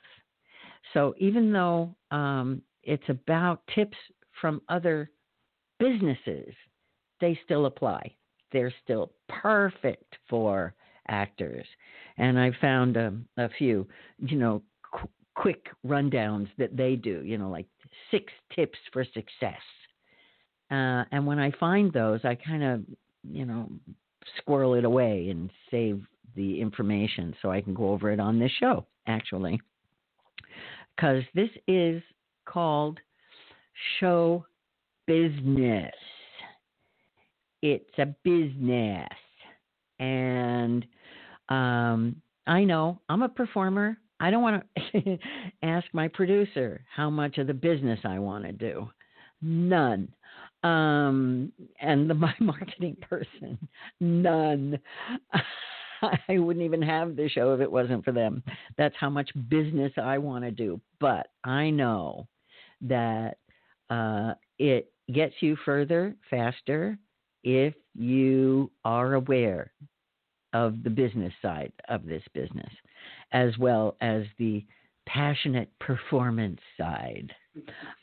So 0.95 1.15
even 1.19 1.53
though 1.53 1.95
um, 2.11 2.61
it's 2.83 3.09
about 3.09 3.63
tips 3.75 3.97
from 4.41 4.61
other 4.69 5.11
businesses, 5.79 6.53
they 7.21 7.39
still 7.45 7.67
apply. 7.67 8.15
They're 8.51 8.75
still 8.83 9.13
perfect 9.29 10.17
for 10.29 10.75
actors. 11.09 11.67
And 12.19 12.39
I 12.39 12.51
found 12.61 12.97
a, 12.97 13.15
a 13.39 13.49
few, 13.51 13.87
you 14.19 14.37
know, 14.37 14.61
qu- 14.93 15.09
quick 15.35 15.67
rundowns 15.87 16.49
that 16.59 16.77
they 16.77 16.97
do, 16.97 17.23
you 17.25 17.39
know, 17.39 17.49
like 17.49 17.67
six 18.13 18.33
tips 18.55 18.79
for 18.93 19.05
success. 19.05 19.61
Uh, 20.71 21.03
and 21.11 21.27
when 21.27 21.41
I 21.41 21.51
find 21.59 21.93
those, 21.93 22.21
I 22.25 22.37
kind 22.37 22.63
of, 22.63 22.83
you 23.29 23.45
know, 23.45 23.69
squirrel 24.39 24.75
it 24.75 24.85
away 24.85 25.29
and 25.31 25.51
save 25.71 26.01
the 26.37 26.61
information 26.61 27.35
so 27.43 27.51
I 27.51 27.61
can 27.61 27.75
go 27.75 27.91
over 27.91 28.11
it 28.13 28.21
on 28.21 28.39
this 28.39 28.53
show, 28.61 28.87
actually. 29.07 29.61
Because 30.95 31.25
this 31.35 31.51
is 31.67 32.01
called 32.47 33.01
Show 33.99 34.47
Business. 35.07 35.93
It's 37.63 37.99
a 37.99 38.15
business. 38.23 39.09
And 39.99 40.87
um, 41.49 42.17
I 42.47 42.65
know 42.65 43.01
I'm 43.09 43.23
a 43.23 43.29
performer. 43.29 43.99
I 44.23 44.31
don't 44.31 44.43
want 44.43 44.65
to 44.95 45.19
ask 45.63 45.87
my 45.93 46.09
producer 46.09 46.83
how 46.95 47.11
much 47.11 47.37
of 47.39 47.47
the 47.47 47.55
business 47.55 48.01
I 48.05 48.19
want 48.19 48.45
to 48.45 48.53
do. 48.53 48.89
None 49.43 50.09
um, 50.63 51.53
and 51.81 52.09
the, 52.09 52.15
my 52.15 52.35
marketing 52.41 52.97
person, 53.09 53.59
none. 54.01 54.79
I 56.29 56.39
wouldn't 56.39 56.65
even 56.65 56.83
have 56.83 57.15
the 57.15 57.29
show 57.29 57.55
if 57.55 57.61
it 57.61 57.71
wasn't 57.71 58.05
for 58.05 58.11
them. 58.11 58.43
That's 58.77 58.95
how 58.99 59.09
much 59.09 59.31
business 59.49 59.93
I 59.97 60.19
want 60.19 60.45
to 60.45 60.51
do. 60.51 60.81
But 60.99 61.29
I 61.45 61.71
know 61.71 62.27
that 62.81 63.39
uh, 63.89 64.35
it 64.59 64.91
gets 65.15 65.35
you 65.39 65.57
further 65.65 66.17
faster 66.29 66.99
if 67.45 67.75
you 67.95 68.73
are 68.85 69.15
aware 69.15 69.73
of 70.53 70.83
the 70.83 70.91
business 70.91 71.33
side 71.41 71.73
of 71.89 72.05
this 72.05 72.23
business, 72.35 72.73
as 73.33 73.57
well 73.59 73.97
as 74.01 74.25
the 74.39 74.65
passionate 75.07 75.71
performance 75.81 76.61
side. 76.79 77.33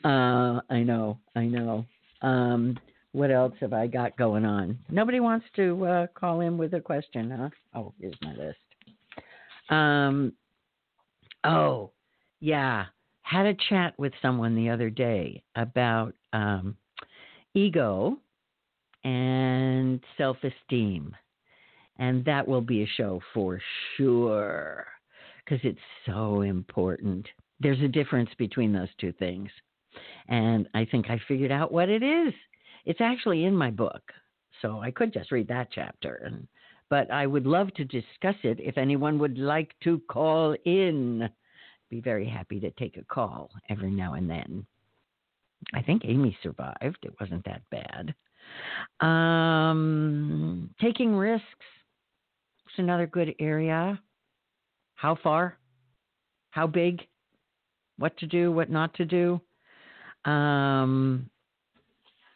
Uh, 0.04 0.60
I 0.70 0.82
know, 0.84 1.18
I 1.34 1.44
know. 1.44 1.86
Um, 2.22 2.78
what 3.12 3.30
else 3.30 3.54
have 3.60 3.72
I 3.72 3.86
got 3.86 4.16
going 4.16 4.44
on? 4.44 4.78
Nobody 4.88 5.20
wants 5.20 5.46
to 5.56 5.84
uh, 5.84 6.06
call 6.14 6.40
in 6.40 6.56
with 6.56 6.74
a 6.74 6.80
question, 6.80 7.30
huh? 7.30 7.48
Oh, 7.74 7.92
here's 7.98 8.14
my 8.22 8.34
list. 8.34 8.58
Um, 9.68 10.32
oh, 11.44 11.90
yeah. 12.40 12.86
Had 13.22 13.46
a 13.46 13.56
chat 13.68 13.94
with 13.98 14.12
someone 14.22 14.54
the 14.54 14.70
other 14.70 14.90
day 14.90 15.42
about 15.56 16.14
um, 16.32 16.76
ego 17.54 18.16
and 19.04 20.00
self 20.18 20.36
esteem. 20.42 21.14
And 21.98 22.24
that 22.24 22.46
will 22.46 22.62
be 22.62 22.82
a 22.82 22.88
show 22.96 23.20
for 23.34 23.60
sure 23.96 24.86
because 25.50 25.64
it's 25.64 25.78
so 26.06 26.42
important. 26.42 27.26
There's 27.58 27.80
a 27.80 27.88
difference 27.88 28.30
between 28.38 28.72
those 28.72 28.88
two 29.00 29.12
things. 29.12 29.50
And 30.28 30.68
I 30.74 30.84
think 30.84 31.10
I 31.10 31.20
figured 31.26 31.50
out 31.50 31.72
what 31.72 31.88
it 31.88 32.02
is. 32.02 32.32
It's 32.86 33.00
actually 33.00 33.44
in 33.44 33.56
my 33.56 33.70
book. 33.70 34.02
So 34.62 34.80
I 34.80 34.90
could 34.90 35.12
just 35.12 35.32
read 35.32 35.48
that 35.48 35.68
chapter. 35.72 36.22
And, 36.24 36.46
but 36.88 37.10
I 37.10 37.26
would 37.26 37.46
love 37.46 37.74
to 37.74 37.84
discuss 37.84 38.36
it 38.44 38.60
if 38.60 38.78
anyone 38.78 39.18
would 39.18 39.38
like 39.38 39.74
to 39.84 40.00
call 40.08 40.54
in. 40.64 41.28
Be 41.90 42.00
very 42.00 42.28
happy 42.28 42.60
to 42.60 42.70
take 42.72 42.96
a 42.96 43.04
call 43.04 43.50
every 43.68 43.90
now 43.90 44.14
and 44.14 44.30
then. 44.30 44.64
I 45.74 45.82
think 45.82 46.02
Amy 46.04 46.36
survived. 46.42 46.98
It 47.02 47.14
wasn't 47.20 47.44
that 47.44 47.62
bad. 47.70 48.14
Um, 49.06 50.70
taking 50.80 51.14
risks 51.14 51.44
is 52.68 52.78
another 52.78 53.08
good 53.08 53.34
area. 53.40 54.00
How 55.00 55.16
far? 55.22 55.56
How 56.50 56.66
big? 56.66 57.00
What 57.96 58.18
to 58.18 58.26
do? 58.26 58.52
What 58.52 58.68
not 58.68 58.92
to 58.96 59.06
do? 59.06 59.40
Um, 60.30 61.30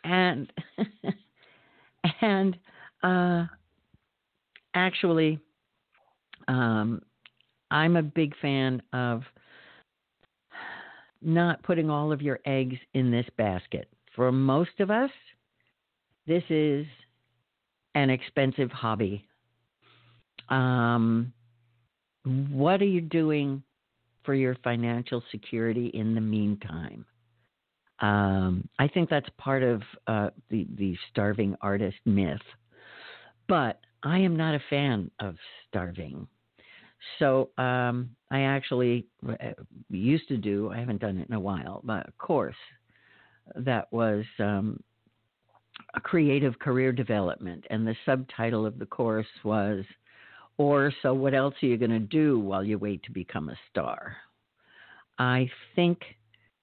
and 0.03 0.51
and 2.23 2.57
uh, 3.03 3.45
actually, 4.73 5.39
um, 6.49 7.03
I'm 7.71 7.97
a 7.97 8.03
big 8.03 8.35
fan 8.41 8.81
of 8.95 9.25
not 11.21 11.63
putting 11.65 11.91
all 11.91 12.13
of 12.13 12.23
your 12.23 12.41
eggs 12.47 12.77
in 12.95 13.11
this 13.11 13.27
basket. 13.37 13.89
For 14.17 14.33
most 14.33 14.81
of 14.81 14.91
us, 14.91 15.11
this 16.27 16.45
is 16.49 16.87
an 17.95 18.09
expensive 18.09 18.71
hobby. 18.71 19.27
Um, 20.49 21.35
what 22.25 22.81
are 22.81 22.87
you 22.87 23.01
doing 23.01 23.63
for 24.25 24.35
your 24.35 24.57
financial 24.65 25.23
security 25.31 25.89
in 25.89 26.15
the 26.15 26.21
meantime? 26.21 27.05
Um, 28.01 28.69
I 28.79 28.89
think 28.89 29.09
that's 29.09 29.29
part 29.39 29.63
of 29.63 29.83
uh, 30.07 30.31
the 30.51 30.67
the 30.77 30.97
starving 31.11 31.57
artist 31.61 31.97
myth, 32.05 32.41
but 33.49 33.81
I 34.03 34.19
am 34.19 34.37
not 34.37 34.55
a 34.55 34.63
fan 34.69 35.11
of 35.21 35.37
starving. 35.69 36.27
So 37.19 37.51
um, 37.59 38.11
I 38.31 38.41
actually 38.41 39.07
uh, 39.29 39.53
used 39.91 40.27
to 40.29 40.37
do, 40.37 40.71
I 40.71 40.79
haven't 40.79 41.01
done 41.01 41.19
it 41.19 41.29
in 41.29 41.35
a 41.35 41.41
while, 41.41 41.83
but 41.85 42.09
a 42.09 42.13
course 42.13 42.57
that 43.57 43.93
was 43.93 44.25
um, 44.39 44.83
a 45.95 46.01
creative 46.01 46.59
career 46.59 46.93
development. 46.93 47.65
And 47.71 47.87
the 47.87 47.97
subtitle 48.07 48.65
of 48.65 48.79
the 48.79 48.87
course 48.87 49.27
was, 49.45 49.85
Or 50.57 50.93
So 51.03 51.15
What 51.15 51.35
Else 51.35 51.55
Are 51.63 51.67
You 51.67 51.77
Going 51.77 51.91
to 51.91 51.99
Do 51.99 52.39
While 52.39 52.65
You 52.65 52.79
Wait 52.79 53.03
to 53.05 53.13
Become 53.13 53.49
a 53.49 53.57
Star? 53.71 54.17
I 55.19 55.51
think 55.75 56.01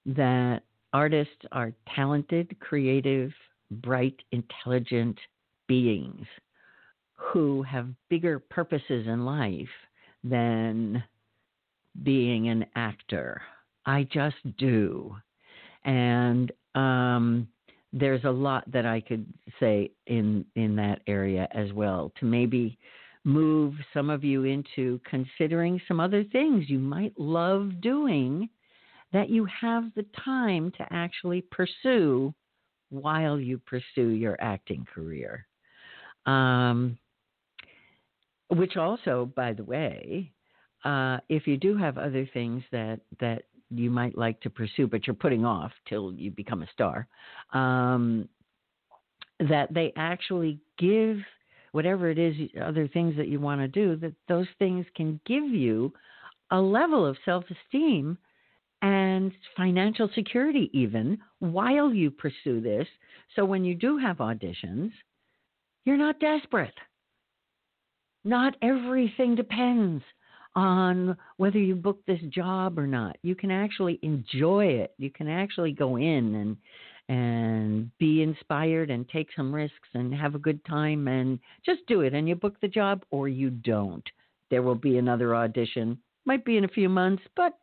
that 0.06 0.62
artists 0.92 1.34
are 1.52 1.72
talented, 1.94 2.56
creative, 2.60 3.32
bright, 3.70 4.16
intelligent 4.32 5.18
beings 5.66 6.26
who 7.14 7.62
have 7.62 7.88
bigger 8.08 8.38
purposes 8.38 9.06
in 9.06 9.24
life 9.24 9.68
than 10.24 11.02
being 12.02 12.48
an 12.48 12.66
actor. 12.74 13.40
I 13.86 14.04
just 14.12 14.36
do. 14.58 15.16
And 15.84 16.52
um, 16.74 17.48
there's 17.92 18.24
a 18.24 18.30
lot 18.30 18.70
that 18.72 18.86
I 18.86 19.00
could 19.00 19.26
say 19.60 19.90
in 20.06 20.44
in 20.56 20.76
that 20.76 21.00
area 21.06 21.48
as 21.52 21.72
well 21.72 22.12
to 22.20 22.24
maybe 22.24 22.78
move 23.24 23.74
some 23.94 24.10
of 24.10 24.24
you 24.24 24.44
into 24.44 25.00
considering 25.08 25.80
some 25.86 26.00
other 26.00 26.24
things 26.24 26.68
you 26.68 26.78
might 26.78 27.18
love 27.18 27.80
doing 27.80 28.48
that 29.12 29.28
you 29.30 29.44
have 29.44 29.84
the 29.94 30.04
time 30.24 30.72
to 30.72 30.86
actually 30.90 31.42
pursue 31.50 32.34
while 32.90 33.38
you 33.38 33.58
pursue 33.58 34.08
your 34.08 34.36
acting 34.40 34.86
career. 34.92 35.46
Um, 36.26 36.98
which 38.48 38.76
also, 38.76 39.30
by 39.34 39.52
the 39.52 39.64
way, 39.64 40.30
uh, 40.84 41.18
if 41.28 41.46
you 41.46 41.56
do 41.56 41.76
have 41.76 41.96
other 41.98 42.28
things 42.34 42.62
that 42.72 43.00
that 43.20 43.44
you 43.70 43.90
might 43.90 44.18
like 44.18 44.38
to 44.42 44.50
pursue, 44.50 44.86
but 44.86 45.06
you're 45.06 45.14
putting 45.14 45.44
off 45.44 45.72
till 45.88 46.12
you 46.12 46.30
become 46.30 46.62
a 46.62 46.70
star, 46.72 47.06
um, 47.54 48.28
that 49.48 49.72
they 49.72 49.92
actually 49.96 50.58
give 50.78 51.16
whatever 51.72 52.08
it 52.10 52.18
is, 52.18 52.34
other 52.62 52.86
things 52.86 53.16
that 53.16 53.28
you 53.28 53.40
want 53.40 53.60
to 53.60 53.68
do, 53.68 53.96
that 53.96 54.14
those 54.28 54.46
things 54.58 54.86
can 54.94 55.20
give 55.26 55.44
you 55.44 55.92
a 56.50 56.60
level 56.60 57.04
of 57.04 57.16
self 57.24 57.44
esteem 57.50 58.16
and 58.82 59.32
financial 59.56 60.10
security, 60.14 60.70
even 60.72 61.18
while 61.38 61.92
you 61.92 62.10
pursue 62.10 62.60
this. 62.60 62.86
So 63.36 63.44
when 63.44 63.64
you 63.64 63.74
do 63.74 63.96
have 63.98 64.18
auditions, 64.18 64.90
you're 65.84 65.96
not 65.96 66.20
desperate. 66.20 66.74
Not 68.24 68.54
everything 68.62 69.34
depends 69.34 70.04
on 70.54 71.16
whether 71.38 71.58
you 71.58 71.74
book 71.74 72.00
this 72.06 72.20
job 72.28 72.78
or 72.78 72.86
not. 72.86 73.16
You 73.22 73.34
can 73.34 73.50
actually 73.50 73.98
enjoy 74.02 74.66
it. 74.66 74.94
You 74.98 75.10
can 75.10 75.28
actually 75.28 75.72
go 75.72 75.96
in 75.96 76.34
and 76.34 76.56
and 77.12 77.90
be 77.98 78.22
inspired 78.22 78.88
and 78.88 79.06
take 79.06 79.28
some 79.36 79.54
risks 79.54 79.88
and 79.92 80.14
have 80.14 80.34
a 80.34 80.38
good 80.38 80.64
time 80.64 81.08
and 81.08 81.38
just 81.64 81.80
do 81.86 82.00
it 82.00 82.14
and 82.14 82.26
you 82.26 82.34
book 82.34 82.58
the 82.62 82.68
job 82.68 83.04
or 83.10 83.28
you 83.28 83.50
don't. 83.50 84.04
There 84.50 84.62
will 84.62 84.74
be 84.74 84.96
another 84.96 85.36
audition. 85.36 85.98
Might 86.24 86.42
be 86.42 86.56
in 86.56 86.64
a 86.64 86.68
few 86.68 86.88
months, 86.88 87.22
but 87.36 87.58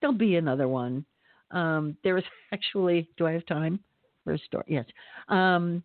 there'll 0.00 0.16
be 0.16 0.36
another 0.36 0.68
one. 0.68 1.04
Um, 1.50 1.98
there 2.02 2.14
was 2.14 2.24
actually, 2.52 3.06
do 3.18 3.26
I 3.26 3.32
have 3.32 3.44
time 3.44 3.78
for 4.24 4.32
a 4.32 4.38
story? 4.38 4.64
Yes. 4.68 4.86
Um, 5.28 5.82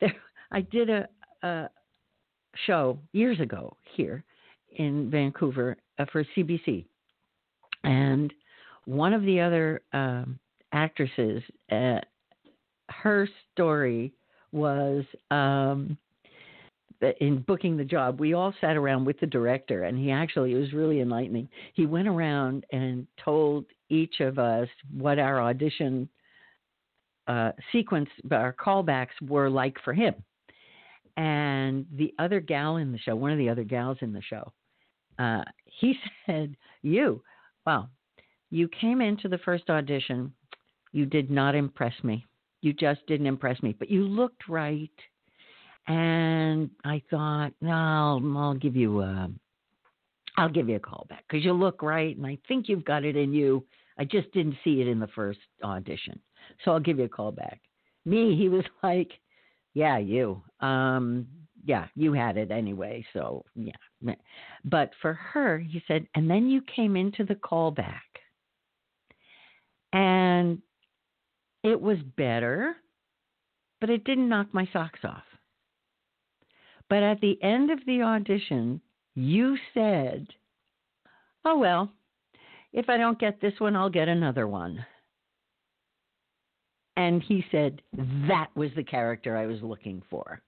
there, 0.00 0.12
I 0.50 0.62
did 0.62 0.90
a, 0.90 1.08
a 1.44 1.70
show 2.66 2.98
years 3.12 3.38
ago 3.38 3.76
here 3.94 4.24
in 4.76 5.08
Vancouver 5.08 5.76
uh, 6.00 6.06
for 6.10 6.24
CBC, 6.36 6.84
and 7.84 8.34
one 8.86 9.12
of 9.12 9.22
the 9.22 9.40
other 9.40 9.82
um, 9.92 10.40
actresses, 10.72 11.44
uh, 11.70 12.00
her 12.90 13.28
story 13.52 14.12
was 14.52 15.04
um, 15.30 15.96
in 17.20 17.44
booking 17.46 17.76
the 17.76 17.84
job. 17.84 18.20
We 18.20 18.34
all 18.34 18.54
sat 18.60 18.76
around 18.76 19.04
with 19.04 19.18
the 19.20 19.26
director, 19.26 19.84
and 19.84 19.98
he 19.98 20.10
actually 20.10 20.52
it 20.52 20.58
was 20.58 20.72
really 20.72 21.00
enlightening. 21.00 21.48
He 21.74 21.86
went 21.86 22.08
around 22.08 22.64
and 22.72 23.06
told 23.22 23.66
each 23.88 24.20
of 24.20 24.38
us 24.38 24.68
what 24.96 25.18
our 25.18 25.40
audition 25.40 26.08
uh, 27.28 27.52
sequence, 27.72 28.08
our 28.30 28.52
callbacks 28.52 29.08
were 29.20 29.50
like 29.50 29.76
for 29.84 29.92
him 29.92 30.14
and 31.16 31.86
the 31.96 32.12
other 32.18 32.40
gal 32.40 32.76
in 32.76 32.92
the 32.92 32.98
show, 32.98 33.16
one 33.16 33.32
of 33.32 33.38
the 33.38 33.48
other 33.48 33.64
gals 33.64 33.98
in 34.00 34.12
the 34.12 34.22
show, 34.22 34.52
uh, 35.18 35.42
he 35.64 35.94
said, 36.26 36.56
"You, 36.82 37.22
well, 37.64 37.90
you 38.50 38.68
came 38.68 39.00
into 39.00 39.28
the 39.28 39.38
first 39.38 39.70
audition, 39.70 40.32
you 40.92 41.06
did 41.06 41.30
not 41.30 41.54
impress 41.54 41.94
me. 42.02 42.24
You 42.66 42.72
just 42.72 43.06
didn't 43.06 43.26
impress 43.26 43.62
me, 43.62 43.74
but 43.78 43.90
you 43.90 44.02
looked 44.02 44.48
right." 44.48 44.90
And 45.88 46.68
I 46.84 47.00
thought, 47.10 47.52
no, 47.60 47.70
I'll, 47.70 48.38
I'll 48.38 48.54
give 48.54 48.74
you 48.74 49.02
a, 49.02 49.30
I'll 50.36 50.48
give 50.48 50.68
you 50.68 50.76
a 50.76 50.80
call 50.80 51.06
back 51.08 51.24
because 51.28 51.44
you 51.44 51.52
look 51.52 51.80
right, 51.80 52.16
and 52.16 52.26
I 52.26 52.38
think 52.48 52.68
you've 52.68 52.84
got 52.84 53.04
it 53.04 53.16
in 53.16 53.32
you. 53.32 53.64
I 53.98 54.04
just 54.04 54.30
didn't 54.32 54.56
see 54.64 54.80
it 54.80 54.88
in 54.88 54.98
the 54.98 55.06
first 55.08 55.38
audition, 55.62 56.18
so 56.64 56.72
I'll 56.72 56.80
give 56.80 56.98
you 56.98 57.04
a 57.04 57.08
call 57.08 57.32
back. 57.32 57.60
Me, 58.04 58.36
he 58.36 58.48
was 58.48 58.64
like, 58.82 59.12
yeah, 59.74 59.98
you. 59.98 60.42
Um, 60.60 61.26
yeah, 61.64 61.86
you 61.94 62.12
had 62.12 62.36
it 62.36 62.50
anyway. 62.50 63.04
So 63.12 63.44
yeah. 63.54 63.72
But 64.64 64.90
for 65.00 65.14
her, 65.14 65.58
he 65.58 65.82
said, 65.86 66.06
and 66.14 66.28
then 66.28 66.48
you 66.48 66.62
came 66.74 66.96
into 66.96 67.24
the 67.24 67.34
callback, 67.36 68.00
and 69.92 70.60
it 71.66 71.80
was 71.80 71.98
better, 72.16 72.76
but 73.80 73.90
it 73.90 74.04
didn't 74.04 74.28
knock 74.28 74.46
my 74.52 74.68
socks 74.72 75.00
off. 75.04 75.24
But 76.88 77.02
at 77.02 77.20
the 77.20 77.42
end 77.42 77.70
of 77.70 77.80
the 77.86 78.02
audition, 78.02 78.80
you 79.14 79.58
said, 79.74 80.28
"Oh 81.44 81.58
well, 81.58 81.90
if 82.72 82.88
I 82.88 82.96
don't 82.96 83.18
get 83.18 83.40
this 83.40 83.58
one, 83.58 83.74
I'll 83.74 83.90
get 83.90 84.08
another 84.08 84.46
one." 84.46 84.86
And 86.96 87.22
he 87.22 87.44
said, 87.50 87.82
That 88.28 88.48
was 88.54 88.70
the 88.74 88.84
character 88.84 89.36
I 89.36 89.46
was 89.46 89.60
looking 89.62 90.02
for. 90.08 90.40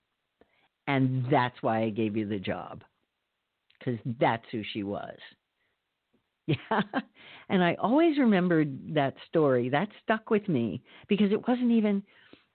And 0.87 1.27
that's 1.31 1.62
why 1.62 1.83
I 1.83 1.91
gave 1.91 2.16
you 2.16 2.27
the 2.27 2.39
job. 2.39 2.83
Because 3.79 4.01
that's 4.19 4.47
who 4.51 4.62
she 4.73 4.83
was. 4.83 5.19
Yeah. 6.70 6.82
And 7.51 7.62
I 7.62 7.74
always 7.74 8.18
remembered 8.18 8.94
that 8.94 9.14
story. 9.28 9.68
That 9.68 9.88
stuck 10.03 10.30
with 10.30 10.49
me 10.49 10.82
because 11.09 11.30
it 11.32 11.46
wasn't 11.46 11.70
even 11.72 12.03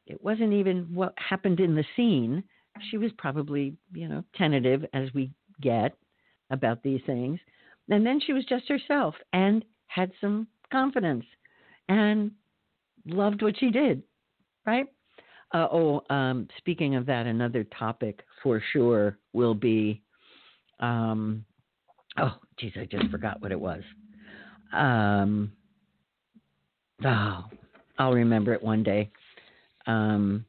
it 0.05 0.23
wasn't 0.23 0.53
even 0.53 0.87
what 0.93 1.13
happened 1.17 1.59
in 1.59 1.75
the 1.75 1.85
scene. 1.95 2.43
She 2.89 2.97
was 2.97 3.11
probably, 3.17 3.75
you 3.93 4.07
know, 4.07 4.23
tentative 4.35 4.85
as 4.93 5.13
we 5.13 5.31
get 5.61 5.95
about 6.49 6.81
these 6.83 7.01
things. 7.05 7.39
And 7.89 8.05
then 8.05 8.19
she 8.19 8.33
was 8.33 8.45
just 8.45 8.67
herself 8.67 9.15
and 9.31 9.63
had 9.87 10.11
some 10.19 10.47
confidence. 10.71 11.25
And 11.89 12.31
loved 13.05 13.41
what 13.41 13.57
she 13.59 13.69
did, 13.69 14.03
right? 14.65 14.85
Uh, 15.53 15.67
oh, 15.71 16.01
um, 16.09 16.47
speaking 16.57 16.95
of 16.95 17.05
that, 17.05 17.27
another 17.27 17.63
topic 17.63 18.23
for 18.41 18.61
sure 18.71 19.17
will 19.33 19.53
be. 19.53 20.01
Um, 20.79 21.45
oh, 22.18 22.36
geez, 22.57 22.74
I 22.76 22.86
just 22.86 23.09
forgot 23.09 23.41
what 23.41 23.51
it 23.51 23.59
was. 23.59 23.82
Um, 24.72 25.51
oh, 27.05 27.45
I'll 27.97 28.14
remember 28.14 28.53
it 28.53 28.64
one 28.64 28.84
day. 28.84 29.11
Um, 29.88 30.45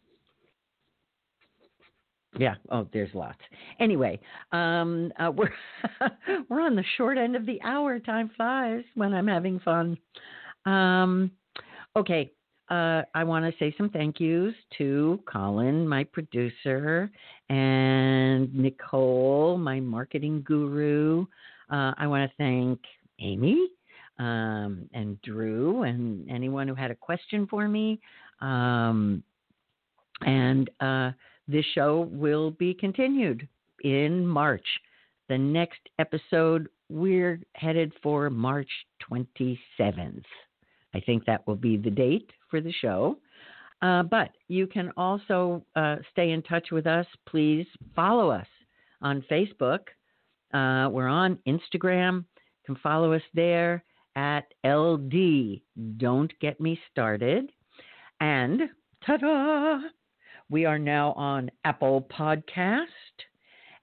yeah. 2.39 2.55
Oh, 2.71 2.89
there's 2.93 3.15
lots. 3.15 3.39
Anyway, 3.79 4.19
um, 4.53 5.13
uh, 5.19 5.31
we're 5.31 5.53
we're 6.49 6.61
on 6.61 6.75
the 6.75 6.85
short 6.97 7.17
end 7.17 7.37
of 7.37 7.47
the 7.47 7.61
hour. 7.63 7.99
Time 8.01 8.31
flies 8.37 8.83
when 8.95 9.15
I'm 9.15 9.29
having 9.29 9.61
fun. 9.61 9.97
Um, 10.67 11.31
okay 11.95 12.33
uh, 12.71 13.03
I 13.15 13.25
want 13.25 13.45
to 13.45 13.53
say 13.59 13.75
some 13.77 13.91
thank 13.91 14.19
yous 14.21 14.55
to 14.79 15.21
Colin, 15.31 15.87
my 15.87 16.05
producer, 16.05 17.11
and 17.51 18.55
Nicole, 18.55 19.59
my 19.59 19.81
marketing 19.81 20.43
guru. 20.47 21.27
Uh, 21.71 21.93
I 21.97 22.07
want 22.07 22.31
to 22.31 22.37
thank 22.37 22.81
Amy 23.21 23.69
um, 24.19 24.89
and 24.93 25.21
Drew 25.23 25.83
and 25.83 26.29
anyone 26.31 26.69
who 26.69 26.75
had 26.75 26.91
a 26.91 26.95
question 26.95 27.47
for 27.47 27.69
me. 27.69 28.01
Um, 28.41 29.23
and 30.21 30.71
uh, 30.81 31.11
this 31.49 31.65
show 31.75 32.09
will 32.13 32.51
be 32.53 32.75
continued 32.75 33.49
in 33.83 34.27
March. 34.27 34.67
The 35.29 35.39
next 35.39 35.81
episode, 35.99 36.69
we're 36.89 37.41
headed 37.55 37.93
for 38.03 38.31
March 38.31 38.69
27th. 39.11 40.25
I 40.95 41.01
think 41.01 41.25
that 41.25 41.47
will 41.47 41.57
be 41.57 41.77
the 41.77 41.91
date 41.91 42.31
for 42.51 42.61
the 42.61 42.73
show. 42.73 43.19
Uh, 43.83 44.03
but 44.03 44.31
you 44.49 44.67
can 44.67 44.93
also 44.97 45.65
uh, 45.77 45.97
stay 46.13 46.31
in 46.31 46.43
touch 46.43 46.69
with 46.71 46.87
us. 46.87 47.07
Please 47.27 47.67
follow 47.95 48.31
us 48.31 48.47
on 49.03 49.25
Facebook. 49.31 49.81
Uh, 50.55 50.89
we're 50.89 51.09
on 51.09 51.37
Instagram. 51.49 52.19
You 52.19 52.75
can 52.75 52.77
follow 52.77 53.13
us 53.13 53.23
there 53.35 53.83
at 54.15 54.45
LD. 54.65 55.61
Don't 55.97 56.33
get 56.41 56.61
me 56.61 56.79
started. 56.93 57.51
And 58.21 58.63
ta 59.05 59.17
da! 59.17 59.81
We 60.49 60.65
are 60.65 60.79
now 60.79 61.13
on 61.15 61.51
Apple 61.65 62.07
Podcast. 62.17 62.87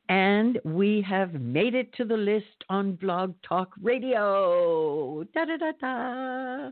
And 0.08 0.60
we 0.64 1.06
have 1.08 1.34
made 1.34 1.76
it 1.76 1.94
to 1.96 2.06
the 2.06 2.16
list 2.16 2.64
on 2.70 2.94
Blog 2.94 3.34
Talk 3.48 3.74
Radio. 3.82 5.26
Da 5.34 5.46
da 5.46 5.58
da 5.58 6.72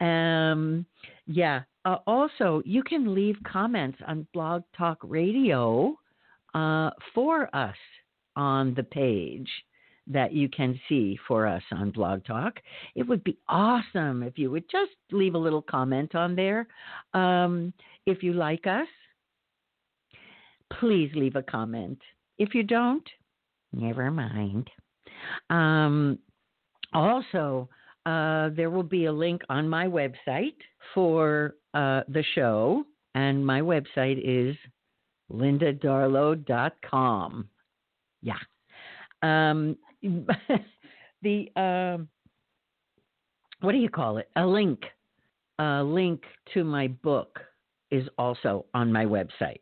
da. 0.00 0.06
Um, 0.06 0.86
yeah. 1.26 1.62
Uh, 1.84 1.96
also, 2.06 2.62
you 2.64 2.82
can 2.82 3.14
leave 3.14 3.36
comments 3.46 3.98
on 4.06 4.26
Blog 4.32 4.62
Talk 4.76 4.98
Radio 5.02 5.98
uh, 6.54 6.90
for 7.14 7.54
us 7.54 7.76
on 8.38 8.72
the 8.74 8.84
page 8.84 9.50
that 10.06 10.32
you 10.32 10.48
can 10.48 10.80
see 10.88 11.18
for 11.28 11.46
us 11.46 11.62
on 11.70 11.90
Blog 11.90 12.24
Talk. 12.24 12.54
It 12.94 13.06
would 13.06 13.22
be 13.24 13.36
awesome 13.48 14.22
if 14.22 14.38
you 14.38 14.50
would 14.50 14.64
just 14.70 14.92
leave 15.12 15.34
a 15.34 15.38
little 15.38 15.60
comment 15.60 16.14
on 16.14 16.34
there. 16.34 16.66
Um, 17.12 17.74
if 18.06 18.22
you 18.22 18.32
like 18.32 18.66
us, 18.66 18.88
please 20.80 21.10
leave 21.14 21.36
a 21.36 21.42
comment. 21.42 21.98
If 22.38 22.54
you 22.54 22.62
don't, 22.62 23.06
never 23.72 24.10
mind. 24.10 24.70
Um, 25.50 26.18
also, 26.94 27.68
uh, 28.06 28.48
there 28.56 28.70
will 28.70 28.82
be 28.82 29.04
a 29.06 29.12
link 29.12 29.42
on 29.50 29.68
my 29.68 29.86
website 29.86 30.56
for 30.94 31.56
uh, 31.74 32.00
the 32.08 32.24
show, 32.34 32.84
and 33.14 33.44
my 33.44 33.60
website 33.60 34.22
is 34.24 34.56
lindadarlow.com. 35.30 37.50
Yeah. 38.22 38.38
Um, 39.22 39.76
the 41.22 41.50
uh, 41.56 41.98
what 43.60 43.72
do 43.72 43.78
you 43.78 43.88
call 43.88 44.18
it? 44.18 44.28
A 44.36 44.46
link, 44.46 44.82
a 45.58 45.82
link 45.82 46.22
to 46.54 46.64
my 46.64 46.88
book 46.88 47.40
is 47.90 48.08
also 48.18 48.66
on 48.74 48.92
my 48.92 49.04
website. 49.04 49.60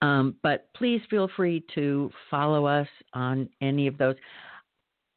Um, 0.00 0.36
but 0.42 0.68
please 0.76 1.00
feel 1.10 1.28
free 1.36 1.64
to 1.74 2.10
follow 2.30 2.66
us 2.66 2.86
on 3.14 3.48
any 3.60 3.88
of 3.88 3.98
those. 3.98 4.14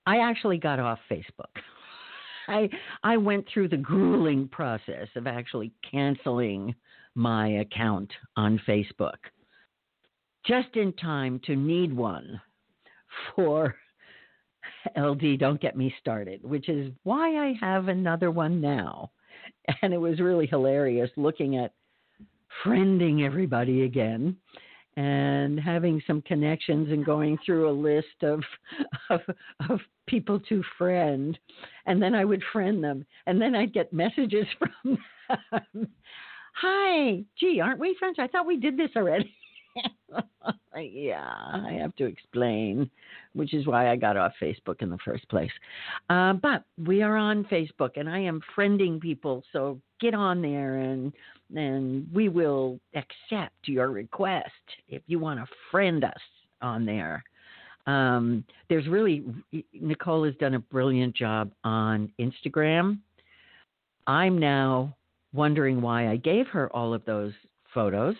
I 0.07 0.17
actually 0.17 0.57
got 0.57 0.79
off 0.79 0.99
Facebook. 1.09 1.53
I 2.47 2.67
I 3.03 3.17
went 3.17 3.45
through 3.53 3.67
the 3.67 3.77
grueling 3.77 4.47
process 4.47 5.07
of 5.15 5.27
actually 5.27 5.71
canceling 5.89 6.73
my 7.13 7.47
account 7.59 8.11
on 8.35 8.59
Facebook 8.67 9.17
just 10.45 10.75
in 10.75 10.93
time 10.93 11.39
to 11.45 11.55
need 11.55 11.93
one 11.93 12.41
for 13.35 13.75
LD 14.97 15.39
Don't 15.39 15.61
Get 15.61 15.75
Me 15.75 15.93
Started, 15.99 16.43
which 16.43 16.69
is 16.69 16.91
why 17.03 17.47
I 17.47 17.53
have 17.59 17.87
another 17.87 18.31
one 18.31 18.61
now. 18.61 19.11
And 19.81 19.93
it 19.93 19.97
was 19.97 20.19
really 20.19 20.47
hilarious 20.47 21.09
looking 21.15 21.57
at 21.57 21.73
friending 22.65 23.25
everybody 23.25 23.83
again 23.83 24.35
and 24.97 25.59
having 25.59 26.01
some 26.05 26.21
connections 26.23 26.89
and 26.91 27.05
going 27.05 27.37
through 27.45 27.69
a 27.69 27.71
list 27.71 28.23
of, 28.23 28.41
of 29.09 29.21
of 29.69 29.79
people 30.07 30.39
to 30.39 30.63
friend 30.77 31.37
and 31.85 32.01
then 32.01 32.13
I 32.13 32.25
would 32.25 32.43
friend 32.51 32.83
them 32.83 33.05
and 33.25 33.41
then 33.41 33.55
I'd 33.55 33.73
get 33.73 33.93
messages 33.93 34.45
from 34.59 34.97
them. 35.29 35.87
Hi, 36.55 37.23
gee, 37.39 37.61
aren't 37.61 37.79
we 37.79 37.95
friends? 37.97 38.17
I 38.19 38.27
thought 38.27 38.45
we 38.45 38.57
did 38.57 38.77
this 38.77 38.91
already. 38.95 39.33
yeah, 40.77 41.33
I 41.53 41.77
have 41.79 41.95
to 41.97 42.05
explain, 42.05 42.89
which 43.33 43.53
is 43.53 43.67
why 43.67 43.89
I 43.89 43.95
got 43.95 44.17
off 44.17 44.33
Facebook 44.41 44.81
in 44.81 44.89
the 44.89 44.97
first 45.03 45.27
place. 45.29 45.51
Uh, 46.09 46.33
but 46.33 46.63
we 46.85 47.01
are 47.01 47.15
on 47.15 47.45
Facebook, 47.45 47.91
and 47.95 48.09
I 48.09 48.19
am 48.19 48.41
friending 48.57 48.99
people. 48.99 49.43
So 49.53 49.79
get 49.99 50.13
on 50.13 50.41
there, 50.41 50.77
and 50.77 51.13
and 51.55 52.07
we 52.13 52.29
will 52.29 52.79
accept 52.95 53.55
your 53.65 53.89
request 53.89 54.49
if 54.87 55.01
you 55.07 55.19
want 55.19 55.39
to 55.39 55.45
friend 55.69 56.03
us 56.03 56.21
on 56.61 56.85
there. 56.85 57.23
Um, 57.87 58.43
there's 58.69 58.87
really 58.87 59.23
Nicole 59.73 60.23
has 60.25 60.35
done 60.35 60.53
a 60.53 60.59
brilliant 60.59 61.15
job 61.15 61.51
on 61.63 62.11
Instagram. 62.19 62.99
I'm 64.07 64.37
now 64.37 64.95
wondering 65.33 65.81
why 65.81 66.09
I 66.09 66.17
gave 66.17 66.47
her 66.47 66.73
all 66.75 66.93
of 66.93 67.03
those 67.05 67.33
photos 67.73 68.15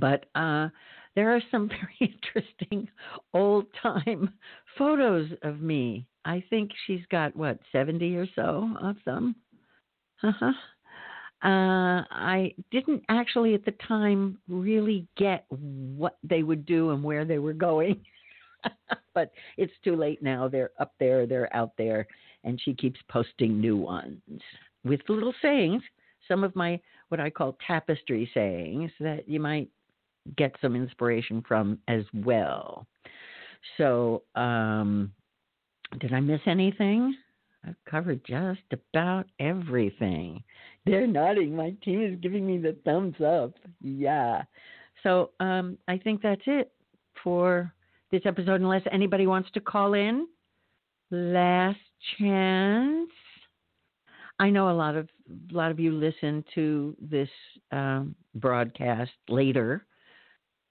but 0.00 0.26
uh, 0.34 0.68
there 1.14 1.34
are 1.34 1.42
some 1.50 1.68
very 2.00 2.16
interesting 2.34 2.88
old 3.34 3.66
time 3.82 4.32
photos 4.78 5.30
of 5.42 5.60
me. 5.60 6.06
I 6.24 6.42
think 6.50 6.70
she's 6.86 7.04
got 7.10 7.36
what 7.36 7.58
seventy 7.72 8.16
or 8.16 8.26
so 8.34 8.70
of 8.80 8.96
them. 9.04 9.36
Uh-huh. 10.22 10.52
Uh, 11.42 12.02
I 12.10 12.54
didn't 12.70 13.02
actually 13.08 13.54
at 13.54 13.64
the 13.64 13.74
time 13.86 14.38
really 14.48 15.06
get 15.16 15.44
what 15.50 16.16
they 16.22 16.42
would 16.42 16.64
do 16.64 16.90
and 16.90 17.04
where 17.04 17.24
they 17.24 17.38
were 17.38 17.52
going. 17.52 18.00
but 19.14 19.30
it's 19.56 19.72
too 19.84 19.96
late 19.96 20.22
now. 20.22 20.48
They're 20.48 20.70
up 20.80 20.94
there, 20.98 21.26
they're 21.26 21.54
out 21.54 21.72
there, 21.76 22.06
and 22.44 22.60
she 22.64 22.74
keeps 22.74 22.98
posting 23.08 23.60
new 23.60 23.76
ones 23.76 24.20
with 24.84 25.00
little 25.08 25.34
sayings. 25.42 25.82
Some 26.26 26.42
of 26.42 26.56
my 26.56 26.80
what 27.08 27.20
I 27.20 27.30
call 27.30 27.56
tapestry 27.66 28.28
sayings 28.34 28.90
that 28.98 29.28
you 29.28 29.38
might 29.38 29.68
get 30.36 30.54
some 30.60 30.76
inspiration 30.76 31.42
from 31.46 31.78
as 31.88 32.04
well. 32.14 32.86
So, 33.76 34.22
um, 34.34 35.12
did 36.00 36.12
I 36.12 36.20
miss 36.20 36.40
anything? 36.46 37.16
I've 37.66 37.76
covered 37.90 38.24
just 38.24 38.60
about 38.72 39.26
everything. 39.40 40.42
They're 40.84 41.06
nodding. 41.06 41.54
My 41.56 41.74
team 41.82 42.02
is 42.02 42.18
giving 42.20 42.46
me 42.46 42.58
the 42.58 42.76
thumbs 42.84 43.16
up. 43.20 43.54
Yeah. 43.80 44.42
So 45.02 45.30
um, 45.40 45.76
I 45.88 45.98
think 45.98 46.22
that's 46.22 46.42
it 46.46 46.72
for 47.22 47.72
this 48.12 48.22
episode. 48.24 48.60
Unless 48.60 48.82
anybody 48.92 49.26
wants 49.26 49.50
to 49.54 49.60
call 49.60 49.94
in, 49.94 50.28
last 51.10 51.78
chance. 52.18 53.10
I 54.38 54.50
know 54.50 54.70
a 54.70 54.72
lot 54.72 54.96
of 54.96 55.08
a 55.50 55.54
lot 55.54 55.70
of 55.70 55.80
you 55.80 55.92
listen 55.92 56.44
to 56.54 56.94
this 57.00 57.28
um, 57.72 58.14
broadcast 58.34 59.12
later, 59.28 59.86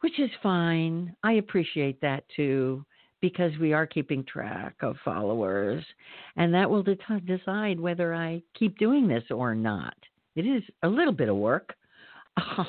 which 0.05 0.19
is 0.19 0.29
fine. 0.43 1.15
I 1.23 1.33
appreciate 1.33 1.99
that 2.01 2.25
too 2.35 2.85
because 3.21 3.51
we 3.59 3.73
are 3.73 3.87
keeping 3.87 4.23
track 4.23 4.75
of 4.81 4.95
followers, 5.03 5.83
and 6.35 6.53
that 6.53 6.69
will 6.69 6.83
de- 6.83 6.95
decide 7.25 7.79
whether 7.79 8.13
I 8.13 8.43
keep 8.53 8.77
doing 8.77 9.07
this 9.07 9.23
or 9.31 9.55
not. 9.55 9.95
It 10.35 10.45
is 10.45 10.61
a 10.83 10.87
little 10.87 11.11
bit 11.11 11.27
of 11.27 11.37
work. 11.37 11.73
I 12.37 12.65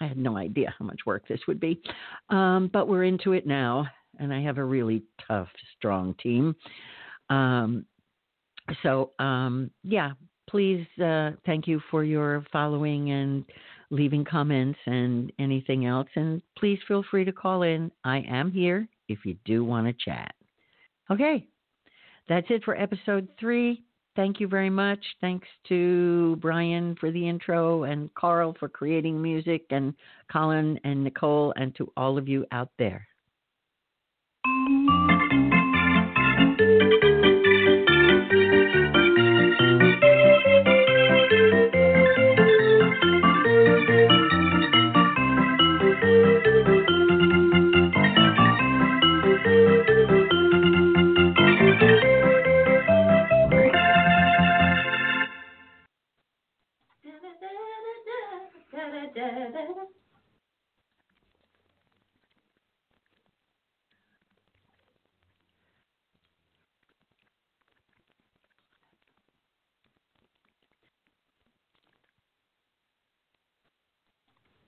had 0.00 0.16
no 0.16 0.38
idea 0.38 0.74
how 0.78 0.86
much 0.86 1.00
work 1.04 1.28
this 1.28 1.40
would 1.46 1.60
be, 1.60 1.82
um, 2.30 2.70
but 2.72 2.88
we're 2.88 3.04
into 3.04 3.32
it 3.32 3.46
now, 3.46 3.86
and 4.18 4.32
I 4.32 4.40
have 4.40 4.56
a 4.56 4.64
really 4.64 5.02
tough, 5.26 5.48
strong 5.76 6.14
team. 6.14 6.56
Um, 7.28 7.84
so, 8.82 9.10
um, 9.18 9.70
yeah, 9.84 10.12
please 10.48 10.86
uh, 10.98 11.32
thank 11.44 11.68
you 11.68 11.78
for 11.90 12.04
your 12.04 12.42
following 12.50 13.10
and 13.10 13.44
leaving 13.90 14.24
comments 14.24 14.78
and 14.86 15.32
anything 15.38 15.86
else. 15.86 16.08
And 16.14 16.42
please 16.58 16.78
feel 16.86 17.04
free 17.10 17.24
to 17.24 17.32
call 17.32 17.62
in. 17.62 17.90
I 18.04 18.18
am 18.28 18.50
here 18.50 18.88
if 19.08 19.24
you 19.24 19.36
do 19.44 19.64
want 19.64 19.86
to 19.86 20.04
chat. 20.04 20.34
Okay, 21.10 21.46
that's 22.28 22.46
it 22.50 22.64
for 22.64 22.76
episode 22.76 23.28
three. 23.40 23.82
Thank 24.14 24.40
you 24.40 24.48
very 24.48 24.70
much. 24.70 24.98
Thanks 25.20 25.46
to 25.68 26.36
Brian 26.40 26.96
for 26.98 27.12
the 27.12 27.28
intro 27.28 27.84
and 27.84 28.12
Carl 28.14 28.54
for 28.58 28.68
creating 28.68 29.22
music 29.22 29.66
and 29.70 29.94
Colin 30.30 30.78
and 30.82 31.04
Nicole 31.04 31.54
and 31.56 31.74
to 31.76 31.90
all 31.96 32.18
of 32.18 32.26
you 32.26 32.44
out 32.50 32.70
there. 32.78 33.06